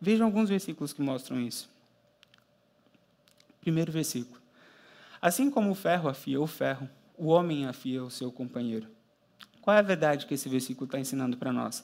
Vejam 0.00 0.26
alguns 0.26 0.48
versículos 0.48 0.92
que 0.92 1.02
mostram 1.02 1.40
isso. 1.40 1.68
Primeiro 3.60 3.90
versículo. 3.90 4.40
Assim 5.20 5.50
como 5.50 5.70
o 5.70 5.74
ferro 5.74 6.08
afia 6.08 6.40
o 6.40 6.46
ferro, 6.46 6.88
o 7.16 7.26
homem 7.26 7.66
afia 7.66 8.04
o 8.04 8.10
seu 8.10 8.30
companheiro. 8.30 8.95
Qual 9.66 9.76
é 9.76 9.80
a 9.80 9.82
verdade 9.82 10.26
que 10.26 10.34
esse 10.34 10.48
versículo 10.48 10.84
está 10.84 10.96
ensinando 10.96 11.36
para 11.36 11.52
nós? 11.52 11.82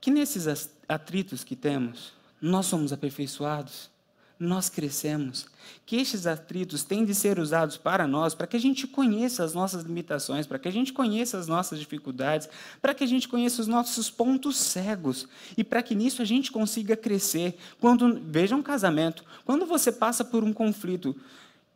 Que 0.00 0.12
nesses 0.12 0.46
atritos 0.88 1.42
que 1.42 1.56
temos, 1.56 2.12
nós 2.40 2.66
somos 2.66 2.92
aperfeiçoados 2.92 3.90
nós 4.38 4.70
crescemos, 4.70 5.44
que 5.84 5.96
estes 5.96 6.26
atritos 6.26 6.82
têm 6.82 7.04
de 7.04 7.14
ser 7.14 7.38
usados 7.38 7.76
para 7.76 8.06
nós, 8.06 8.34
para 8.34 8.46
que 8.46 8.56
a 8.56 8.60
gente 8.60 8.86
conheça 8.86 9.44
as 9.44 9.52
nossas 9.52 9.82
limitações, 9.82 10.46
para 10.46 10.58
que 10.58 10.66
a 10.66 10.70
gente 10.72 10.94
conheça 10.94 11.36
as 11.36 11.46
nossas 11.46 11.78
dificuldades, 11.78 12.48
para 12.80 12.94
que 12.94 13.04
a 13.04 13.06
gente 13.06 13.28
conheça 13.28 13.60
os 13.60 13.68
nossos 13.68 14.08
pontos 14.08 14.56
cegos 14.56 15.28
e 15.58 15.62
para 15.62 15.82
que 15.82 15.94
nisso 15.94 16.22
a 16.22 16.24
gente 16.24 16.50
consiga 16.50 16.96
crescer. 16.96 17.58
Quando 17.78 18.18
veja 18.24 18.56
um 18.56 18.62
casamento, 18.62 19.22
quando 19.44 19.66
você 19.66 19.92
passa 19.92 20.24
por 20.24 20.42
um 20.42 20.54
conflito 20.54 21.14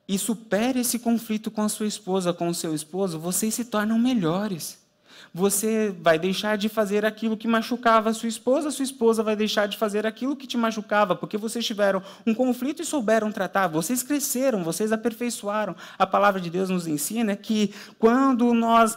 e 0.08 0.18
supera 0.18 0.78
esse 0.78 0.98
conflito 0.98 1.50
com 1.50 1.60
a 1.60 1.68
sua 1.68 1.86
esposa, 1.86 2.32
com 2.32 2.48
o 2.48 2.54
seu 2.54 2.74
esposo, 2.74 3.18
vocês 3.18 3.52
se 3.52 3.66
tornam 3.66 3.98
melhores 3.98 4.83
você 5.32 5.94
vai 6.00 6.18
deixar 6.18 6.56
de 6.56 6.68
fazer 6.68 7.04
aquilo 7.04 7.36
que 7.36 7.48
machucava 7.48 8.10
a 8.10 8.14
sua 8.14 8.28
esposa, 8.28 8.68
a 8.68 8.70
sua 8.70 8.84
esposa 8.84 9.22
vai 9.22 9.34
deixar 9.34 9.66
de 9.66 9.76
fazer 9.76 10.06
aquilo 10.06 10.36
que 10.36 10.46
te 10.46 10.56
machucava, 10.56 11.16
porque 11.16 11.36
vocês 11.36 11.64
tiveram 11.64 12.02
um 12.26 12.34
conflito 12.34 12.82
e 12.82 12.84
souberam 12.84 13.32
tratar, 13.32 13.68
vocês 13.68 14.02
cresceram, 14.02 14.62
vocês 14.62 14.92
aperfeiçoaram. 14.92 15.74
A 15.98 16.06
palavra 16.06 16.40
de 16.40 16.50
Deus 16.50 16.70
nos 16.70 16.86
ensina 16.86 17.34
que 17.36 17.74
quando 17.98 18.52
nós 18.54 18.96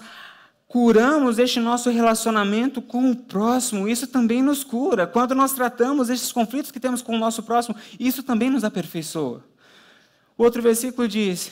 curamos 0.67 1.39
este 1.39 1.59
nosso 1.59 1.89
relacionamento 1.89 2.81
com 2.81 3.09
o 3.11 3.15
próximo, 3.15 3.87
isso 3.87 4.05
também 4.05 4.41
nos 4.41 4.63
cura. 4.63 5.07
Quando 5.07 5.33
nós 5.33 5.53
tratamos 5.53 6.09
estes 6.09 6.31
conflitos 6.31 6.71
que 6.71 6.79
temos 6.79 7.01
com 7.01 7.15
o 7.15 7.19
nosso 7.19 7.41
próximo, 7.43 7.75
isso 7.99 8.21
também 8.21 8.49
nos 8.49 8.63
aperfeiçoa. 8.63 9.43
Outro 10.37 10.61
versículo 10.61 11.07
diz: 11.07 11.51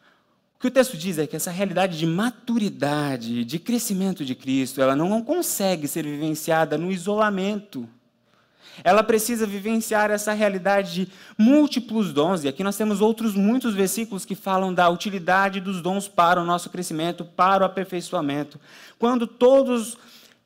O 0.61 0.63
que 0.63 0.67
o 0.67 0.71
texto 0.71 0.95
diz 0.95 1.17
é 1.17 1.25
que 1.25 1.35
essa 1.35 1.49
realidade 1.49 1.97
de 1.97 2.05
maturidade, 2.05 3.43
de 3.43 3.57
crescimento 3.57 4.23
de 4.23 4.35
Cristo, 4.35 4.79
ela 4.79 4.95
não 4.95 5.19
consegue 5.23 5.87
ser 5.87 6.03
vivenciada 6.03 6.77
no 6.77 6.91
isolamento. 6.91 7.89
Ela 8.83 9.01
precisa 9.01 9.47
vivenciar 9.47 10.11
essa 10.11 10.33
realidade 10.33 10.93
de 10.93 11.11
múltiplos 11.35 12.13
dons. 12.13 12.43
E 12.43 12.47
aqui 12.47 12.63
nós 12.63 12.77
temos 12.77 13.01
outros 13.01 13.33
muitos 13.33 13.73
versículos 13.73 14.23
que 14.23 14.35
falam 14.35 14.71
da 14.71 14.87
utilidade 14.87 15.59
dos 15.59 15.81
dons 15.81 16.07
para 16.07 16.39
o 16.39 16.45
nosso 16.45 16.69
crescimento, 16.69 17.25
para 17.25 17.63
o 17.63 17.65
aperfeiçoamento. 17.65 18.59
Quando 18.99 19.25
todos 19.25 19.97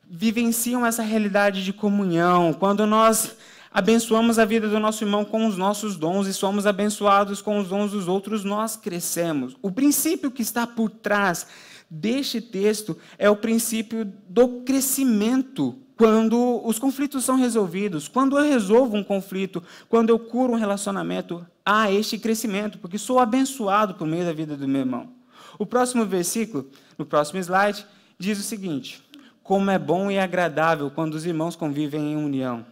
vivenciam 0.08 0.86
essa 0.86 1.02
realidade 1.02 1.62
de 1.62 1.74
comunhão, 1.74 2.54
quando 2.54 2.86
nós 2.86 3.36
abençoamos 3.76 4.38
a 4.38 4.46
vida 4.46 4.70
do 4.70 4.80
nosso 4.80 5.04
irmão 5.04 5.22
com 5.22 5.46
os 5.46 5.58
nossos 5.58 5.98
dons 5.98 6.26
e 6.26 6.32
somos 6.32 6.66
abençoados 6.66 7.42
com 7.42 7.58
os 7.58 7.68
dons 7.68 7.90
dos 7.90 8.08
outros, 8.08 8.42
nós 8.42 8.74
crescemos. 8.74 9.54
O 9.60 9.70
princípio 9.70 10.30
que 10.30 10.40
está 10.40 10.66
por 10.66 10.88
trás 10.88 11.46
deste 11.90 12.40
texto 12.40 12.96
é 13.18 13.28
o 13.28 13.36
princípio 13.36 14.10
do 14.30 14.62
crescimento. 14.62 15.76
Quando 15.94 16.66
os 16.66 16.78
conflitos 16.78 17.22
são 17.22 17.36
resolvidos, 17.36 18.08
quando 18.08 18.38
eu 18.38 18.48
resolvo 18.48 18.96
um 18.96 19.04
conflito, 19.04 19.62
quando 19.90 20.08
eu 20.08 20.18
curo 20.18 20.54
um 20.54 20.58
relacionamento, 20.58 21.46
há 21.62 21.92
este 21.92 22.16
crescimento, 22.16 22.78
porque 22.78 22.96
sou 22.96 23.18
abençoado 23.18 23.94
por 23.94 24.06
meio 24.06 24.24
da 24.24 24.32
vida 24.32 24.56
do 24.56 24.66
meu 24.66 24.80
irmão. 24.80 25.10
O 25.58 25.66
próximo 25.66 26.06
versículo, 26.06 26.66
no 26.96 27.04
próximo 27.04 27.40
slide, 27.40 27.84
diz 28.18 28.38
o 28.38 28.42
seguinte: 28.42 29.02
Como 29.42 29.70
é 29.70 29.78
bom 29.78 30.10
e 30.10 30.18
agradável 30.18 30.90
quando 30.90 31.12
os 31.12 31.26
irmãos 31.26 31.56
convivem 31.56 32.12
em 32.12 32.16
união. 32.16 32.64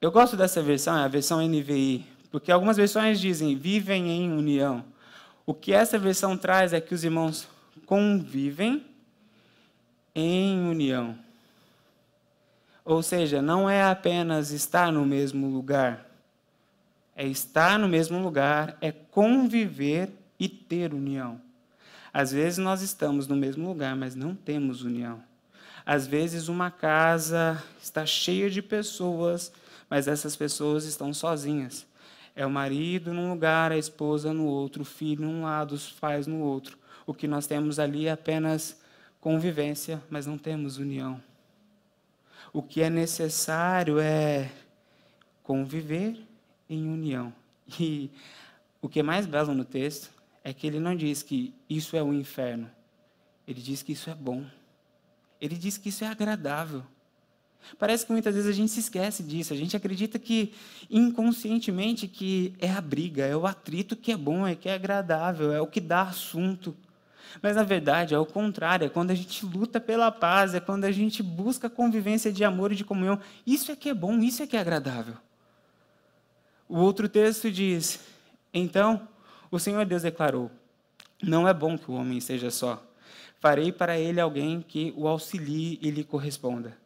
Eu 0.00 0.10
gosto 0.10 0.34
dessa 0.34 0.62
versão, 0.62 0.96
é 0.96 1.04
a 1.04 1.08
versão 1.08 1.46
NVI, 1.46 2.06
porque 2.30 2.50
algumas 2.50 2.78
versões 2.78 3.20
dizem 3.20 3.54
vivem 3.54 4.10
em 4.10 4.32
união. 4.32 4.82
O 5.44 5.52
que 5.52 5.74
essa 5.74 5.98
versão 5.98 6.38
traz 6.38 6.72
é 6.72 6.80
que 6.80 6.94
os 6.94 7.04
irmãos 7.04 7.46
convivem 7.84 8.82
em 10.14 10.58
união. 10.66 11.18
Ou 12.82 13.02
seja, 13.02 13.42
não 13.42 13.68
é 13.68 13.82
apenas 13.82 14.52
estar 14.52 14.90
no 14.90 15.04
mesmo 15.04 15.48
lugar. 15.48 16.06
É 17.14 17.26
estar 17.26 17.78
no 17.78 17.86
mesmo 17.86 18.22
lugar, 18.22 18.78
é 18.80 18.90
conviver 18.90 20.08
e 20.38 20.48
ter 20.48 20.94
união. 20.94 21.38
Às 22.10 22.32
vezes 22.32 22.58
nós 22.58 22.80
estamos 22.80 23.28
no 23.28 23.36
mesmo 23.36 23.68
lugar, 23.68 23.94
mas 23.94 24.14
não 24.14 24.34
temos 24.34 24.82
união. 24.82 25.22
Às 25.84 26.06
vezes 26.06 26.48
uma 26.48 26.70
casa 26.70 27.62
está 27.82 28.06
cheia 28.06 28.48
de 28.48 28.62
pessoas 28.62 29.52
mas 29.90 30.06
essas 30.06 30.36
pessoas 30.36 30.84
estão 30.84 31.12
sozinhas. 31.12 31.84
É 32.34 32.46
o 32.46 32.50
marido 32.50 33.12
num 33.12 33.30
lugar, 33.30 33.72
a 33.72 33.76
esposa 33.76 34.32
no 34.32 34.46
outro, 34.46 34.82
o 34.82 34.84
filho 34.84 35.24
num 35.24 35.42
lado, 35.42 35.72
os 35.72 35.90
pais 35.90 36.28
no 36.28 36.38
outro. 36.38 36.78
O 37.04 37.12
que 37.12 37.26
nós 37.26 37.46
temos 37.48 37.80
ali 37.80 38.06
é 38.06 38.12
apenas 38.12 38.80
convivência, 39.20 40.00
mas 40.08 40.26
não 40.26 40.38
temos 40.38 40.78
união. 40.78 41.20
O 42.52 42.62
que 42.62 42.80
é 42.80 42.88
necessário 42.88 43.98
é 43.98 44.50
conviver 45.42 46.16
em 46.68 46.86
união. 46.88 47.32
E 47.78 48.10
o 48.80 48.88
que 48.88 49.00
é 49.00 49.02
mais 49.02 49.26
belo 49.26 49.52
no 49.52 49.64
texto 49.64 50.10
é 50.42 50.52
que 50.52 50.66
ele 50.66 50.80
não 50.80 50.94
diz 50.94 51.22
que 51.22 51.52
isso 51.68 51.96
é 51.96 52.02
o 52.02 52.14
inferno. 52.14 52.70
Ele 53.46 53.60
diz 53.60 53.82
que 53.82 53.92
isso 53.92 54.08
é 54.08 54.14
bom. 54.14 54.46
Ele 55.40 55.56
diz 55.56 55.76
que 55.76 55.88
isso 55.88 56.04
é 56.04 56.06
agradável. 56.06 56.84
Parece 57.78 58.04
que 58.04 58.12
muitas 58.12 58.34
vezes 58.34 58.48
a 58.48 58.52
gente 58.52 58.70
se 58.70 58.80
esquece 58.80 59.22
disso. 59.22 59.52
A 59.52 59.56
gente 59.56 59.76
acredita 59.76 60.18
que 60.18 60.52
inconscientemente 60.90 62.08
que 62.08 62.54
é 62.58 62.70
a 62.70 62.80
briga, 62.80 63.24
é 63.24 63.36
o 63.36 63.46
atrito 63.46 63.96
que 63.96 64.12
é 64.12 64.16
bom, 64.16 64.46
é 64.46 64.54
que 64.54 64.68
é 64.68 64.74
agradável, 64.74 65.52
é 65.52 65.60
o 65.60 65.66
que 65.66 65.80
dá 65.80 66.02
assunto. 66.02 66.76
Mas 67.40 67.56
na 67.56 67.62
verdade 67.62 68.14
é 68.14 68.18
o 68.18 68.26
contrário, 68.26 68.86
é 68.86 68.88
quando 68.88 69.10
a 69.10 69.14
gente 69.14 69.46
luta 69.46 69.80
pela 69.80 70.10
paz, 70.10 70.54
é 70.54 70.60
quando 70.60 70.84
a 70.84 70.90
gente 70.90 71.22
busca 71.22 71.70
convivência 71.70 72.32
de 72.32 72.44
amor 72.44 72.72
e 72.72 72.76
de 72.76 72.84
comunhão. 72.84 73.20
Isso 73.46 73.70
é 73.70 73.76
que 73.76 73.88
é 73.88 73.94
bom, 73.94 74.18
isso 74.18 74.42
é 74.42 74.46
que 74.46 74.56
é 74.56 74.60
agradável. 74.60 75.14
O 76.68 76.78
outro 76.78 77.08
texto 77.08 77.50
diz: 77.50 78.00
Então 78.52 79.08
o 79.50 79.58
Senhor 79.58 79.84
Deus 79.84 80.02
declarou: 80.02 80.50
Não 81.22 81.46
é 81.46 81.54
bom 81.54 81.78
que 81.78 81.90
o 81.90 81.94
homem 81.94 82.20
seja 82.20 82.50
só. 82.50 82.82
Farei 83.38 83.72
para 83.72 83.98
ele 83.98 84.20
alguém 84.20 84.60
que 84.60 84.92
o 84.96 85.08
auxilie 85.08 85.78
e 85.80 85.90
lhe 85.90 86.04
corresponda. 86.04 86.76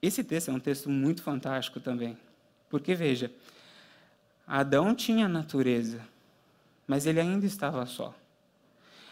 Esse 0.00 0.22
texto 0.22 0.50
é 0.50 0.52
um 0.52 0.60
texto 0.60 0.88
muito 0.88 1.22
fantástico 1.22 1.80
também, 1.80 2.16
porque 2.68 2.94
veja, 2.94 3.32
Adão 4.46 4.94
tinha 4.94 5.28
natureza, 5.28 6.00
mas 6.86 7.06
ele 7.06 7.20
ainda 7.20 7.44
estava 7.44 7.84
só. 7.84 8.14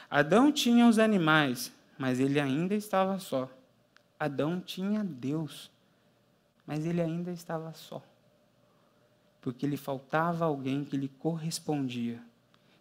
Adão 0.09 0.53
tinha 0.53 0.87
os 0.87 0.99
animais, 0.99 1.73
mas 1.99 2.21
ele 2.21 2.39
ainda 2.39 2.75
estava 2.75 3.19
só. 3.19 3.51
Adão 4.19 4.61
tinha 4.61 5.03
Deus, 5.05 5.71
mas 6.67 6.87
ele 6.87 7.03
ainda 7.03 7.33
estava 7.33 7.75
só. 7.75 8.03
Porque 9.41 9.67
lhe 9.67 9.77
faltava 9.77 10.45
alguém 10.45 10.85
que 10.85 10.97
lhe 10.97 11.09
correspondia, 11.09 12.23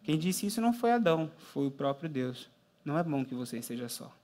Quem 0.04 0.20
disse 0.20 0.46
isso 0.46 0.62
não 0.62 0.72
foi 0.72 0.92
Adão, 0.92 1.32
foi 1.52 1.66
o 1.66 1.72
próprio 1.72 2.08
Deus. 2.08 2.48
Não 2.86 2.96
é 2.96 3.02
bom 3.02 3.26
que 3.26 3.34
você 3.34 3.58
esteja 3.58 3.90
só. 3.90 4.16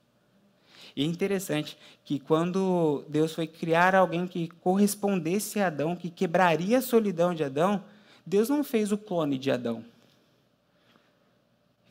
E 0.94 1.02
é 1.02 1.06
interessante 1.06 1.76
que 2.04 2.18
quando 2.18 3.04
Deus 3.08 3.34
foi 3.34 3.46
criar 3.46 3.94
alguém 3.94 4.26
que 4.26 4.48
correspondesse 4.60 5.60
a 5.60 5.68
Adão, 5.68 5.96
que 5.96 6.10
quebraria 6.10 6.78
a 6.78 6.82
solidão 6.82 7.34
de 7.34 7.44
Adão, 7.44 7.82
Deus 8.24 8.48
não 8.48 8.62
fez 8.62 8.92
o 8.92 8.98
clone 8.98 9.38
de 9.38 9.50
Adão. 9.50 9.84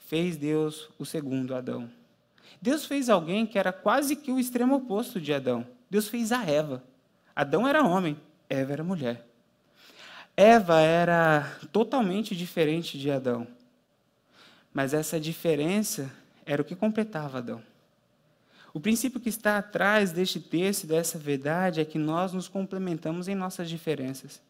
Fez 0.07 0.37
Deus 0.37 0.89
o 0.99 1.05
segundo 1.05 1.55
Adão. 1.55 1.89
Deus 2.61 2.85
fez 2.85 3.09
alguém 3.09 3.45
que 3.45 3.57
era 3.57 3.73
quase 3.73 4.15
que 4.15 4.31
o 4.31 4.39
extremo 4.39 4.75
oposto 4.75 5.19
de 5.19 5.33
Adão. 5.33 5.65
Deus 5.89 6.07
fez 6.07 6.31
a 6.31 6.45
Eva. 6.45 6.83
Adão 7.35 7.67
era 7.67 7.83
homem, 7.83 8.17
Eva 8.49 8.73
era 8.73 8.83
mulher. 8.83 9.25
Eva 10.35 10.79
era 10.79 11.57
totalmente 11.71 12.35
diferente 12.35 12.97
de 12.97 13.09
Adão. 13.09 13.47
Mas 14.73 14.93
essa 14.93 15.19
diferença 15.19 16.11
era 16.45 16.61
o 16.61 16.65
que 16.65 16.75
completava 16.75 17.39
Adão. 17.39 17.61
O 18.73 18.79
princípio 18.79 19.19
que 19.19 19.29
está 19.29 19.57
atrás 19.57 20.11
deste 20.11 20.39
texto, 20.39 20.87
dessa 20.87 21.17
verdade, 21.17 21.81
é 21.81 21.85
que 21.85 21.97
nós 21.97 22.31
nos 22.31 22.47
complementamos 22.47 23.27
em 23.27 23.35
nossas 23.35 23.69
diferenças. 23.69 24.41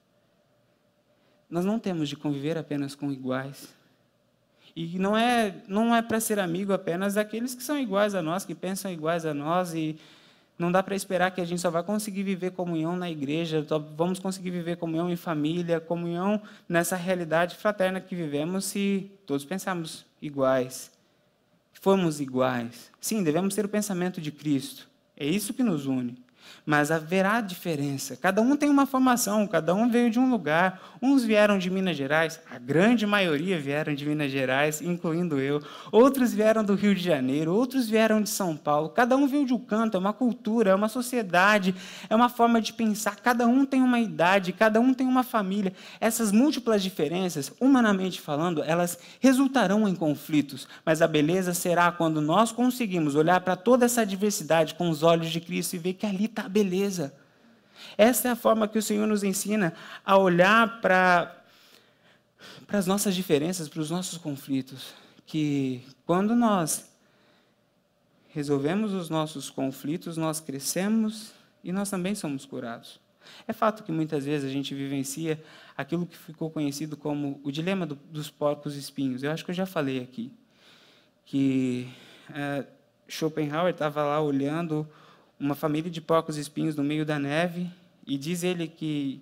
Nós 1.49 1.65
não 1.65 1.79
temos 1.79 2.07
de 2.07 2.15
conviver 2.15 2.57
apenas 2.57 2.93
com 2.95 3.11
iguais. 3.11 3.73
E 4.75 4.97
não 4.97 5.17
é, 5.17 5.55
não 5.67 5.93
é 5.93 6.01
para 6.01 6.19
ser 6.19 6.39
amigo 6.39 6.71
apenas 6.71 7.15
daqueles 7.15 7.53
que 7.53 7.63
são 7.63 7.77
iguais 7.77 8.15
a 8.15 8.21
nós, 8.21 8.45
que 8.45 8.55
pensam 8.55 8.91
iguais 8.91 9.25
a 9.25 9.33
nós 9.33 9.73
e 9.73 9.97
não 10.57 10.71
dá 10.71 10.81
para 10.83 10.95
esperar 10.95 11.31
que 11.31 11.41
a 11.41 11.45
gente 11.45 11.59
só 11.59 11.69
vai 11.69 11.83
conseguir 11.83 12.23
viver 12.23 12.51
comunhão 12.51 12.95
na 12.95 13.09
igreja, 13.09 13.65
vamos 13.97 14.19
conseguir 14.19 14.51
viver 14.51 14.77
comunhão 14.77 15.09
em 15.09 15.15
família, 15.15 15.79
comunhão 15.79 16.41
nessa 16.69 16.95
realidade 16.95 17.55
fraterna 17.55 17.99
que 17.99 18.15
vivemos 18.15 18.65
se 18.65 19.11
todos 19.25 19.43
pensarmos 19.43 20.05
iguais. 20.21 20.91
Formos 21.81 22.21
iguais. 22.21 22.91
Sim, 23.01 23.23
devemos 23.23 23.55
ter 23.55 23.65
o 23.65 23.69
pensamento 23.69 24.21
de 24.21 24.31
Cristo. 24.31 24.87
É 25.17 25.25
isso 25.25 25.53
que 25.53 25.63
nos 25.63 25.87
une 25.87 26.15
mas 26.65 26.91
haverá 26.91 27.41
diferença. 27.41 28.15
Cada 28.15 28.41
um 28.41 28.55
tem 28.55 28.69
uma 28.69 28.85
formação, 28.85 29.47
cada 29.47 29.73
um 29.73 29.89
veio 29.89 30.09
de 30.09 30.19
um 30.19 30.29
lugar. 30.29 30.81
Uns 31.01 31.23
vieram 31.23 31.57
de 31.57 31.69
Minas 31.69 31.97
Gerais, 31.97 32.39
a 32.49 32.59
grande 32.59 33.05
maioria 33.07 33.59
vieram 33.59 33.93
de 33.93 34.05
Minas 34.05 34.31
Gerais, 34.31 34.81
incluindo 34.81 35.39
eu. 35.39 35.61
Outros 35.91 36.33
vieram 36.33 36.63
do 36.63 36.75
Rio 36.75 36.93
de 36.93 37.03
Janeiro, 37.03 37.53
outros 37.53 37.89
vieram 37.89 38.21
de 38.21 38.29
São 38.29 38.55
Paulo. 38.55 38.89
Cada 38.89 39.17
um 39.17 39.27
veio 39.27 39.45
de 39.45 39.53
um 39.53 39.59
canto, 39.59 39.97
é 39.97 39.99
uma 39.99 40.13
cultura, 40.13 40.71
é 40.71 40.75
uma 40.75 40.87
sociedade, 40.87 41.75
é 42.09 42.15
uma 42.15 42.29
forma 42.29 42.61
de 42.61 42.73
pensar. 42.73 43.15
Cada 43.17 43.47
um 43.47 43.65
tem 43.65 43.81
uma 43.81 43.99
idade, 43.99 44.53
cada 44.53 44.79
um 44.79 44.93
tem 44.93 45.07
uma 45.07 45.23
família. 45.23 45.73
Essas 45.99 46.31
múltiplas 46.31 46.83
diferenças, 46.83 47.51
humanamente 47.59 48.21
falando, 48.21 48.63
elas 48.63 48.97
resultarão 49.19 49.87
em 49.87 49.95
conflitos, 49.95 50.67
mas 50.85 51.01
a 51.01 51.07
beleza 51.07 51.53
será 51.53 51.91
quando 51.91 52.21
nós 52.21 52.51
conseguimos 52.51 53.15
olhar 53.15 53.41
para 53.41 53.55
toda 53.55 53.85
essa 53.85 54.05
diversidade 54.05 54.75
com 54.75 54.89
os 54.89 55.03
olhos 55.03 55.29
de 55.29 55.39
Cristo 55.39 55.75
e 55.75 55.79
ver 55.79 55.93
que 55.93 56.05
ali 56.05 56.27
está 56.31 56.49
beleza. 56.49 57.13
Essa 57.97 58.29
é 58.29 58.31
a 58.31 58.35
forma 58.35 58.67
que 58.67 58.77
o 58.77 58.81
Senhor 58.81 59.07
nos 59.07 59.23
ensina 59.23 59.73
a 60.05 60.17
olhar 60.17 60.81
para, 60.81 61.43
para 62.65 62.79
as 62.79 62.87
nossas 62.87 63.15
diferenças, 63.15 63.67
para 63.67 63.81
os 63.81 63.89
nossos 63.89 64.17
conflitos. 64.17 64.93
Que 65.25 65.83
quando 66.05 66.35
nós 66.35 66.91
resolvemos 68.29 68.93
os 68.93 69.09
nossos 69.09 69.49
conflitos, 69.49 70.17
nós 70.17 70.39
crescemos 70.39 71.31
e 71.63 71.71
nós 71.71 71.89
também 71.89 72.15
somos 72.15 72.45
curados. 72.45 72.99
É 73.47 73.53
fato 73.53 73.83
que 73.83 73.91
muitas 73.91 74.25
vezes 74.25 74.49
a 74.49 74.51
gente 74.51 74.73
vivencia 74.73 75.41
aquilo 75.77 76.05
que 76.05 76.17
ficou 76.17 76.49
conhecido 76.49 76.97
como 76.97 77.39
o 77.43 77.51
dilema 77.51 77.85
do, 77.85 77.95
dos 77.95 78.29
porcos 78.29 78.75
espinhos. 78.75 79.23
Eu 79.23 79.31
acho 79.31 79.45
que 79.45 79.51
eu 79.51 79.55
já 79.55 79.65
falei 79.65 80.01
aqui 80.01 80.33
que 81.25 81.87
é, 82.33 82.65
Schopenhauer 83.07 83.71
estava 83.71 84.03
lá 84.03 84.19
olhando 84.19 84.87
uma 85.41 85.55
família 85.55 85.89
de 85.89 85.99
porcos 85.99 86.37
espinhos 86.37 86.75
no 86.75 86.83
meio 86.83 87.03
da 87.03 87.17
neve 87.17 87.67
e 88.05 88.15
diz 88.15 88.43
ele 88.43 88.67
que 88.67 89.19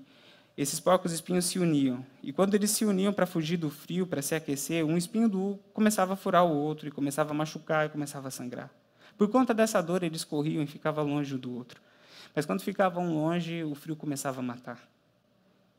esses 0.58 0.78
porcos 0.78 1.14
espinhos 1.14 1.46
se 1.46 1.58
uniam. 1.58 2.06
E 2.22 2.34
quando 2.34 2.54
eles 2.56 2.72
se 2.72 2.84
uniam 2.84 3.14
para 3.14 3.26
fugir 3.26 3.56
do 3.56 3.70
frio, 3.70 4.06
para 4.06 4.22
se 4.22 4.36
aquecer, 4.36 4.86
um 4.86 4.98
espinho 4.98 5.30
do 5.30 5.58
começava 5.74 6.14
a 6.14 6.16
furar 6.18 6.46
o 6.46 6.54
outro 6.54 6.90
e 6.90 6.92
começava 6.92 7.32
a 7.32 7.34
machucar 7.34 7.86
e 7.86 7.90
começava 7.90 8.28
a 8.28 8.32
sangrar. 8.32 8.70
Por 9.18 9.30
conta 9.30 9.54
dessa 9.54 9.82
dor, 9.82 10.04
eles 10.04 10.26
corriam 10.26 10.62
e 10.62 10.68
ficavam 10.68 11.06
longe 11.06 11.38
do 11.38 11.56
outro. 11.56 11.82
Mas 12.36 12.46
quando 12.46 12.62
ficavam 12.62 13.14
longe, 13.14 13.64
o 13.64 13.74
frio 13.74 13.96
começava 13.96 14.42
a 14.42 14.44
matar. 14.44 14.78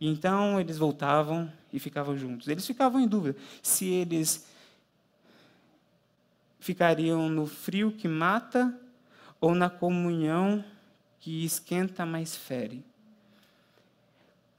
E 0.00 0.08
então 0.08 0.58
eles 0.58 0.78
voltavam 0.78 1.52
e 1.70 1.78
ficavam 1.78 2.16
juntos. 2.16 2.48
Eles 2.48 2.66
ficavam 2.66 2.98
em 2.98 3.06
dúvida 3.06 3.36
se 3.62 3.86
eles 3.86 4.46
ficariam 6.58 7.28
no 7.28 7.46
frio 7.46 7.92
que 7.92 8.08
mata 8.08 8.74
ou 9.40 9.54
na 9.54 9.70
comunhão 9.70 10.64
que 11.18 11.44
esquenta, 11.44 12.04
mas 12.04 12.36
fere. 12.36 12.84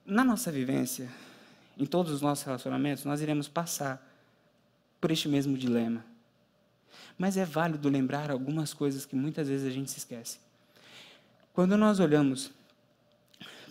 Na 0.05 0.23
nossa 0.23 0.51
vivência, 0.51 1.09
em 1.77 1.85
todos 1.85 2.11
os 2.11 2.21
nossos 2.21 2.43
relacionamentos, 2.43 3.05
nós 3.05 3.21
iremos 3.21 3.47
passar 3.47 4.01
por 4.99 5.11
este 5.11 5.27
mesmo 5.27 5.57
dilema. 5.57 6.03
Mas 7.17 7.37
é 7.37 7.45
válido 7.45 7.89
lembrar 7.89 8.31
algumas 8.31 8.73
coisas 8.73 9.05
que 9.05 9.15
muitas 9.15 9.47
vezes 9.47 9.67
a 9.67 9.71
gente 9.71 9.91
se 9.91 9.99
esquece. 9.99 10.39
Quando 11.53 11.77
nós 11.77 11.99
olhamos 11.99 12.51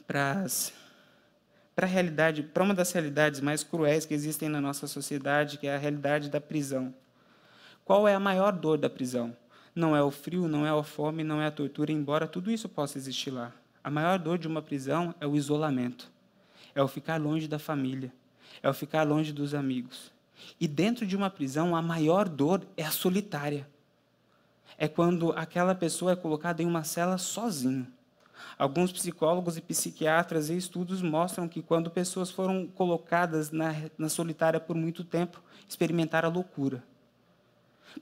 para 0.07 0.47
para 1.75 1.87
a 1.87 1.91
realidade, 1.91 2.43
para 2.43 2.63
uma 2.63 2.75
das 2.75 2.93
realidades 2.93 3.41
mais 3.41 3.65
cruéis 3.65 4.05
que 4.05 4.13
existem 4.13 4.51
na 4.51 4.61
nossa 4.61 4.87
sociedade, 4.87 5.57
que 5.57 5.67
é 5.67 5.75
a 5.75 5.79
realidade 5.79 6.29
da 6.29 6.39
prisão. 6.39 6.95
Qual 7.87 8.07
é 8.07 8.15
a 8.15 8.21
maior 8.21 8.53
dor 8.53 8.77
da 8.77 8.91
prisão? 8.91 9.35
Não 9.75 9.95
é 9.95 10.03
o 10.03 10.11
frio, 10.11 10.49
não 10.49 10.67
é 10.67 10.71
a 10.71 10.83
fome, 10.83 11.23
não 11.23 11.41
é 11.41 11.47
a 11.47 11.51
tortura, 11.51 11.93
embora 11.93 12.27
tudo 12.27 12.51
isso 12.51 12.69
possa 12.69 12.99
existir 12.99 13.31
lá. 13.31 13.53
A 13.83 13.91
maior 13.91 14.19
dor 14.19 14.39
de 14.39 14.47
uma 14.47 14.61
prisão 14.61 15.15
é 15.21 15.27
o 15.27 15.37
isolamento, 15.37 16.11
é 16.75 16.83
o 16.83 16.89
ficar 16.89 17.21
longe 17.21 17.49
da 17.49 17.59
família, 17.59 18.13
é 18.63 18.69
o 18.69 18.75
ficar 18.75 19.05
longe 19.05 19.33
dos 19.33 19.55
amigos. 19.55 20.13
E 20.61 20.67
dentro 20.67 21.07
de 21.07 21.17
uma 21.17 21.31
prisão, 21.31 21.77
a 21.77 21.83
maior 21.83 22.29
dor 22.29 22.67
é 22.77 22.85
a 22.85 22.91
solitária. 22.91 23.67
É 24.77 24.89
quando 24.89 25.33
aquela 25.33 25.75
pessoa 25.75 26.13
é 26.13 26.17
colocada 26.17 26.63
em 26.63 26.67
uma 26.67 26.85
cela 26.85 27.19
sozinho. 27.19 27.87
Alguns 28.59 28.93
psicólogos 28.93 29.57
e 29.57 29.61
psiquiatras 29.61 30.51
e 30.51 30.57
estudos 30.57 31.03
mostram 31.03 31.49
que 31.49 31.63
quando 31.63 31.91
pessoas 31.91 32.31
foram 32.31 32.67
colocadas 32.67 33.51
na, 33.51 33.75
na 33.97 34.09
solitária 34.09 34.61
por 34.61 34.77
muito 34.77 35.05
tempo, 35.05 35.43
experimentaram 35.69 36.29
a 36.29 36.33
loucura. 36.33 36.83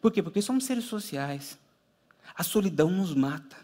Por 0.01 0.13
quê? 0.13 0.23
Porque 0.23 0.43
somos 0.43 0.65
seres 0.65 0.85
sociais. 0.85 1.59
A 2.37 2.43
solidão 2.43 2.91
nos 2.91 3.15
mata. 3.15 3.57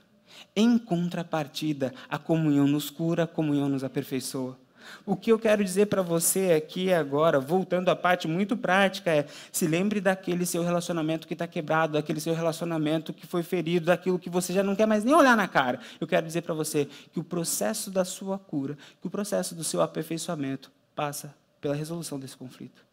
Em 0.56 0.78
contrapartida, 0.78 1.92
a 2.08 2.18
comunhão 2.18 2.66
nos 2.66 2.90
cura, 2.90 3.24
a 3.24 3.26
comunhão 3.26 3.68
nos 3.68 3.84
aperfeiçoa. 3.84 4.58
O 5.06 5.16
que 5.16 5.32
eu 5.32 5.38
quero 5.38 5.64
dizer 5.64 5.86
para 5.86 6.02
você 6.02 6.52
aqui 6.52 6.92
agora, 6.92 7.40
voltando 7.40 7.88
à 7.88 7.96
parte 7.96 8.28
muito 8.28 8.56
prática, 8.56 9.10
é: 9.10 9.26
se 9.50 9.66
lembre 9.66 10.00
daquele 10.00 10.44
seu 10.44 10.62
relacionamento 10.62 11.26
que 11.26 11.32
está 11.32 11.46
quebrado, 11.46 11.94
daquele 11.94 12.20
seu 12.20 12.34
relacionamento 12.34 13.12
que 13.12 13.26
foi 13.26 13.42
ferido, 13.42 13.86
daquilo 13.86 14.18
que 14.18 14.28
você 14.28 14.52
já 14.52 14.62
não 14.62 14.76
quer 14.76 14.86
mais 14.86 15.02
nem 15.02 15.14
olhar 15.14 15.36
na 15.36 15.48
cara. 15.48 15.80
Eu 16.00 16.06
quero 16.06 16.26
dizer 16.26 16.42
para 16.42 16.54
você 16.54 16.86
que 17.12 17.18
o 17.18 17.24
processo 17.24 17.90
da 17.90 18.04
sua 18.04 18.38
cura, 18.38 18.76
que 19.00 19.06
o 19.06 19.10
processo 19.10 19.54
do 19.54 19.64
seu 19.64 19.80
aperfeiçoamento 19.80 20.70
passa 20.94 21.34
pela 21.60 21.74
resolução 21.74 22.18
desse 22.18 22.36
conflito 22.36 22.83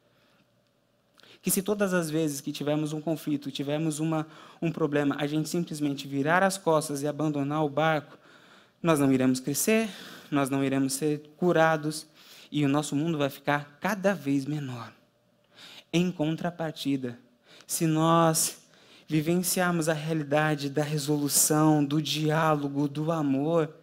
que 1.42 1.50
se 1.50 1.62
todas 1.62 1.94
as 1.94 2.10
vezes 2.10 2.40
que 2.40 2.52
tivermos 2.52 2.94
um 2.94 3.02
conflito, 3.02 3.52
tivermos 3.52 4.00
uma, 4.00 4.28
um 4.62 4.72
problema, 4.72 5.16
a 5.18 5.26
gente 5.26 5.50
simplesmente 5.50 6.08
virar 6.08 6.44
as 6.44 6.58
costas 6.58 7.02
e 7.02 7.08
abandonar 7.08 7.66
o 7.66 7.70
barco, 7.70 8.18
nós 8.82 9.00
não 9.00 9.12
iremos 9.12 9.40
crescer, 9.40 9.90
nós 10.30 10.50
não 10.50 10.64
iremos 10.64 10.94
ser 10.94 11.32
curados 11.38 12.06
e 12.52 12.64
o 12.64 12.70
nosso 12.70 12.96
mundo 12.96 13.18
vai 13.18 13.30
ficar 13.30 13.78
cada 13.80 14.14
vez 14.14 14.46
menor. 14.46 14.94
Em 15.92 16.12
contrapartida, 16.12 17.18
se 17.66 17.88
nós 17.88 18.60
vivenciarmos 19.08 19.90
a 19.90 19.94
realidade 19.94 20.70
da 20.70 20.84
resolução, 20.84 21.84
do 21.84 22.02
diálogo, 22.02 22.88
do 22.88 23.12
amor, 23.12 23.74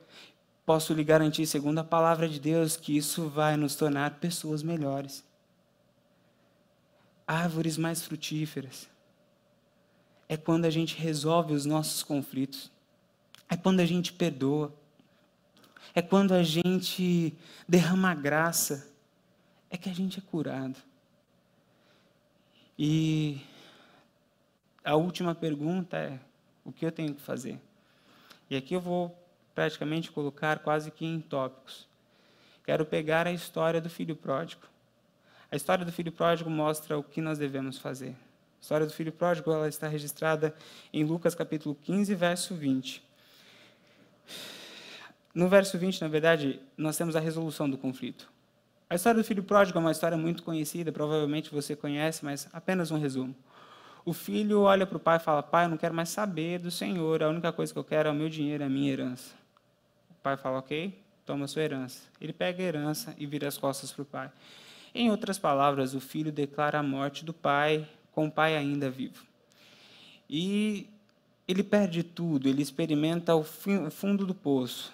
posso 0.64 0.94
lhe 0.94 1.04
garantir, 1.04 1.46
segundo 1.46 1.78
a 1.78 1.84
palavra 1.84 2.28
de 2.28 2.38
Deus, 2.38 2.76
que 2.76 2.96
isso 2.96 3.28
vai 3.28 3.56
nos 3.56 3.74
tornar 3.74 4.20
pessoas 4.20 4.62
melhores 4.62 5.27
árvores 7.28 7.76
mais 7.76 8.02
frutíferas. 8.02 8.88
É 10.26 10.36
quando 10.36 10.64
a 10.64 10.70
gente 10.70 10.96
resolve 10.96 11.52
os 11.52 11.66
nossos 11.66 12.02
conflitos. 12.02 12.72
É 13.50 13.56
quando 13.56 13.80
a 13.80 13.86
gente 13.86 14.14
perdoa. 14.14 14.74
É 15.94 16.00
quando 16.00 16.32
a 16.32 16.42
gente 16.42 17.36
derrama 17.68 18.14
graça. 18.14 18.90
É 19.68 19.76
que 19.76 19.90
a 19.90 19.94
gente 19.94 20.18
é 20.18 20.22
curado. 20.22 20.76
E 22.78 23.42
a 24.82 24.96
última 24.96 25.34
pergunta 25.34 25.98
é: 25.98 26.18
o 26.64 26.72
que 26.72 26.86
eu 26.86 26.92
tenho 26.92 27.14
que 27.14 27.20
fazer? 27.20 27.60
E 28.48 28.56
aqui 28.56 28.72
eu 28.72 28.80
vou 28.80 29.14
praticamente 29.54 30.10
colocar 30.10 30.60
quase 30.60 30.90
que 30.90 31.04
em 31.04 31.20
tópicos. 31.20 31.86
Quero 32.64 32.86
pegar 32.86 33.26
a 33.26 33.32
história 33.32 33.80
do 33.80 33.90
filho 33.90 34.16
pródigo 34.16 34.62
A 35.50 35.56
história 35.56 35.84
do 35.84 35.92
filho 35.92 36.12
pródigo 36.12 36.50
mostra 36.50 36.98
o 36.98 37.02
que 37.02 37.20
nós 37.22 37.38
devemos 37.38 37.78
fazer. 37.78 38.10
A 38.10 38.60
história 38.60 38.86
do 38.86 38.92
filho 38.92 39.12
pródigo 39.12 39.50
ela 39.50 39.68
está 39.68 39.88
registrada 39.88 40.54
em 40.92 41.04
Lucas 41.04 41.34
capítulo 41.34 41.74
15, 41.74 42.14
verso 42.14 42.54
20. 42.54 43.02
No 45.34 45.48
verso 45.48 45.78
20, 45.78 46.02
na 46.02 46.08
verdade, 46.08 46.60
nós 46.76 46.96
temos 46.96 47.16
a 47.16 47.20
resolução 47.20 47.70
do 47.70 47.78
conflito. 47.78 48.30
A 48.90 48.94
história 48.94 49.22
do 49.22 49.24
filho 49.24 49.42
pródigo 49.42 49.78
é 49.78 49.80
uma 49.80 49.92
história 49.92 50.18
muito 50.18 50.42
conhecida, 50.42 50.90
provavelmente 50.90 51.50
você 51.50 51.76
conhece, 51.76 52.24
mas 52.24 52.48
apenas 52.52 52.90
um 52.90 52.98
resumo. 52.98 53.34
O 54.04 54.12
filho 54.12 54.62
olha 54.62 54.86
para 54.86 54.96
o 54.96 55.00
pai 55.00 55.16
e 55.16 55.20
fala: 55.20 55.42
Pai, 55.42 55.66
eu 55.66 55.68
não 55.68 55.76
quero 55.76 55.94
mais 55.94 56.08
saber 56.08 56.58
do 56.58 56.70
Senhor, 56.70 57.22
a 57.22 57.28
única 57.28 57.52
coisa 57.52 57.72
que 57.72 57.78
eu 57.78 57.84
quero 57.84 58.08
é 58.08 58.12
o 58.12 58.14
meu 58.14 58.28
dinheiro, 58.28 58.64
a 58.64 58.68
minha 58.68 58.90
herança. 58.90 59.34
O 60.10 60.14
pai 60.22 60.36
fala: 60.36 60.58
Ok, 60.58 60.98
toma 61.24 61.44
a 61.44 61.48
sua 61.48 61.62
herança. 61.62 62.02
Ele 62.20 62.32
pega 62.32 62.62
a 62.62 62.66
herança 62.66 63.14
e 63.18 63.26
vira 63.26 63.46
as 63.46 63.56
costas 63.58 63.92
para 63.92 64.02
o 64.02 64.06
pai. 64.06 64.30
Em 64.98 65.12
outras 65.12 65.38
palavras, 65.38 65.94
o 65.94 66.00
filho 66.00 66.32
declara 66.32 66.80
a 66.80 66.82
morte 66.82 67.24
do 67.24 67.32
pai 67.32 67.88
com 68.10 68.26
o 68.26 68.30
pai 68.32 68.56
ainda 68.56 68.90
vivo. 68.90 69.24
E 70.28 70.88
ele 71.46 71.62
perde 71.62 72.02
tudo, 72.02 72.48
ele 72.48 72.60
experimenta 72.60 73.32
o 73.36 73.44
fundo 73.44 74.26
do 74.26 74.34
poço. 74.34 74.92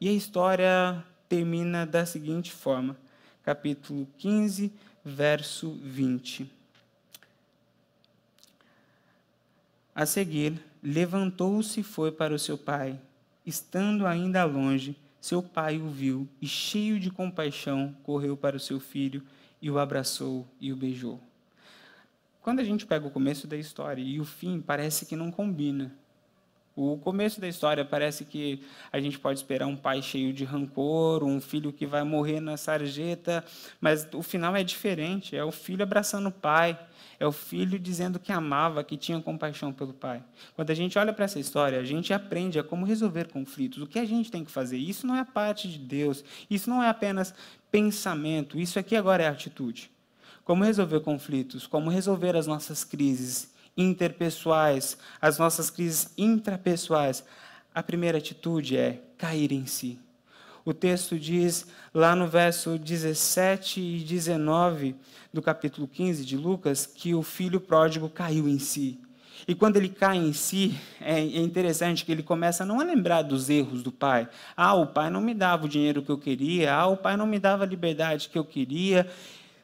E 0.00 0.08
a 0.08 0.12
história 0.12 1.04
termina 1.28 1.84
da 1.84 2.06
seguinte 2.06 2.52
forma, 2.52 2.96
capítulo 3.42 4.06
15, 4.18 4.72
verso 5.04 5.72
20. 5.82 6.48
A 9.96 10.06
seguir, 10.06 10.62
levantou-se 10.80 11.80
e 11.80 11.82
foi 11.82 12.12
para 12.12 12.32
o 12.32 12.38
seu 12.38 12.56
pai. 12.56 12.96
Estando 13.44 14.06
ainda 14.06 14.44
longe, 14.44 14.96
seu 15.20 15.42
pai 15.42 15.78
o 15.78 15.88
viu 15.88 16.28
e, 16.40 16.46
cheio 16.46 16.98
de 17.00 17.10
compaixão, 17.10 17.96
correu 18.02 18.36
para 18.36 18.56
o 18.56 18.60
seu 18.60 18.78
filho 18.78 19.22
e 19.60 19.70
o 19.70 19.78
abraçou 19.78 20.46
e 20.60 20.72
o 20.72 20.76
beijou. 20.76 21.20
Quando 22.40 22.60
a 22.60 22.64
gente 22.64 22.86
pega 22.86 23.06
o 23.06 23.10
começo 23.10 23.46
da 23.46 23.56
história 23.56 24.02
e 24.02 24.20
o 24.20 24.24
fim, 24.24 24.60
parece 24.60 25.04
que 25.04 25.16
não 25.16 25.30
combina. 25.30 25.94
O 26.80 26.96
começo 26.96 27.40
da 27.40 27.48
história 27.48 27.84
parece 27.84 28.24
que 28.24 28.62
a 28.92 29.00
gente 29.00 29.18
pode 29.18 29.40
esperar 29.40 29.66
um 29.66 29.74
pai 29.74 30.00
cheio 30.00 30.32
de 30.32 30.44
rancor, 30.44 31.24
um 31.24 31.40
filho 31.40 31.72
que 31.72 31.84
vai 31.84 32.04
morrer 32.04 32.38
na 32.38 32.56
sarjeta, 32.56 33.44
mas 33.80 34.06
o 34.14 34.22
final 34.22 34.54
é 34.54 34.62
diferente. 34.62 35.36
É 35.36 35.42
o 35.42 35.50
filho 35.50 35.82
abraçando 35.82 36.28
o 36.28 36.30
pai, 36.30 36.78
é 37.18 37.26
o 37.26 37.32
filho 37.32 37.80
dizendo 37.80 38.20
que 38.20 38.30
amava, 38.30 38.84
que 38.84 38.96
tinha 38.96 39.20
compaixão 39.20 39.72
pelo 39.72 39.92
pai. 39.92 40.22
Quando 40.54 40.70
a 40.70 40.74
gente 40.74 40.96
olha 40.96 41.12
para 41.12 41.24
essa 41.24 41.40
história, 41.40 41.80
a 41.80 41.84
gente 41.84 42.12
aprende 42.12 42.60
a 42.60 42.62
como 42.62 42.86
resolver 42.86 43.26
conflitos, 43.26 43.82
o 43.82 43.86
que 43.88 43.98
a 43.98 44.04
gente 44.04 44.30
tem 44.30 44.44
que 44.44 44.50
fazer. 44.52 44.76
Isso 44.76 45.04
não 45.04 45.16
é 45.16 45.24
parte 45.24 45.68
de 45.68 45.80
Deus, 45.80 46.24
isso 46.48 46.70
não 46.70 46.80
é 46.80 46.88
apenas 46.88 47.34
pensamento, 47.72 48.56
isso 48.56 48.78
aqui 48.78 48.94
agora 48.94 49.24
é 49.24 49.26
atitude. 49.26 49.90
Como 50.44 50.62
resolver 50.62 51.00
conflitos, 51.00 51.66
como 51.66 51.90
resolver 51.90 52.36
as 52.36 52.46
nossas 52.46 52.84
crises 52.84 53.57
interpessoais, 53.78 54.98
as 55.22 55.38
nossas 55.38 55.70
crises 55.70 56.12
intrapessoais, 56.18 57.24
a 57.72 57.82
primeira 57.82 58.18
atitude 58.18 58.76
é 58.76 59.00
cair 59.16 59.52
em 59.52 59.64
si. 59.64 59.98
O 60.64 60.74
texto 60.74 61.18
diz, 61.18 61.66
lá 61.94 62.14
no 62.14 62.26
verso 62.26 62.78
17 62.78 63.80
e 63.80 64.00
19 64.00 64.96
do 65.32 65.40
capítulo 65.40 65.86
15 65.88 66.26
de 66.26 66.36
Lucas, 66.36 66.84
que 66.84 67.14
o 67.14 67.22
filho 67.22 67.60
pródigo 67.60 68.08
caiu 68.10 68.48
em 68.48 68.58
si. 68.58 69.00
E 69.46 69.54
quando 69.54 69.76
ele 69.76 69.88
cai 69.88 70.16
em 70.16 70.32
si, 70.32 70.76
é, 71.00 71.20
é 71.20 71.40
interessante 71.40 72.04
que 72.04 72.12
ele 72.12 72.22
começa 72.22 72.66
não 72.66 72.80
a 72.80 72.84
lembrar 72.84 73.22
dos 73.22 73.48
erros 73.48 73.82
do 73.82 73.92
pai. 73.92 74.28
Ah, 74.56 74.74
o 74.74 74.86
pai 74.86 75.08
não 75.08 75.20
me 75.20 75.32
dava 75.32 75.66
o 75.66 75.68
dinheiro 75.68 76.02
que 76.02 76.10
eu 76.10 76.18
queria, 76.18 76.74
ah, 76.74 76.86
o 76.86 76.96
pai 76.96 77.16
não 77.16 77.26
me 77.26 77.38
dava 77.38 77.64
a 77.64 77.66
liberdade 77.66 78.28
que 78.28 78.38
eu 78.38 78.44
queria, 78.44 79.08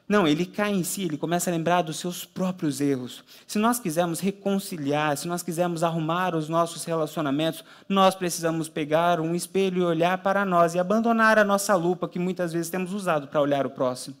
não, 0.07 0.27
ele 0.27 0.45
cai 0.45 0.71
em 0.71 0.83
si, 0.83 1.01
ele 1.01 1.17
começa 1.17 1.49
a 1.49 1.53
lembrar 1.53 1.81
dos 1.81 1.97
seus 1.97 2.23
próprios 2.23 2.79
erros. 2.79 3.23
Se 3.47 3.57
nós 3.57 3.79
quisermos 3.79 4.19
reconciliar, 4.19 5.17
se 5.17 5.27
nós 5.27 5.41
quisermos 5.41 5.83
arrumar 5.83 6.35
os 6.35 6.47
nossos 6.47 6.83
relacionamentos, 6.83 7.63
nós 7.89 8.13
precisamos 8.13 8.69
pegar 8.69 9.19
um 9.19 9.33
espelho 9.33 9.81
e 9.81 9.85
olhar 9.85 10.19
para 10.19 10.45
nós 10.45 10.75
e 10.75 10.79
abandonar 10.79 11.39
a 11.39 11.43
nossa 11.43 11.73
lupa 11.75 12.07
que 12.07 12.19
muitas 12.19 12.53
vezes 12.53 12.69
temos 12.69 12.93
usado 12.93 13.27
para 13.27 13.41
olhar 13.41 13.65
o 13.65 13.71
próximo. 13.71 14.15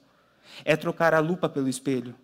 É 0.63 0.75
trocar 0.75 1.13
a 1.13 1.19
lupa 1.19 1.47
pelo 1.47 1.69
espelho. 1.69 2.15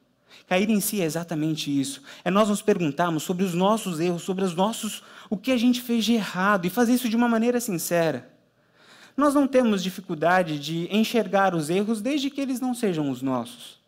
Cair 0.48 0.70
em 0.70 0.82
si 0.82 1.00
é 1.00 1.06
exatamente 1.06 1.70
isso. 1.70 2.02
É 2.26 2.32
nós 2.32 2.50
nos 2.50 2.64
perguntarmos 2.64 3.22
sobre 3.22 3.44
os 3.44 3.54
nossos 3.54 4.00
erros, 4.00 4.24
sobre 4.24 4.44
os 4.44 4.56
nossos, 4.56 5.04
o 5.30 5.38
que 5.38 5.52
a 5.52 5.58
gente 5.58 5.82
fez 5.82 6.04
de 6.04 6.14
errado 6.14 6.66
e 6.66 6.70
fazer 6.70 6.94
isso 6.94 7.08
de 7.08 7.16
uma 7.16 7.30
maneira 7.30 7.60
sincera. 7.60 8.31
Nós 9.16 9.34
não 9.34 9.48
temos 9.48 9.84
dificuldade 9.84 10.60
de 10.60 10.88
enxergar 10.96 11.54
os 11.54 11.70
erros 11.70 12.02
desde 12.02 12.30
que 12.30 12.42
eles 12.42 12.60
não 12.60 12.74
sejam 12.74 13.10
os 13.10 13.22
nossos. 13.22 13.80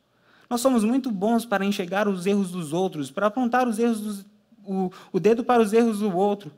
Nós 0.49 0.61
somos 0.61 0.83
muito 0.83 1.09
bons 1.09 1.45
para 1.45 1.65
enxergar 1.65 2.07
os 2.07 2.25
erros 2.25 2.51
dos 2.51 2.73
outros, 2.73 3.09
para 3.09 3.27
apontar 3.27 3.67
os 3.67 3.79
erros 3.79 3.99
dos, 3.99 4.25
o, 4.65 4.91
o 5.11 5.19
dedo 5.19 5.43
para 5.43 5.61
os 5.61 5.73
erros 5.73 5.99
do 5.99 6.15
outro. 6.15 6.51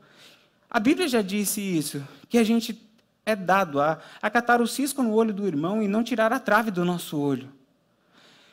A 0.68 0.80
Bíblia 0.80 1.08
já 1.08 1.22
disse 1.22 1.60
isso, 1.60 2.02
que 2.28 2.38
a 2.38 2.44
gente 2.44 2.78
é 3.24 3.34
dado 3.34 3.80
a 3.80 3.98
acatar 4.20 4.60
o 4.60 4.66
cisco 4.66 5.02
no 5.02 5.14
olho 5.14 5.32
do 5.32 5.46
irmão 5.46 5.82
e 5.82 5.88
não 5.88 6.04
tirar 6.04 6.32
a 6.32 6.38
trave 6.38 6.70
do 6.70 6.84
nosso 6.84 7.18
olho. 7.18 7.48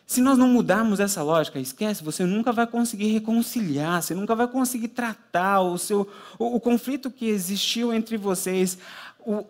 Se 0.05 0.21
nós 0.21 0.37
não 0.37 0.47
mudarmos 0.47 0.99
essa 0.99 1.23
lógica, 1.23 1.59
esquece, 1.59 2.03
você 2.03 2.25
nunca 2.25 2.51
vai 2.51 2.67
conseguir 2.67 3.07
reconciliar, 3.07 4.01
você 4.01 4.13
nunca 4.13 4.35
vai 4.35 4.47
conseguir 4.47 4.89
tratar 4.89 5.61
o 5.61 5.77
seu 5.77 6.09
o, 6.37 6.55
o 6.55 6.59
conflito 6.59 7.09
que 7.09 7.27
existiu 7.27 7.93
entre 7.93 8.17
vocês. 8.17 8.77
O, 9.19 9.45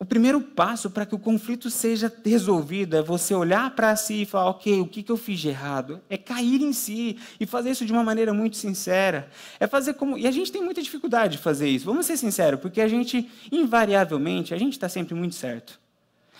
o 0.00 0.04
primeiro 0.06 0.40
passo 0.40 0.88
para 0.88 1.04
que 1.04 1.14
o 1.14 1.18
conflito 1.18 1.68
seja 1.68 2.10
resolvido 2.24 2.96
é 2.96 3.02
você 3.02 3.34
olhar 3.34 3.70
para 3.76 3.94
si 3.94 4.22
e 4.22 4.26
falar: 4.26 4.48
ok, 4.48 4.80
o 4.80 4.86
que, 4.86 5.02
que 5.02 5.12
eu 5.12 5.16
fiz 5.16 5.38
de 5.38 5.50
errado? 5.50 6.00
É 6.08 6.16
cair 6.16 6.62
em 6.62 6.72
si 6.72 7.18
e 7.38 7.44
fazer 7.44 7.70
isso 7.72 7.84
de 7.84 7.92
uma 7.92 8.02
maneira 8.02 8.32
muito 8.32 8.56
sincera. 8.56 9.28
É 9.60 9.66
fazer 9.66 9.92
como. 9.92 10.16
E 10.16 10.26
a 10.26 10.30
gente 10.30 10.50
tem 10.50 10.62
muita 10.62 10.80
dificuldade 10.80 11.36
de 11.36 11.42
fazer 11.42 11.68
isso, 11.68 11.84
vamos 11.84 12.06
ser 12.06 12.16
sinceros, 12.16 12.58
porque 12.60 12.80
a 12.80 12.88
gente, 12.88 13.30
invariavelmente, 13.52 14.54
a 14.54 14.56
gente 14.56 14.72
está 14.72 14.88
sempre 14.88 15.14
muito 15.14 15.34
certo. 15.34 15.78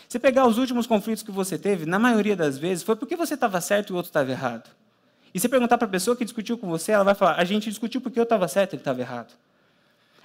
Você 0.09 0.19
pegar 0.19 0.47
os 0.47 0.57
últimos 0.57 0.87
conflitos 0.87 1.23
que 1.23 1.31
você 1.31 1.59
teve, 1.59 1.85
na 1.85 1.99
maioria 1.99 2.35
das 2.35 2.57
vezes, 2.57 2.83
foi 2.83 2.97
porque 2.97 3.15
você 3.15 3.35
estava 3.35 3.61
certo 3.61 3.91
e 3.91 3.93
o 3.93 3.97
outro 3.97 4.09
estava 4.09 4.31
errado. 4.31 4.71
E 5.35 5.39
você 5.39 5.51
perguntar 5.51 5.77
para 5.77 5.87
a 5.87 5.91
pessoa 5.91 6.17
que 6.17 6.25
discutiu 6.25 6.57
com 6.57 6.67
você, 6.67 6.93
ela 6.93 7.05
vai 7.05 7.15
falar: 7.15 7.35
a 7.35 7.45
gente 7.45 7.69
discutiu 7.69 8.01
porque 8.01 8.19
eu 8.19 8.25
estava 8.25 8.49
certo 8.49 8.73
e 8.73 8.77
ele 8.77 8.81
estava 8.81 9.03
errado. 9.03 9.35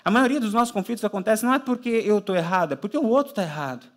A 0.05 0.11
maioria 0.11 0.39
dos 0.39 0.53
nossos 0.53 0.71
conflitos 0.71 1.03
acontece 1.03 1.43
não 1.43 1.51
é 1.51 1.57
porque 1.57 1.89
eu 1.89 2.19
estou 2.19 2.35
errado, 2.35 2.73
é 2.73 2.75
porque 2.75 2.95
o 2.95 3.07
outro 3.07 3.31
está 3.31 3.41
errado. 3.41 3.87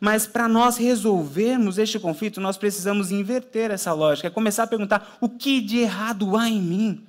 Mas 0.00 0.26
para 0.26 0.48
nós 0.48 0.76
resolvermos 0.76 1.78
este 1.78 1.96
conflito, 2.00 2.40
nós 2.40 2.56
precisamos 2.56 3.12
inverter 3.12 3.70
essa 3.70 3.92
lógica, 3.92 4.26
é 4.26 4.30
começar 4.32 4.64
a 4.64 4.66
perguntar 4.66 5.16
o 5.20 5.28
que 5.28 5.60
de 5.60 5.78
errado 5.78 6.36
há 6.36 6.48
em 6.48 6.60
mim. 6.60 7.06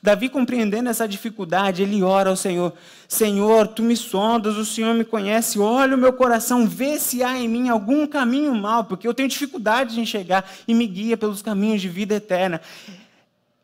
Davi, 0.00 0.28
compreendendo 0.28 0.88
essa 0.88 1.08
dificuldade, 1.08 1.82
ele 1.82 2.00
ora 2.00 2.30
ao 2.30 2.36
Senhor: 2.36 2.72
Senhor, 3.08 3.66
tu 3.66 3.82
me 3.82 3.96
sondas, 3.96 4.56
o 4.56 4.64
Senhor 4.64 4.94
me 4.94 5.04
conhece, 5.04 5.58
olha 5.58 5.96
o 5.96 5.98
meu 5.98 6.12
coração, 6.12 6.68
vê 6.68 6.96
se 6.96 7.24
há 7.24 7.36
em 7.36 7.48
mim 7.48 7.68
algum 7.68 8.06
caminho 8.06 8.54
mal, 8.54 8.84
porque 8.84 9.08
eu 9.08 9.12
tenho 9.12 9.28
dificuldade 9.28 9.94
de 9.94 10.00
enxergar 10.00 10.48
e 10.68 10.74
me 10.74 10.86
guia 10.86 11.16
pelos 11.16 11.42
caminhos 11.42 11.82
de 11.82 11.88
vida 11.88 12.14
eterna 12.14 12.60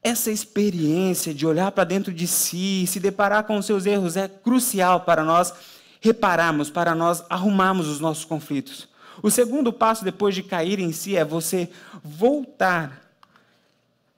essa 0.06 0.30
experiência 0.30 1.34
de 1.34 1.44
olhar 1.44 1.72
para 1.72 1.82
dentro 1.82 2.12
de 2.12 2.28
si, 2.28 2.86
se 2.86 3.00
deparar 3.00 3.42
com 3.42 3.56
os 3.56 3.66
seus 3.66 3.86
erros, 3.86 4.16
é 4.16 4.28
crucial 4.28 5.00
para 5.00 5.24
nós 5.24 5.52
repararmos, 6.00 6.70
para 6.70 6.94
nós 6.94 7.24
arrumarmos 7.28 7.88
os 7.88 7.98
nossos 7.98 8.24
conflitos. 8.24 8.88
O 9.20 9.30
segundo 9.30 9.72
passo, 9.72 10.04
depois 10.04 10.32
de 10.32 10.44
cair 10.44 10.78
em 10.78 10.92
si, 10.92 11.16
é 11.16 11.24
você 11.24 11.68
voltar 12.04 13.02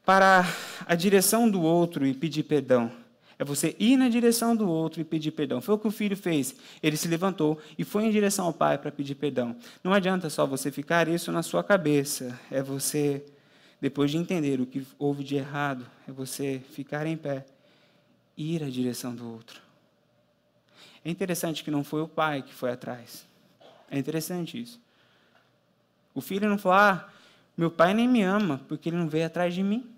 para 0.05 0.47
a 0.87 0.95
direção 0.95 1.49
do 1.49 1.63
outro 1.63 2.07
e 2.07 2.13
pedir 2.13 2.43
perdão. 2.43 2.91
É 3.39 3.45
você 3.45 3.75
ir 3.79 3.97
na 3.97 4.11
direção 4.11 4.55
do 4.55 4.69
outro 4.69 5.01
e 5.01 5.05
pedir 5.05 5.31
perdão. 5.31 5.63
Foi 5.63 5.75
o 5.75 5.79
que 5.79 5.89
o 5.89 5.93
filho 5.93 6.17
fez. 6.17 6.55
Ele 6.83 6.99
se 6.99 7.09
levantou 7.09 7.59
e 7.79 7.85
foi 7.85 8.05
em 8.05 8.11
direção 8.11 8.45
ao 8.45 8.53
pai 8.53 8.77
para 8.77 8.91
pedir 8.91 9.15
perdão. 9.15 9.57
Não 9.83 9.95
adianta 9.95 10.29
só 10.29 10.45
você 10.45 10.71
ficar 10.71 11.09
isso 11.09 11.33
na 11.33 11.43
sua 11.43 11.65
cabeça. 11.65 12.39
É 12.51 12.63
você 12.63 13.25
depois 13.81 14.11
de 14.11 14.17
entender 14.17 14.61
o 14.61 14.67
que 14.67 14.87
houve 14.99 15.23
de 15.23 15.37
errado, 15.37 15.87
é 16.07 16.13
você 16.13 16.61
ficar 16.73 17.07
em 17.07 17.17
pé 17.17 17.47
e 18.37 18.57
ir 18.57 18.63
à 18.63 18.69
direção 18.69 19.15
do 19.15 19.31
outro. 19.31 19.61
É 21.05 21.11
interessante 21.11 21.63
que 21.63 21.71
não 21.71 21.85
foi 21.85 22.03
o 22.03 22.09
pai 22.09 22.43
que 22.43 22.53
foi 22.53 22.71
atrás. 22.71 23.27
É 23.91 23.99
interessante 23.99 24.61
isso. 24.61 24.81
O 26.15 26.21
filho 26.21 26.49
não 26.49 26.59
falou, 26.59 26.79
ah, 26.79 27.09
meu 27.57 27.71
pai 27.71 27.95
nem 27.95 28.09
me 28.09 28.23
ama, 28.23 28.61
porque 28.69 28.89
ele 28.89 28.97
não 28.97 29.09
veio 29.09 29.27
atrás 29.27 29.55
de 29.55 29.63
mim. 29.63 29.89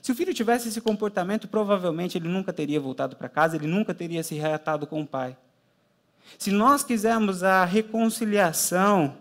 Se 0.00 0.12
o 0.12 0.14
filho 0.14 0.32
tivesse 0.32 0.68
esse 0.68 0.80
comportamento, 0.80 1.48
provavelmente 1.48 2.16
ele 2.16 2.28
nunca 2.28 2.52
teria 2.52 2.80
voltado 2.80 3.16
para 3.16 3.28
casa, 3.28 3.56
ele 3.56 3.66
nunca 3.66 3.92
teria 3.92 4.22
se 4.22 4.34
reatado 4.34 4.86
com 4.86 5.02
o 5.02 5.06
pai. 5.06 5.36
Se 6.38 6.50
nós 6.50 6.84
quisermos 6.84 7.42
a 7.42 7.64
reconciliação, 7.64 9.16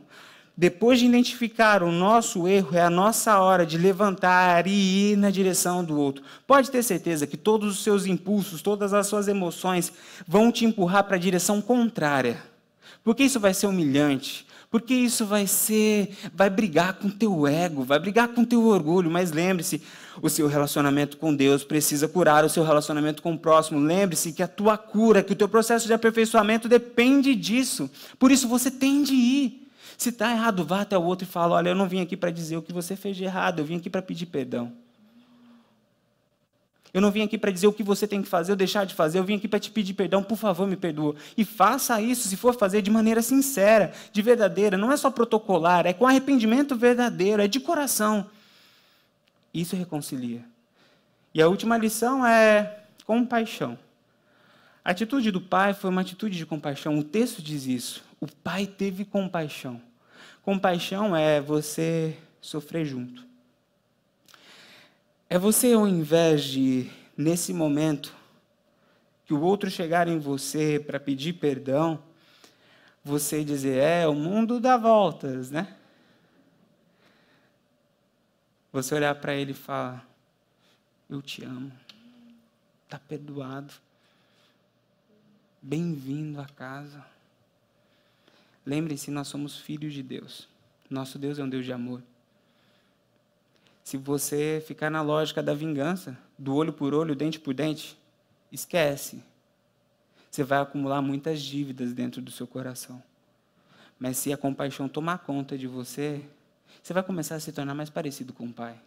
depois 0.59 0.99
de 0.99 1.05
identificar 1.05 1.81
o 1.81 1.89
nosso 1.89 2.45
erro, 2.45 2.75
é 2.75 2.81
a 2.81 2.89
nossa 2.89 3.39
hora 3.39 3.65
de 3.65 3.77
levantar 3.77 4.67
e 4.67 5.13
ir 5.13 5.15
na 5.15 5.29
direção 5.29 5.85
do 5.85 5.97
outro. 5.97 6.21
Pode 6.45 6.69
ter 6.69 6.83
certeza 6.83 7.25
que 7.25 7.37
todos 7.37 7.77
os 7.77 7.81
seus 7.81 8.05
impulsos, 8.05 8.61
todas 8.61 8.93
as 8.93 9.07
suas 9.07 9.29
emoções 9.29 9.89
vão 10.27 10.51
te 10.51 10.65
empurrar 10.65 11.05
para 11.05 11.15
a 11.15 11.19
direção 11.19 11.61
contrária. 11.61 12.43
Porque 13.05 13.23
isso 13.23 13.39
vai 13.39 13.53
ser 13.53 13.67
humilhante, 13.67 14.45
porque 14.69 14.93
isso 14.93 15.25
vai 15.25 15.47
ser, 15.47 16.09
vai 16.33 16.49
brigar 16.49 16.95
com 16.95 17.07
o 17.07 17.11
teu 17.11 17.47
ego, 17.47 17.85
vai 17.85 17.97
brigar 17.97 18.27
com 18.27 18.41
o 18.41 18.45
teu 18.45 18.65
orgulho, 18.65 19.09
mas 19.09 19.31
lembre-se, 19.31 19.81
o 20.21 20.29
seu 20.29 20.45
relacionamento 20.47 21.15
com 21.15 21.33
Deus 21.33 21.63
precisa 21.63 22.05
curar 22.05 22.43
o 22.43 22.49
seu 22.49 22.65
relacionamento 22.65 23.21
com 23.21 23.31
o 23.31 23.39
próximo. 23.39 23.79
Lembre-se 23.79 24.33
que 24.33 24.43
a 24.43 24.47
tua 24.47 24.77
cura, 24.77 25.23
que 25.23 25.31
o 25.31 25.37
teu 25.37 25.47
processo 25.47 25.87
de 25.87 25.93
aperfeiçoamento 25.93 26.67
depende 26.67 27.33
disso. 27.33 27.89
Por 28.19 28.29
isso 28.29 28.45
você 28.45 28.69
tem 28.69 29.01
de 29.01 29.13
ir. 29.13 29.68
Se 29.99 30.09
está 30.09 30.31
errado, 30.31 30.63
vá 30.63 30.79
até 30.79 30.97
o 30.97 31.03
outro 31.03 31.27
e 31.27 31.29
fala: 31.29 31.57
Olha, 31.57 31.69
eu 31.69 31.75
não 31.75 31.85
vim 31.85 31.99
aqui 31.99 32.15
para 32.15 32.31
dizer 32.31 32.55
o 32.55 32.61
que 32.61 32.71
você 32.71 32.95
fez 32.95 33.17
de 33.17 33.25
errado, 33.25 33.59
eu 33.59 33.65
vim 33.65 33.75
aqui 33.75 33.89
para 33.89 34.01
pedir 34.01 34.27
perdão. 34.27 34.71
Eu 36.93 37.01
não 37.01 37.11
vim 37.11 37.21
aqui 37.21 37.37
para 37.37 37.51
dizer 37.51 37.67
o 37.67 37.73
que 37.73 37.83
você 37.83 38.07
tem 38.07 38.21
que 38.21 38.27
fazer 38.29 38.53
ou 38.53 38.55
deixar 38.55 38.85
de 38.85 38.95
fazer, 38.95 39.19
eu 39.19 39.25
vim 39.25 39.35
aqui 39.35 39.47
para 39.47 39.59
te 39.59 39.69
pedir 39.69 39.93
perdão, 39.93 40.23
por 40.23 40.37
favor, 40.37 40.65
me 40.65 40.77
perdoa. 40.77 41.15
E 41.37 41.43
faça 41.43 42.01
isso, 42.01 42.29
se 42.29 42.37
for 42.37 42.55
fazer, 42.55 42.81
de 42.81 42.89
maneira 42.89 43.21
sincera, 43.21 43.91
de 44.13 44.21
verdadeira, 44.21 44.77
não 44.77 44.89
é 44.89 44.95
só 44.95 45.11
protocolar, 45.11 45.85
é 45.85 45.91
com 45.91 46.07
arrependimento 46.07 46.77
verdadeiro, 46.77 47.41
é 47.41 47.47
de 47.47 47.59
coração. 47.59 48.25
Isso 49.53 49.75
reconcilia. 49.75 50.45
E 51.33 51.41
a 51.41 51.47
última 51.49 51.77
lição 51.77 52.25
é 52.25 52.83
compaixão. 53.05 53.77
A 54.83 54.91
atitude 54.91 55.29
do 55.29 55.41
pai 55.41 55.73
foi 55.73 55.89
uma 55.89 56.01
atitude 56.01 56.37
de 56.37 56.45
compaixão. 56.45 56.97
O 56.97 57.03
texto 57.03 57.41
diz 57.41 57.65
isso. 57.65 58.01
O 58.21 58.27
pai 58.27 58.65
teve 58.65 59.03
compaixão. 59.03 59.88
Compaixão 60.49 61.15
é 61.15 61.39
você 61.39 62.17
sofrer 62.41 62.83
junto. 62.83 63.23
É 65.29 65.37
você, 65.37 65.73
ao 65.73 65.87
invés 65.87 66.43
de, 66.43 66.89
nesse 67.15 67.53
momento, 67.53 68.11
que 69.27 69.31
o 69.31 69.41
outro 69.41 69.69
chegar 69.69 70.07
em 70.07 70.17
você 70.17 70.83
para 70.83 70.99
pedir 70.99 71.33
perdão, 71.33 72.01
você 73.03 73.43
dizer, 73.43 73.77
é, 73.77 74.07
o 74.07 74.15
mundo 74.15 74.59
dá 74.59 74.75
voltas, 74.75 75.51
né? 75.51 75.77
Você 78.73 78.95
olhar 78.95 79.13
para 79.21 79.35
ele 79.35 79.51
e 79.51 79.53
falar, 79.53 80.03
eu 81.07 81.21
te 81.21 81.45
amo, 81.45 81.71
está 82.85 82.97
perdoado, 82.97 83.71
bem-vindo 85.61 86.41
a 86.41 86.47
casa. 86.47 87.18
Lembre-se, 88.69 89.09
nós 89.09 89.27
somos 89.27 89.57
filhos 89.57 89.95
de 89.95 90.03
Deus. 90.03 90.47
Nosso 90.87 91.17
Deus 91.17 91.39
é 91.39 91.43
um 91.43 91.49
Deus 91.49 91.65
de 91.65 91.73
amor. 91.73 92.03
Se 93.83 93.97
você 93.97 94.63
ficar 94.63 94.91
na 94.91 95.01
lógica 95.01 95.41
da 95.41 95.55
vingança, 95.55 96.15
do 96.37 96.53
olho 96.53 96.71
por 96.71 96.93
olho, 96.93 97.15
dente 97.15 97.39
por 97.39 97.51
dente, 97.51 97.97
esquece. 98.51 99.23
Você 100.29 100.43
vai 100.43 100.59
acumular 100.59 101.01
muitas 101.01 101.41
dívidas 101.41 101.93
dentro 101.93 102.21
do 102.21 102.29
seu 102.29 102.45
coração. 102.45 103.01
Mas 103.97 104.17
se 104.19 104.31
a 104.31 104.37
compaixão 104.37 104.87
tomar 104.87 105.17
conta 105.17 105.57
de 105.57 105.65
você, 105.65 106.23
você 106.83 106.93
vai 106.93 107.01
começar 107.01 107.37
a 107.37 107.39
se 107.39 107.51
tornar 107.51 107.73
mais 107.73 107.89
parecido 107.89 108.33
com 108.33 108.45
o 108.45 108.53
pai. 108.53 108.79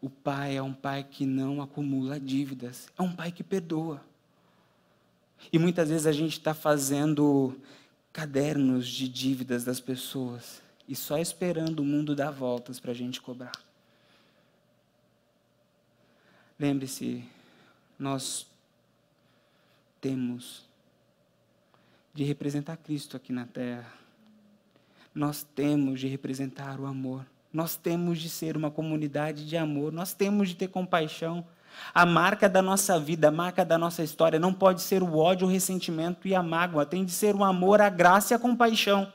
O 0.00 0.08
pai 0.08 0.56
é 0.56 0.62
um 0.62 0.72
pai 0.72 1.04
que 1.04 1.26
não 1.26 1.60
acumula 1.60 2.18
dívidas, 2.18 2.88
é 2.98 3.02
um 3.02 3.14
pai 3.14 3.32
que 3.32 3.44
perdoa. 3.44 4.00
E 5.52 5.58
muitas 5.58 5.90
vezes 5.90 6.06
a 6.06 6.12
gente 6.12 6.38
está 6.38 6.54
fazendo 6.54 7.54
cadernos 8.18 8.88
de 8.88 9.08
dívidas 9.08 9.62
das 9.62 9.78
pessoas 9.78 10.60
e 10.88 10.96
só 10.96 11.18
esperando 11.18 11.78
o 11.78 11.84
mundo 11.84 12.16
dar 12.16 12.32
voltas 12.32 12.80
para 12.80 12.90
a 12.90 12.94
gente 12.94 13.20
cobrar. 13.20 13.52
Lembre-se, 16.58 17.24
nós 17.96 18.44
temos 20.00 20.64
de 22.12 22.24
representar 22.24 22.76
Cristo 22.78 23.16
aqui 23.16 23.32
na 23.32 23.46
terra. 23.46 23.94
Nós 25.14 25.44
temos 25.54 26.00
de 26.00 26.08
representar 26.08 26.80
o 26.80 26.86
amor. 26.86 27.24
Nós 27.52 27.76
temos 27.76 28.18
de 28.18 28.28
ser 28.28 28.56
uma 28.56 28.68
comunidade 28.68 29.46
de 29.46 29.56
amor. 29.56 29.92
Nós 29.92 30.12
temos 30.12 30.48
de 30.48 30.56
ter 30.56 30.66
compaixão. 30.66 31.46
A 31.94 32.04
marca 32.04 32.48
da 32.48 32.62
nossa 32.62 32.98
vida, 32.98 33.28
a 33.28 33.30
marca 33.30 33.64
da 33.64 33.78
nossa 33.78 34.02
história 34.02 34.38
não 34.38 34.52
pode 34.52 34.82
ser 34.82 35.02
o 35.02 35.16
ódio, 35.16 35.46
o 35.46 35.50
ressentimento 35.50 36.28
e 36.28 36.34
a 36.34 36.42
mágoa. 36.42 36.86
Tem 36.86 37.04
de 37.04 37.12
ser 37.12 37.34
o 37.34 37.44
amor, 37.44 37.80
a 37.80 37.88
graça 37.88 38.32
e 38.32 38.36
a 38.36 38.38
compaixão. 38.38 39.12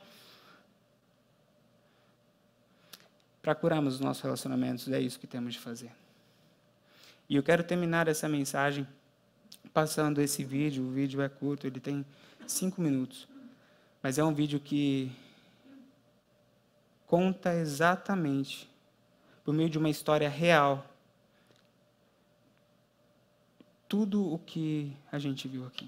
Para 3.41 3.53
curarmos 3.53 3.95
os 3.95 3.99
nossos 3.99 4.23
relacionamentos, 4.23 4.87
é 4.89 4.99
isso 4.99 5.19
que 5.19 5.27
temos 5.27 5.53
de 5.53 5.59
fazer. 5.59 5.91
E 7.29 7.35
eu 7.35 7.43
quero 7.43 7.63
terminar 7.63 8.07
essa 8.07 8.27
mensagem 8.29 8.87
passando 9.73 10.21
esse 10.21 10.43
vídeo. 10.43 10.83
O 10.85 10.91
vídeo 10.91 11.21
é 11.21 11.27
curto, 11.27 11.67
ele 11.67 11.79
tem 11.79 12.05
cinco 12.47 12.81
minutos. 12.81 13.27
Mas 14.01 14.17
é 14.17 14.23
um 14.23 14.33
vídeo 14.33 14.59
que 14.59 15.11
conta 17.07 17.53
exatamente, 17.53 18.69
por 19.43 19.53
meio 19.53 19.69
de 19.69 19.77
uma 19.77 19.89
história 19.89 20.29
real, 20.29 20.85
tudo 23.93 24.33
o 24.33 24.39
que 24.39 24.97
a 25.11 25.19
gente 25.19 25.47
viu 25.47 25.67
aqui. 25.67 25.87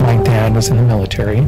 My 0.00 0.16
dad 0.24 0.54
was 0.54 0.70
in 0.70 0.78
the 0.78 0.82
military. 0.82 1.40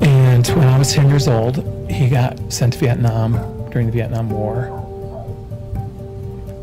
And 0.00 0.46
when 0.56 0.66
I 0.66 0.78
was 0.78 0.94
10 0.94 1.10
years 1.10 1.28
old, 1.28 1.62
he 1.90 2.08
got 2.08 2.38
sent 2.50 2.72
to 2.72 2.78
Vietnam 2.78 3.32
during 3.70 3.88
the 3.88 3.92
Vietnam 3.92 4.30
War. 4.30 4.68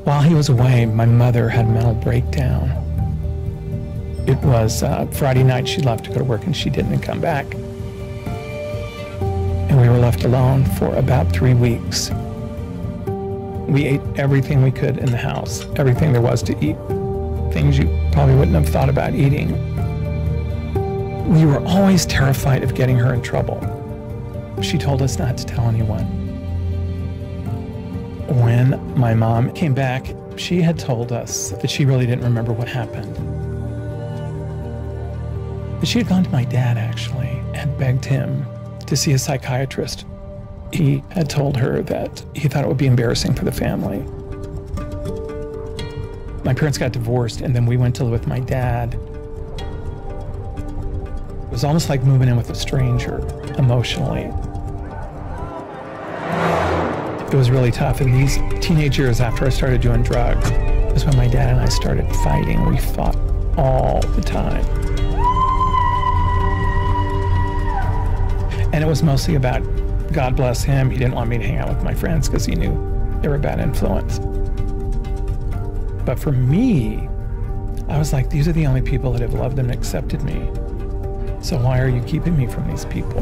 While 0.06 0.24
he 0.24 0.34
was 0.34 0.50
away, 0.50 0.88
my 0.88 1.06
mother 1.06 1.50
had 1.50 1.66
a 1.66 1.70
mental 1.70 1.94
breakdown. 1.94 2.85
It 4.28 4.40
was 4.40 4.82
uh, 4.82 5.06
Friday 5.12 5.44
night, 5.44 5.68
she 5.68 5.82
left 5.82 6.06
to 6.06 6.10
go 6.10 6.18
to 6.18 6.24
work 6.24 6.46
and 6.46 6.58
she 6.58 6.72
didn't 6.72 7.02
come 7.02 7.22
back. 7.22 7.46
And 9.70 9.80
we 9.80 9.88
were 9.88 10.00
left 10.00 10.24
alone 10.24 10.66
for 10.66 10.96
about 10.96 11.32
three 11.32 11.54
weeks. 11.54 12.10
We 13.68 13.86
ate 13.86 14.02
everything 14.16 14.64
we 14.64 14.72
could 14.72 14.98
in 14.98 15.12
the 15.12 15.18
house, 15.18 15.68
everything 15.76 16.12
there 16.12 16.24
was 16.24 16.42
to 16.44 16.54
eat, 16.54 16.76
things 17.54 17.78
you 17.78 17.86
probably 18.12 18.34
wouldn't 18.34 18.56
have 18.56 18.68
thought 18.68 18.90
about 18.90 19.14
eating. 19.14 19.52
We 21.32 21.46
were 21.46 21.64
always 21.68 22.08
terrified 22.08 22.64
of 22.64 22.74
getting 22.74 22.98
her 22.98 23.14
in 23.14 23.22
trouble. 23.22 23.62
She 24.64 24.80
told 24.80 25.04
us 25.04 25.20
not 25.20 25.38
to 25.38 25.46
tell 25.46 25.68
anyone. 25.68 26.06
When 28.42 28.98
my 28.98 29.14
mom 29.14 29.54
came 29.54 29.76
back, 29.76 30.08
she 30.36 30.62
had 30.62 30.80
told 30.80 31.12
us 31.12 31.52
that 31.52 31.70
she 31.70 31.86
really 31.86 32.08
didn't 32.08 32.24
remember 32.24 32.54
what 32.54 32.68
happened. 32.68 33.35
She 35.86 36.00
had 36.00 36.08
gone 36.10 36.24
to 36.24 36.30
my 36.32 36.44
dad, 36.44 36.78
actually, 36.78 37.42
and 37.54 37.78
begged 37.78 38.04
him 38.06 38.46
to 38.88 38.98
see 38.98 39.14
a 39.14 39.20
psychiatrist. 39.20 40.06
He 40.74 41.04
had 41.12 41.30
told 41.30 41.56
her 41.58 41.84
that 41.84 42.26
he 42.34 42.48
thought 42.48 42.66
it 42.66 42.68
would 42.68 42.78
be 42.78 42.88
embarrassing 42.88 43.36
for 43.36 43.46
the 43.46 43.52
family. 43.52 44.00
My 46.44 46.54
parents 46.54 46.78
got 46.78 46.92
divorced, 46.92 47.42
and 47.42 47.56
then 47.56 47.66
we 47.66 47.78
went 47.78 47.96
to 47.98 48.04
live 48.04 48.12
with 48.12 48.28
my 48.28 48.40
dad 48.40 49.00
It 51.46 51.52
was 51.52 51.64
almost 51.64 51.88
like 51.88 52.04
moving 52.04 52.28
in 52.28 52.36
with 52.36 52.50
a 52.50 52.56
stranger 52.56 53.20
emotionally. 53.58 54.24
It 57.28 57.34
was 57.34 57.50
really 57.50 57.72
tough. 57.72 58.02
In 58.02 58.12
these 58.12 58.38
teenage 58.60 58.98
years 58.98 59.22
after 59.22 59.46
I 59.46 59.50
started 59.50 59.82
doing 59.82 60.04
drugs, 60.04 60.52
was 60.92 61.06
when 61.06 61.16
my 61.16 61.28
dad 61.28 61.52
and 61.52 61.62
I 61.62 61.70
started 61.70 62.12
fighting. 62.24 62.66
We 62.66 62.78
fought 62.78 63.16
all 63.58 64.02
the 64.02 64.22
time. 64.22 64.85
And 68.76 68.84
it 68.84 68.88
was 68.88 69.02
mostly 69.02 69.36
about 69.36 69.62
God 70.12 70.36
bless 70.36 70.62
him. 70.62 70.90
He 70.90 70.98
didn't 70.98 71.16
want 71.16 71.30
me 71.30 71.38
to 71.38 71.48
hang 71.48 71.60
out 71.60 71.70
with 71.70 71.82
my 71.82 71.94
friends 71.94 72.28
because 72.28 72.46
he 72.46 72.56
knew 72.56 72.74
they 73.22 73.30
were 73.30 73.36
a 73.36 73.40
bad 73.40 73.62
influence. 73.62 74.20
But 76.06 76.20
for 76.20 76.34
me, 76.34 77.08
I 77.88 77.98
was 77.98 78.12
like, 78.12 78.30
these 78.30 78.50
are 78.50 78.52
the 78.52 78.68
only 78.68 78.82
people 78.82 79.14
that 79.14 79.22
have 79.22 79.34
loved 79.34 79.60
and 79.60 79.72
accepted 79.72 80.24
me. 80.24 80.34
So 81.42 81.58
why 81.58 81.80
are 81.80 81.88
you 81.88 82.02
keeping 82.04 82.38
me 82.38 82.48
from 82.48 82.68
these 82.68 82.84
people? 82.84 83.22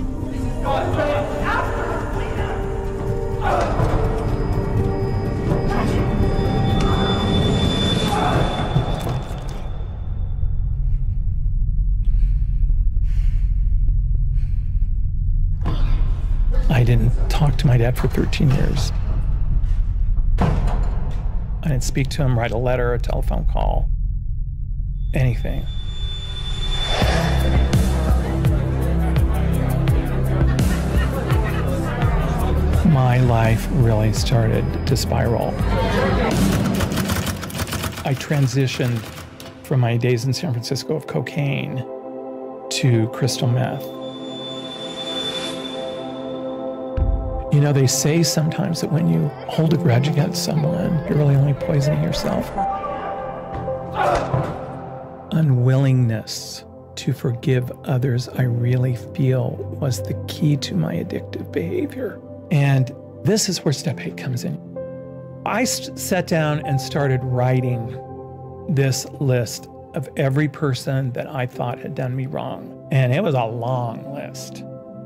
My 17.74 17.78
dad 17.78 17.98
for 17.98 18.08
13 18.08 18.52
years. 18.52 18.92
I 20.38 21.64
didn't 21.64 21.82
speak 21.82 22.08
to 22.10 22.22
him, 22.22 22.38
write 22.38 22.52
a 22.52 22.58
letter, 22.58 22.94
a 22.94 23.00
telephone 23.00 23.48
call, 23.52 23.90
anything. 25.16 25.66
my 32.94 33.20
life 33.22 33.68
really 33.72 34.14
started 34.14 34.64
to 34.86 34.96
spiral. 34.96 35.48
I 38.06 38.14
transitioned 38.14 39.00
from 39.64 39.80
my 39.80 39.98
days 39.98 40.26
in 40.26 40.34
San 40.34 40.52
Francisco 40.52 40.96
of 40.96 41.08
cocaine 41.08 41.78
to 42.70 43.10
crystal 43.14 43.48
meth. 43.48 44.03
You 47.54 47.62
know, 47.62 47.72
they 47.72 47.86
say 47.86 48.24
sometimes 48.24 48.82
that 48.82 48.92
when 48.92 49.08
you 49.08 49.28
hold 49.48 49.76
a 49.76 49.78
grudge 49.78 50.08
against 50.08 50.44
someone, 50.44 50.98
you're 51.08 51.20
really 51.20 51.36
only 51.36 51.54
poisoning 51.54 52.02
yourself. 52.02 52.50
Unwillingness 55.32 56.66
to 56.96 57.14
forgive 57.14 57.72
others, 57.84 58.28
I 58.28 58.42
really 58.42 58.96
feel, 58.96 59.52
was 59.80 60.02
the 60.02 60.16
key 60.28 60.58
to 60.58 60.74
my 60.74 60.96
addictive 60.96 61.52
behavior. 61.52 62.20
And 62.50 62.92
this 63.24 63.48
is 63.48 63.64
where 63.64 63.72
step 63.72 64.00
eight 64.00 64.18
comes 64.18 64.46
in. 64.46 64.60
I 65.46 65.64
sat 65.66 66.26
down 66.26 66.66
and 66.66 66.82
started 66.82 67.20
writing 67.24 67.96
this 68.68 69.06
list 69.20 69.70
of 69.94 70.10
every 70.18 70.48
person 70.48 71.12
that 71.12 71.28
I 71.28 71.46
thought 71.46 71.78
had 71.78 71.94
done 71.94 72.16
me 72.16 72.26
wrong. 72.26 72.88
And 72.92 73.14
it 73.14 73.22
was 73.22 73.36
a 73.36 73.46
long 73.46 74.12
list. 74.16 74.64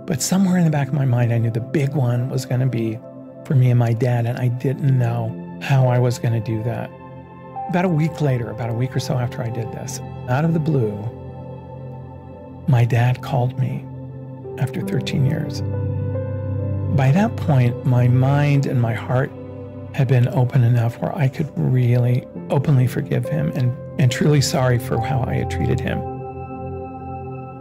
But 0.08 0.22
somewhere 0.22 0.58
in 0.58 0.64
the 0.64 0.72
back 0.72 0.88
of 0.88 0.94
my 0.94 1.04
mind, 1.04 1.34
I 1.34 1.38
knew 1.38 1.52
the 1.52 1.60
big 1.60 1.94
one 1.94 2.30
was 2.30 2.46
going 2.46 2.62
to 2.62 2.66
be 2.66 2.98
for 3.46 3.56
me 3.56 3.70
and 3.70 3.78
my 3.78 3.92
dad, 3.92 4.26
and 4.26 4.38
I 4.38 4.48
didn't 4.48 4.98
know 4.98 5.60
how 5.62 5.88
I 5.88 6.00
was 6.00 6.18
going 6.18 6.34
to 6.34 6.40
do 6.40 6.64
that. 6.64 6.90
About 7.70 7.84
a 7.84 7.90
week 7.90 8.22
later, 8.22 8.50
about 8.50 8.70
a 8.70 8.74
week 8.74 8.96
or 8.96 9.02
so 9.02 9.16
after 9.16 9.42
I 9.42 9.50
did 9.50 9.70
this, 9.74 10.00
out 10.30 10.46
of 10.46 10.54
the 10.54 10.60
blue, 10.60 10.96
my 12.70 12.86
dad 12.86 13.22
called 13.22 13.60
me 13.60 13.86
after 14.60 14.82
13 14.82 15.26
years. 15.26 15.62
By 16.96 17.12
that 17.12 17.36
point, 17.36 17.86
my 17.86 18.08
mind 18.08 18.66
and 18.66 18.82
my 18.82 18.94
heart 18.94 19.30
had 19.94 20.08
been 20.08 20.30
open 20.30 20.64
enough 20.64 21.02
where 21.02 21.14
I 21.18 21.28
could 21.28 21.52
really 21.58 22.26
openly 22.50 22.88
forgive 22.88 23.28
him 23.28 23.52
and, 23.56 23.76
and 24.00 24.10
truly 24.10 24.40
sorry 24.40 24.80
for 24.80 25.02
how 25.02 25.26
I 25.28 25.34
had 25.34 25.50
treated 25.52 25.82
him. 25.82 26.00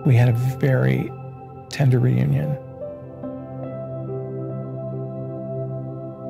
We 0.04 0.14
had 0.14 0.28
a 0.28 0.32
very 0.32 1.10
tender 1.68 1.98
reunion. 1.98 2.50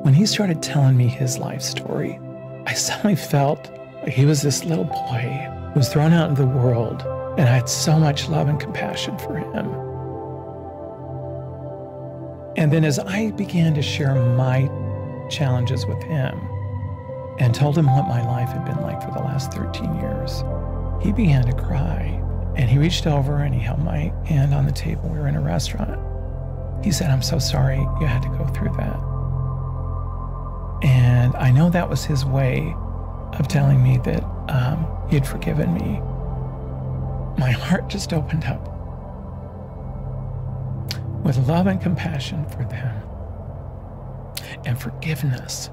When 0.03 0.13
he 0.13 0.25
started 0.25 0.63
telling 0.63 0.95
me 0.95 1.07
his 1.07 1.37
life 1.37 1.61
story, 1.61 2.19
I 2.65 2.73
suddenly 2.73 3.15
felt 3.15 3.69
like 4.03 4.13
he 4.13 4.25
was 4.25 4.41
this 4.41 4.63
little 4.63 4.85
boy 4.85 5.47
who 5.73 5.79
was 5.79 5.89
thrown 5.89 6.13
out 6.13 6.29
into 6.29 6.43
the 6.43 6.47
world, 6.47 7.01
and 7.37 7.49
I 7.49 7.55
had 7.55 7.69
so 7.69 7.99
much 7.99 8.29
love 8.29 8.47
and 8.47 8.59
compassion 8.59 9.17
for 9.17 9.37
him. 9.37 9.67
And 12.57 12.71
then 12.71 12.83
as 12.83 12.99
I 12.99 13.31
began 13.31 13.73
to 13.75 13.81
share 13.81 14.15
my 14.15 14.69
challenges 15.29 15.85
with 15.85 16.01
him 16.03 16.39
and 17.39 17.53
told 17.53 17.77
him 17.77 17.85
what 17.85 18.07
my 18.07 18.25
life 18.25 18.49
had 18.49 18.65
been 18.65 18.81
like 18.81 19.01
for 19.01 19.11
the 19.11 19.19
last 19.19 19.53
13 19.53 19.95
years, 19.99 20.43
he 21.01 21.11
began 21.11 21.45
to 21.45 21.53
cry. 21.53 22.23
And 22.57 22.69
he 22.69 22.79
reached 22.79 23.05
over 23.05 23.37
and 23.37 23.53
he 23.53 23.61
held 23.61 23.79
my 23.79 24.11
hand 24.25 24.53
on 24.53 24.65
the 24.65 24.71
table. 24.71 25.07
We 25.09 25.19
were 25.19 25.27
in 25.27 25.35
a 25.35 25.41
restaurant. 25.41 25.99
He 26.83 26.91
said, 26.91 27.11
I'm 27.11 27.21
so 27.21 27.37
sorry 27.37 27.77
you 27.77 28.05
had 28.07 28.23
to 28.23 28.29
go 28.29 28.45
through 28.47 28.73
that. 28.77 28.99
And 30.83 31.35
I 31.35 31.51
know 31.51 31.69
that 31.69 31.87
was 31.87 32.03
his 32.03 32.25
way 32.25 32.73
of 33.39 33.47
telling 33.47 33.83
me 33.83 33.99
that 33.99 34.23
um, 34.49 34.87
he 35.09 35.15
had 35.15 35.27
forgiven 35.27 35.73
me. 35.73 35.99
My 37.37 37.51
heart 37.51 37.87
just 37.89 38.11
opened 38.11 38.45
up 38.45 38.73
with 41.23 41.37
love 41.47 41.67
and 41.67 41.79
compassion 41.79 42.47
for 42.49 42.63
them 42.65 43.03
and 44.65 44.79
forgiveness 44.79 45.69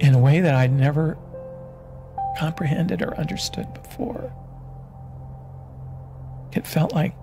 in 0.00 0.14
a 0.14 0.18
way 0.18 0.40
that 0.40 0.54
I'd 0.54 0.72
never 0.72 1.16
comprehended 2.36 3.02
or 3.02 3.16
understood 3.16 3.72
before. 3.74 4.32
It 6.52 6.66
felt 6.66 6.92
like 6.92 7.14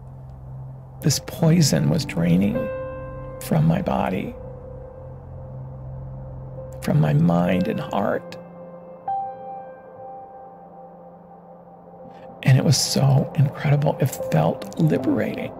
this 1.01 1.19
poison 1.25 1.89
was 1.89 2.05
draining 2.05 2.55
from 3.41 3.65
my 3.65 3.81
body, 3.81 4.35
from 6.83 6.99
my 6.99 7.13
mind 7.13 7.67
and 7.67 7.79
heart. 7.79 8.37
And 12.43 12.57
it 12.57 12.65
was 12.65 12.77
so 12.77 13.31
incredible. 13.35 13.97
It 13.99 14.07
felt 14.31 14.79
liberating. 14.79 15.53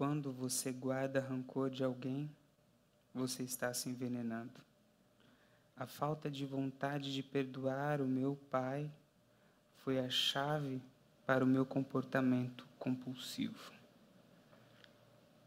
Quando 0.00 0.32
você 0.32 0.72
guarda 0.72 1.20
rancor 1.20 1.68
de 1.68 1.84
alguém, 1.84 2.30
você 3.14 3.42
está 3.42 3.74
se 3.74 3.90
envenenando. 3.90 4.58
A 5.76 5.86
falta 5.86 6.30
de 6.30 6.46
vontade 6.46 7.12
de 7.12 7.22
perdoar 7.22 8.00
o 8.00 8.06
meu 8.06 8.34
pai 8.50 8.90
foi 9.84 9.98
a 9.98 10.08
chave 10.08 10.80
para 11.26 11.44
o 11.44 11.46
meu 11.46 11.66
comportamento 11.66 12.66
compulsivo. 12.78 13.74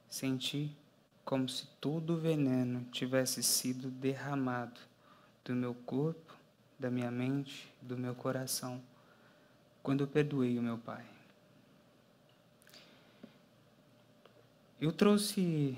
Senti 0.08 0.78
como 1.26 1.50
se 1.50 1.66
todo 1.82 2.14
o 2.14 2.20
veneno 2.20 2.86
tivesse 2.92 3.42
sido 3.42 3.90
derramado 3.90 4.80
do 5.44 5.56
meu 5.56 5.74
corpo, 5.74 6.38
da 6.78 6.92
minha 6.92 7.10
mente, 7.10 7.74
do 7.82 7.98
meu 7.98 8.14
coração, 8.14 8.80
quando 9.82 10.04
eu 10.04 10.08
perdoei 10.08 10.60
o 10.60 10.62
meu 10.62 10.78
pai. 10.78 11.13
Eu 14.84 14.92
trouxe 14.92 15.78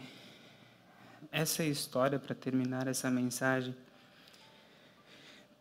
essa 1.32 1.64
história 1.64 2.18
para 2.18 2.34
terminar 2.34 2.88
essa 2.88 3.08
mensagem, 3.12 3.76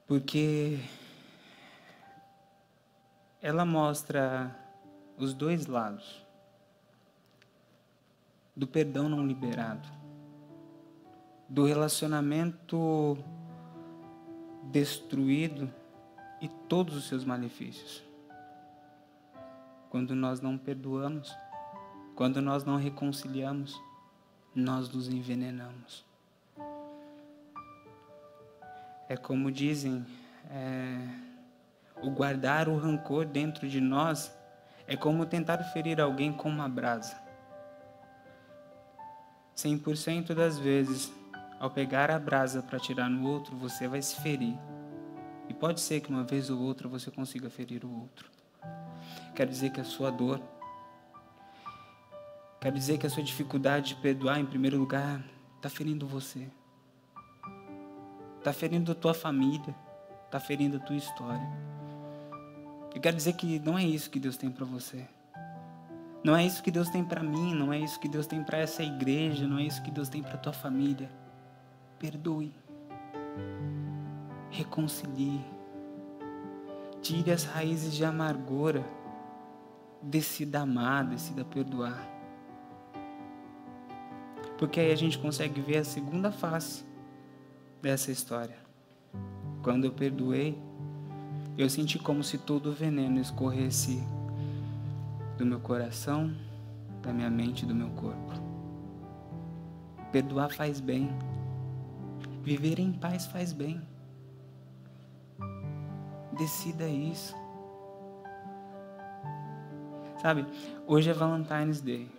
porque 0.06 0.78
ela 3.42 3.66
mostra 3.66 4.50
os 5.18 5.34
dois 5.34 5.66
lados 5.66 6.24
do 8.56 8.66
perdão 8.66 9.10
não 9.10 9.26
liberado, 9.26 9.86
do 11.46 11.66
relacionamento 11.66 13.18
destruído 14.72 15.70
e 16.40 16.48
todos 16.48 16.96
os 16.96 17.06
seus 17.08 17.26
malefícios. 17.26 18.02
Quando 19.90 20.14
nós 20.14 20.40
não 20.40 20.56
perdoamos, 20.56 21.30
quando 22.14 22.40
nós 22.40 22.64
não 22.64 22.76
reconciliamos, 22.76 23.80
nós 24.54 24.88
nos 24.88 25.08
envenenamos. 25.08 26.04
É 29.08 29.16
como 29.16 29.50
dizem, 29.50 30.06
é, 30.50 31.08
o 32.02 32.10
guardar 32.10 32.68
o 32.68 32.78
rancor 32.78 33.26
dentro 33.26 33.68
de 33.68 33.80
nós 33.80 34.32
é 34.86 34.96
como 34.96 35.26
tentar 35.26 35.58
ferir 35.72 36.00
alguém 36.00 36.32
com 36.32 36.48
uma 36.48 36.68
brasa. 36.68 37.16
100% 39.56 40.34
das 40.34 40.58
vezes, 40.58 41.12
ao 41.58 41.70
pegar 41.70 42.10
a 42.10 42.18
brasa 42.18 42.62
para 42.62 42.78
tirar 42.78 43.08
no 43.08 43.28
outro, 43.28 43.56
você 43.56 43.88
vai 43.88 44.02
se 44.02 44.20
ferir. 44.20 44.56
E 45.48 45.54
pode 45.54 45.80
ser 45.80 46.00
que 46.00 46.10
uma 46.10 46.24
vez 46.24 46.48
ou 46.48 46.60
outra 46.60 46.88
você 46.88 47.10
consiga 47.10 47.50
ferir 47.50 47.84
o 47.84 48.00
outro. 48.00 48.30
Quer 49.34 49.46
dizer 49.46 49.70
que 49.70 49.80
a 49.80 49.84
sua 49.84 50.10
dor 50.10 50.40
Quer 52.64 52.72
dizer 52.72 52.96
que 52.96 53.06
a 53.06 53.10
sua 53.10 53.22
dificuldade 53.22 53.88
de 53.88 53.96
perdoar, 53.96 54.40
em 54.40 54.46
primeiro 54.46 54.78
lugar, 54.78 55.22
está 55.54 55.68
ferindo 55.68 56.06
você. 56.06 56.48
Está 58.38 58.54
ferindo 58.54 58.90
a 58.90 58.94
tua 58.94 59.12
família. 59.12 59.76
Está 60.24 60.40
ferindo 60.40 60.78
a 60.78 60.80
tua 60.80 60.96
história. 60.96 61.46
Eu 62.94 63.02
quero 63.02 63.14
dizer 63.14 63.34
que 63.34 63.58
não 63.58 63.76
é 63.76 63.84
isso 63.84 64.08
que 64.08 64.18
Deus 64.18 64.38
tem 64.38 64.50
para 64.50 64.64
você. 64.64 65.06
Não 66.24 66.34
é 66.34 66.46
isso 66.46 66.62
que 66.62 66.70
Deus 66.70 66.88
tem 66.88 67.04
para 67.04 67.22
mim. 67.22 67.54
Não 67.54 67.70
é 67.70 67.78
isso 67.78 68.00
que 68.00 68.08
Deus 68.08 68.26
tem 68.26 68.42
para 68.42 68.56
essa 68.56 68.82
igreja. 68.82 69.46
Não 69.46 69.58
é 69.58 69.64
isso 69.64 69.82
que 69.82 69.90
Deus 69.90 70.08
tem 70.08 70.22
para 70.22 70.38
tua 70.38 70.54
família. 70.54 71.10
Perdoe. 71.98 72.50
Reconcilie. 74.50 75.44
Tire 77.02 77.30
as 77.30 77.44
raízes 77.44 77.92
de 77.92 78.06
amargura. 78.06 78.82
Decida 80.00 80.62
amar, 80.62 81.04
decida 81.04 81.44
perdoar. 81.44 82.13
Porque 84.58 84.80
aí 84.80 84.92
a 84.92 84.96
gente 84.96 85.18
consegue 85.18 85.60
ver 85.60 85.78
a 85.78 85.84
segunda 85.84 86.30
face 86.30 86.84
dessa 87.82 88.10
história. 88.10 88.56
Quando 89.62 89.84
eu 89.84 89.92
perdoei, 89.92 90.58
eu 91.56 91.68
senti 91.68 91.98
como 91.98 92.22
se 92.22 92.38
todo 92.38 92.70
o 92.70 92.72
veneno 92.72 93.20
escorresse 93.20 94.02
do 95.36 95.44
meu 95.44 95.60
coração, 95.60 96.34
da 97.02 97.12
minha 97.12 97.30
mente 97.30 97.64
e 97.64 97.66
do 97.66 97.74
meu 97.74 97.90
corpo. 97.90 98.32
Perdoar 100.12 100.50
faz 100.50 100.80
bem. 100.80 101.10
Viver 102.42 102.78
em 102.78 102.92
paz 102.92 103.26
faz 103.26 103.52
bem. 103.52 103.80
Decida 106.36 106.88
isso. 106.88 107.34
Sabe, 110.20 110.46
hoje 110.86 111.10
é 111.10 111.12
Valentine's 111.12 111.80
Day. 111.80 112.10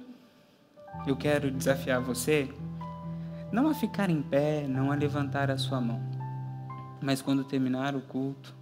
Eu 1.06 1.16
quero 1.16 1.52
desafiar 1.52 2.02
você 2.02 2.54
não 3.52 3.70
a 3.70 3.74
ficar 3.74 4.10
em 4.10 4.22
pé, 4.22 4.68
não 4.68 4.92
a 4.92 4.96
levantar 4.96 5.50
a 5.50 5.58
sua 5.58 5.80
mão, 5.80 6.02
mas 7.02 7.22
quando 7.22 7.44
terminar 7.44 7.96
o 7.96 8.02
culto, 8.02 8.54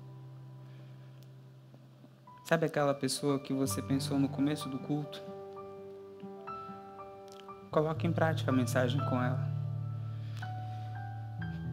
sabe 2.45 2.65
aquela 2.65 2.93
pessoa 2.93 3.39
que 3.39 3.53
você 3.53 3.81
pensou 3.81 4.19
no 4.19 4.29
começo 4.29 4.69
do 4.69 4.77
culto? 4.79 5.21
Coloque 7.71 8.05
em 8.05 8.11
prática 8.11 8.51
a 8.51 8.53
mensagem 8.53 8.99
com 9.09 9.21
ela. 9.21 9.51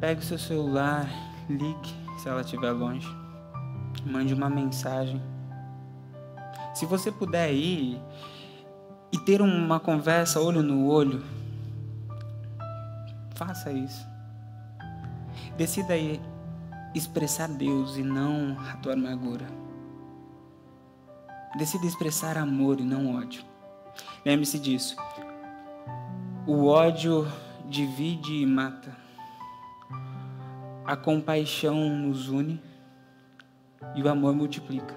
Pegue 0.00 0.20
o 0.20 0.24
seu 0.24 0.38
celular, 0.38 1.06
ligue 1.48 1.94
se 2.18 2.28
ela 2.28 2.40
estiver 2.40 2.70
longe. 2.70 3.08
Mande 4.06 4.32
uma 4.32 4.48
mensagem 4.48 5.20
se 6.74 6.86
você 6.86 7.10
puder 7.10 7.52
ir 7.52 8.00
e 9.12 9.18
ter 9.18 9.42
uma 9.42 9.80
conversa 9.80 10.40
olho 10.40 10.62
no 10.62 10.86
olho, 10.86 11.22
faça 13.34 13.72
isso. 13.72 14.06
Decida 15.56 15.94
aí 15.94 16.20
expressar 16.94 17.48
Deus 17.48 17.96
e 17.96 18.02
não 18.02 18.58
a 18.60 18.76
tua 18.76 18.94
amargura. 18.94 19.46
Decida 21.56 21.86
expressar 21.86 22.38
amor 22.38 22.80
e 22.80 22.84
não 22.84 23.16
ódio. 23.16 23.42
Lembre-se 24.24 24.58
disso. 24.58 24.96
O 26.46 26.66
ódio 26.66 27.26
divide 27.68 28.34
e 28.34 28.46
mata. 28.46 28.96
A 30.84 30.96
compaixão 30.96 31.88
nos 31.98 32.28
une 32.28 32.60
e 33.94 34.02
o 34.02 34.08
amor 34.08 34.34
multiplica. 34.34 34.94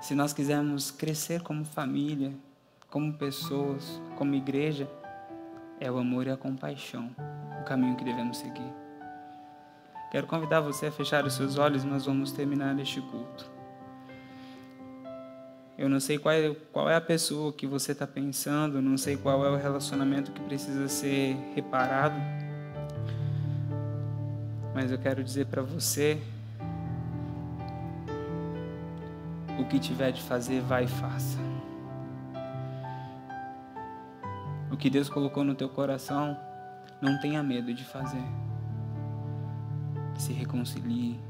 Se 0.00 0.14
nós 0.14 0.32
quisermos 0.32 0.90
crescer 0.90 1.42
como 1.42 1.64
família, 1.64 2.32
como 2.90 3.12
pessoas, 3.12 4.00
como 4.16 4.34
igreja, 4.34 4.88
é 5.80 5.90
o 5.90 5.98
amor 5.98 6.26
e 6.26 6.30
a 6.30 6.36
compaixão 6.36 7.10
o 7.60 7.64
caminho 7.64 7.96
que 7.96 8.04
devemos 8.04 8.38
seguir. 8.38 8.72
Quero 10.10 10.26
convidar 10.26 10.60
você 10.60 10.86
a 10.86 10.92
fechar 10.92 11.24
os 11.26 11.34
seus 11.34 11.58
olhos, 11.58 11.84
nós 11.84 12.06
vamos 12.06 12.32
terminar 12.32 12.78
este 12.78 13.00
culto. 13.00 13.50
Eu 15.76 15.88
não 15.88 16.00
sei 16.00 16.18
qual 16.18 16.34
é, 16.34 16.56
qual 16.72 16.90
é 16.90 16.96
a 16.96 17.00
pessoa 17.00 17.52
que 17.52 17.66
você 17.66 17.92
está 17.92 18.06
pensando, 18.06 18.82
não 18.82 18.96
sei 18.96 19.16
qual 19.16 19.44
é 19.44 19.50
o 19.50 19.56
relacionamento 19.56 20.32
que 20.32 20.40
precisa 20.40 20.88
ser 20.88 21.36
reparado, 21.54 22.18
mas 24.74 24.90
eu 24.90 24.98
quero 24.98 25.22
dizer 25.22 25.46
para 25.46 25.62
você 25.62 26.20
o 29.58 29.64
que 29.66 29.78
tiver 29.78 30.10
de 30.10 30.22
fazer, 30.22 30.60
vai 30.62 30.84
e 30.84 30.88
faça. 30.88 31.47
Que 34.78 34.88
Deus 34.88 35.08
colocou 35.08 35.42
no 35.42 35.54
teu 35.54 35.68
coração, 35.68 36.38
não 37.00 37.18
tenha 37.18 37.42
medo 37.42 37.74
de 37.74 37.84
fazer. 37.84 38.22
Se 40.16 40.32
reconcilie. 40.32 41.20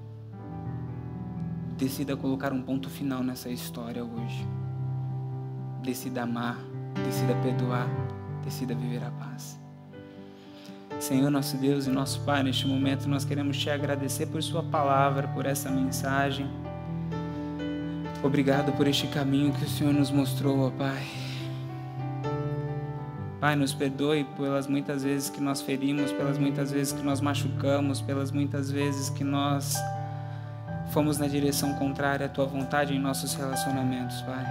Decida 1.76 2.16
colocar 2.16 2.53
um 2.53 2.62
ponto 2.62 2.90
final 2.90 3.22
nessa 3.22 3.49
história 3.49 4.05
hoje. 4.05 4.46
Decida 5.82 6.22
amar, 6.22 6.59
decida 7.05 7.34
perdoar, 7.36 7.88
decida 8.44 8.74
viver 8.74 9.03
a 9.05 9.11
paz. 9.11 9.59
Senhor, 10.99 11.30
nosso 11.30 11.57
Deus 11.57 11.86
e 11.86 11.90
nosso 11.90 12.20
Pai, 12.22 12.42
neste 12.42 12.66
momento 12.66 13.09
nós 13.09 13.24
queremos 13.24 13.57
te 13.57 13.70
agradecer 13.70 14.26
por 14.26 14.42
Sua 14.42 14.62
palavra, 14.62 15.28
por 15.28 15.46
essa 15.46 15.70
mensagem. 15.70 16.46
Obrigado 18.22 18.72
por 18.72 18.88
este 18.88 19.07
caminho 19.07 19.53
que 19.53 19.64
o 19.64 19.68
Senhor 19.68 19.94
nos 19.94 20.11
mostrou, 20.11 20.66
ó 20.66 20.70
Pai. 20.70 21.28
Pai, 23.41 23.55
nos 23.55 23.72
perdoe 23.72 24.24
pelas 24.36 24.66
muitas 24.66 25.05
vezes 25.05 25.30
que 25.30 25.41
nós 25.41 25.61
ferimos, 25.61 26.11
pelas 26.12 26.39
muitas 26.39 26.72
vezes 26.72 26.93
que 26.93 27.03
nós 27.03 27.20
machucamos, 27.20 28.01
pelas 28.01 28.30
muitas 28.30 28.70
vezes 28.70 29.11
que 29.11 29.22
nós 29.22 29.76
fomos 30.91 31.18
na 31.18 31.28
direção 31.28 31.74
contrária 31.74 32.26
à 32.26 32.28
tua 32.28 32.47
vontade 32.47 32.95
em 32.95 32.99
nossos 32.99 33.34
relacionamentos, 33.34 34.20
Pai. 34.22 34.45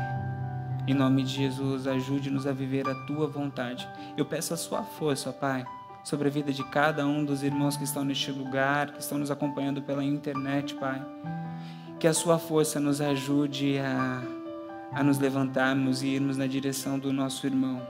Em 0.87 0.93
nome 0.93 1.23
de 1.23 1.31
Jesus, 1.31 1.85
ajude-nos 1.85 2.47
a 2.47 2.53
viver 2.53 2.87
a 2.87 2.95
tua 3.05 3.27
vontade. 3.27 3.87
Eu 4.15 4.25
peço 4.25 4.53
a 4.53 4.57
sua 4.57 4.83
força, 4.83 5.33
Pai, 5.33 5.65
sobre 6.03 6.29
a 6.29 6.31
vida 6.31 6.53
de 6.53 6.63
cada 6.63 7.05
um 7.05 7.25
dos 7.25 7.43
irmãos 7.43 7.75
que 7.75 7.83
estão 7.83 8.05
neste 8.05 8.31
lugar, 8.31 8.91
que 8.91 9.01
estão 9.01 9.17
nos 9.17 9.29
acompanhando 9.29 9.81
pela 9.81 10.03
internet, 10.03 10.75
Pai 10.75 11.01
que 11.99 12.07
a 12.07 12.13
sua 12.13 12.37
força 12.37 12.79
nos 12.79 13.01
ajude 13.01 13.79
a, 13.79 14.21
a 14.91 15.03
nos 15.03 15.17
levantarmos 15.17 16.03
e 16.03 16.07
irmos 16.07 16.37
na 16.37 16.45
direção 16.45 16.99
do 16.99 17.11
nosso 17.11 17.47
irmão. 17.47 17.81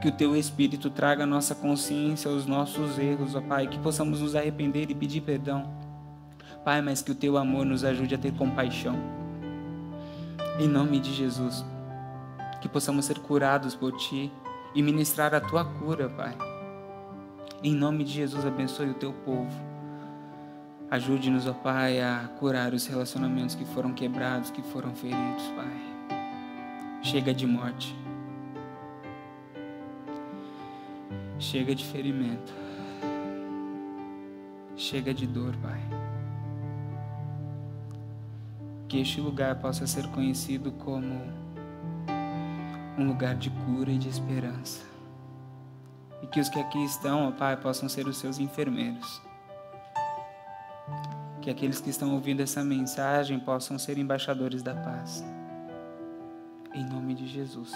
Que 0.00 0.08
o 0.08 0.12
teu 0.12 0.34
Espírito 0.34 0.90
traga 0.90 1.24
a 1.24 1.26
nossa 1.26 1.54
consciência 1.54 2.30
os 2.30 2.46
nossos 2.46 2.98
erros, 2.98 3.34
ó 3.34 3.40
Pai, 3.40 3.66
que 3.66 3.78
possamos 3.78 4.20
nos 4.20 4.34
arrepender 4.34 4.90
e 4.90 4.94
pedir 4.94 5.20
perdão. 5.20 5.70
Pai, 6.64 6.80
mas 6.82 7.02
que 7.02 7.12
o 7.12 7.14
teu 7.14 7.36
amor 7.36 7.64
nos 7.64 7.84
ajude 7.84 8.14
a 8.14 8.18
ter 8.18 8.32
compaixão. 8.32 8.96
Em 10.58 10.68
nome 10.68 11.00
de 11.00 11.12
Jesus, 11.14 11.64
que 12.60 12.68
possamos 12.68 13.04
ser 13.04 13.18
curados 13.18 13.74
por 13.74 13.96
ti 13.96 14.30
e 14.74 14.82
ministrar 14.82 15.34
a 15.34 15.40
tua 15.40 15.64
cura, 15.64 16.08
Pai. 16.08 16.36
Em 17.62 17.74
nome 17.74 18.04
de 18.04 18.12
Jesus, 18.12 18.46
abençoe 18.46 18.90
o 18.90 18.94
teu 18.94 19.12
povo. 19.12 19.70
Ajude-nos, 20.90 21.46
ó 21.46 21.52
Pai, 21.52 22.00
a 22.00 22.28
curar 22.38 22.74
os 22.74 22.86
relacionamentos 22.86 23.54
que 23.54 23.64
foram 23.64 23.92
quebrados, 23.92 24.50
que 24.50 24.62
foram 24.62 24.94
feridos, 24.94 25.44
Pai. 25.54 26.18
Chega 27.02 27.32
de 27.32 27.46
morte. 27.46 27.99
Chega 31.40 31.74
de 31.74 31.84
ferimento. 31.84 32.52
Chega 34.76 35.12
de 35.12 35.26
dor, 35.26 35.56
Pai. 35.56 35.80
Que 38.88 39.00
este 39.00 39.20
lugar 39.20 39.56
possa 39.56 39.86
ser 39.86 40.06
conhecido 40.08 40.70
como 40.72 41.20
um 42.98 43.06
lugar 43.06 43.34
de 43.34 43.50
cura 43.50 43.90
e 43.90 43.98
de 43.98 44.08
esperança. 44.08 44.84
E 46.22 46.26
que 46.26 46.38
os 46.38 46.48
que 46.48 46.60
aqui 46.60 46.84
estão, 46.84 47.28
ó 47.28 47.32
Pai, 47.32 47.56
possam 47.56 47.88
ser 47.88 48.06
os 48.06 48.18
seus 48.18 48.38
enfermeiros 48.38 49.20
que 51.40 51.50
aqueles 51.50 51.80
que 51.80 51.90
estão 51.90 52.12
ouvindo 52.14 52.42
essa 52.42 52.62
mensagem 52.62 53.38
possam 53.40 53.78
ser 53.78 53.98
embaixadores 53.98 54.62
da 54.62 54.74
paz. 54.74 55.24
Em 56.74 56.84
nome 56.84 57.14
de 57.14 57.26
Jesus. 57.26 57.72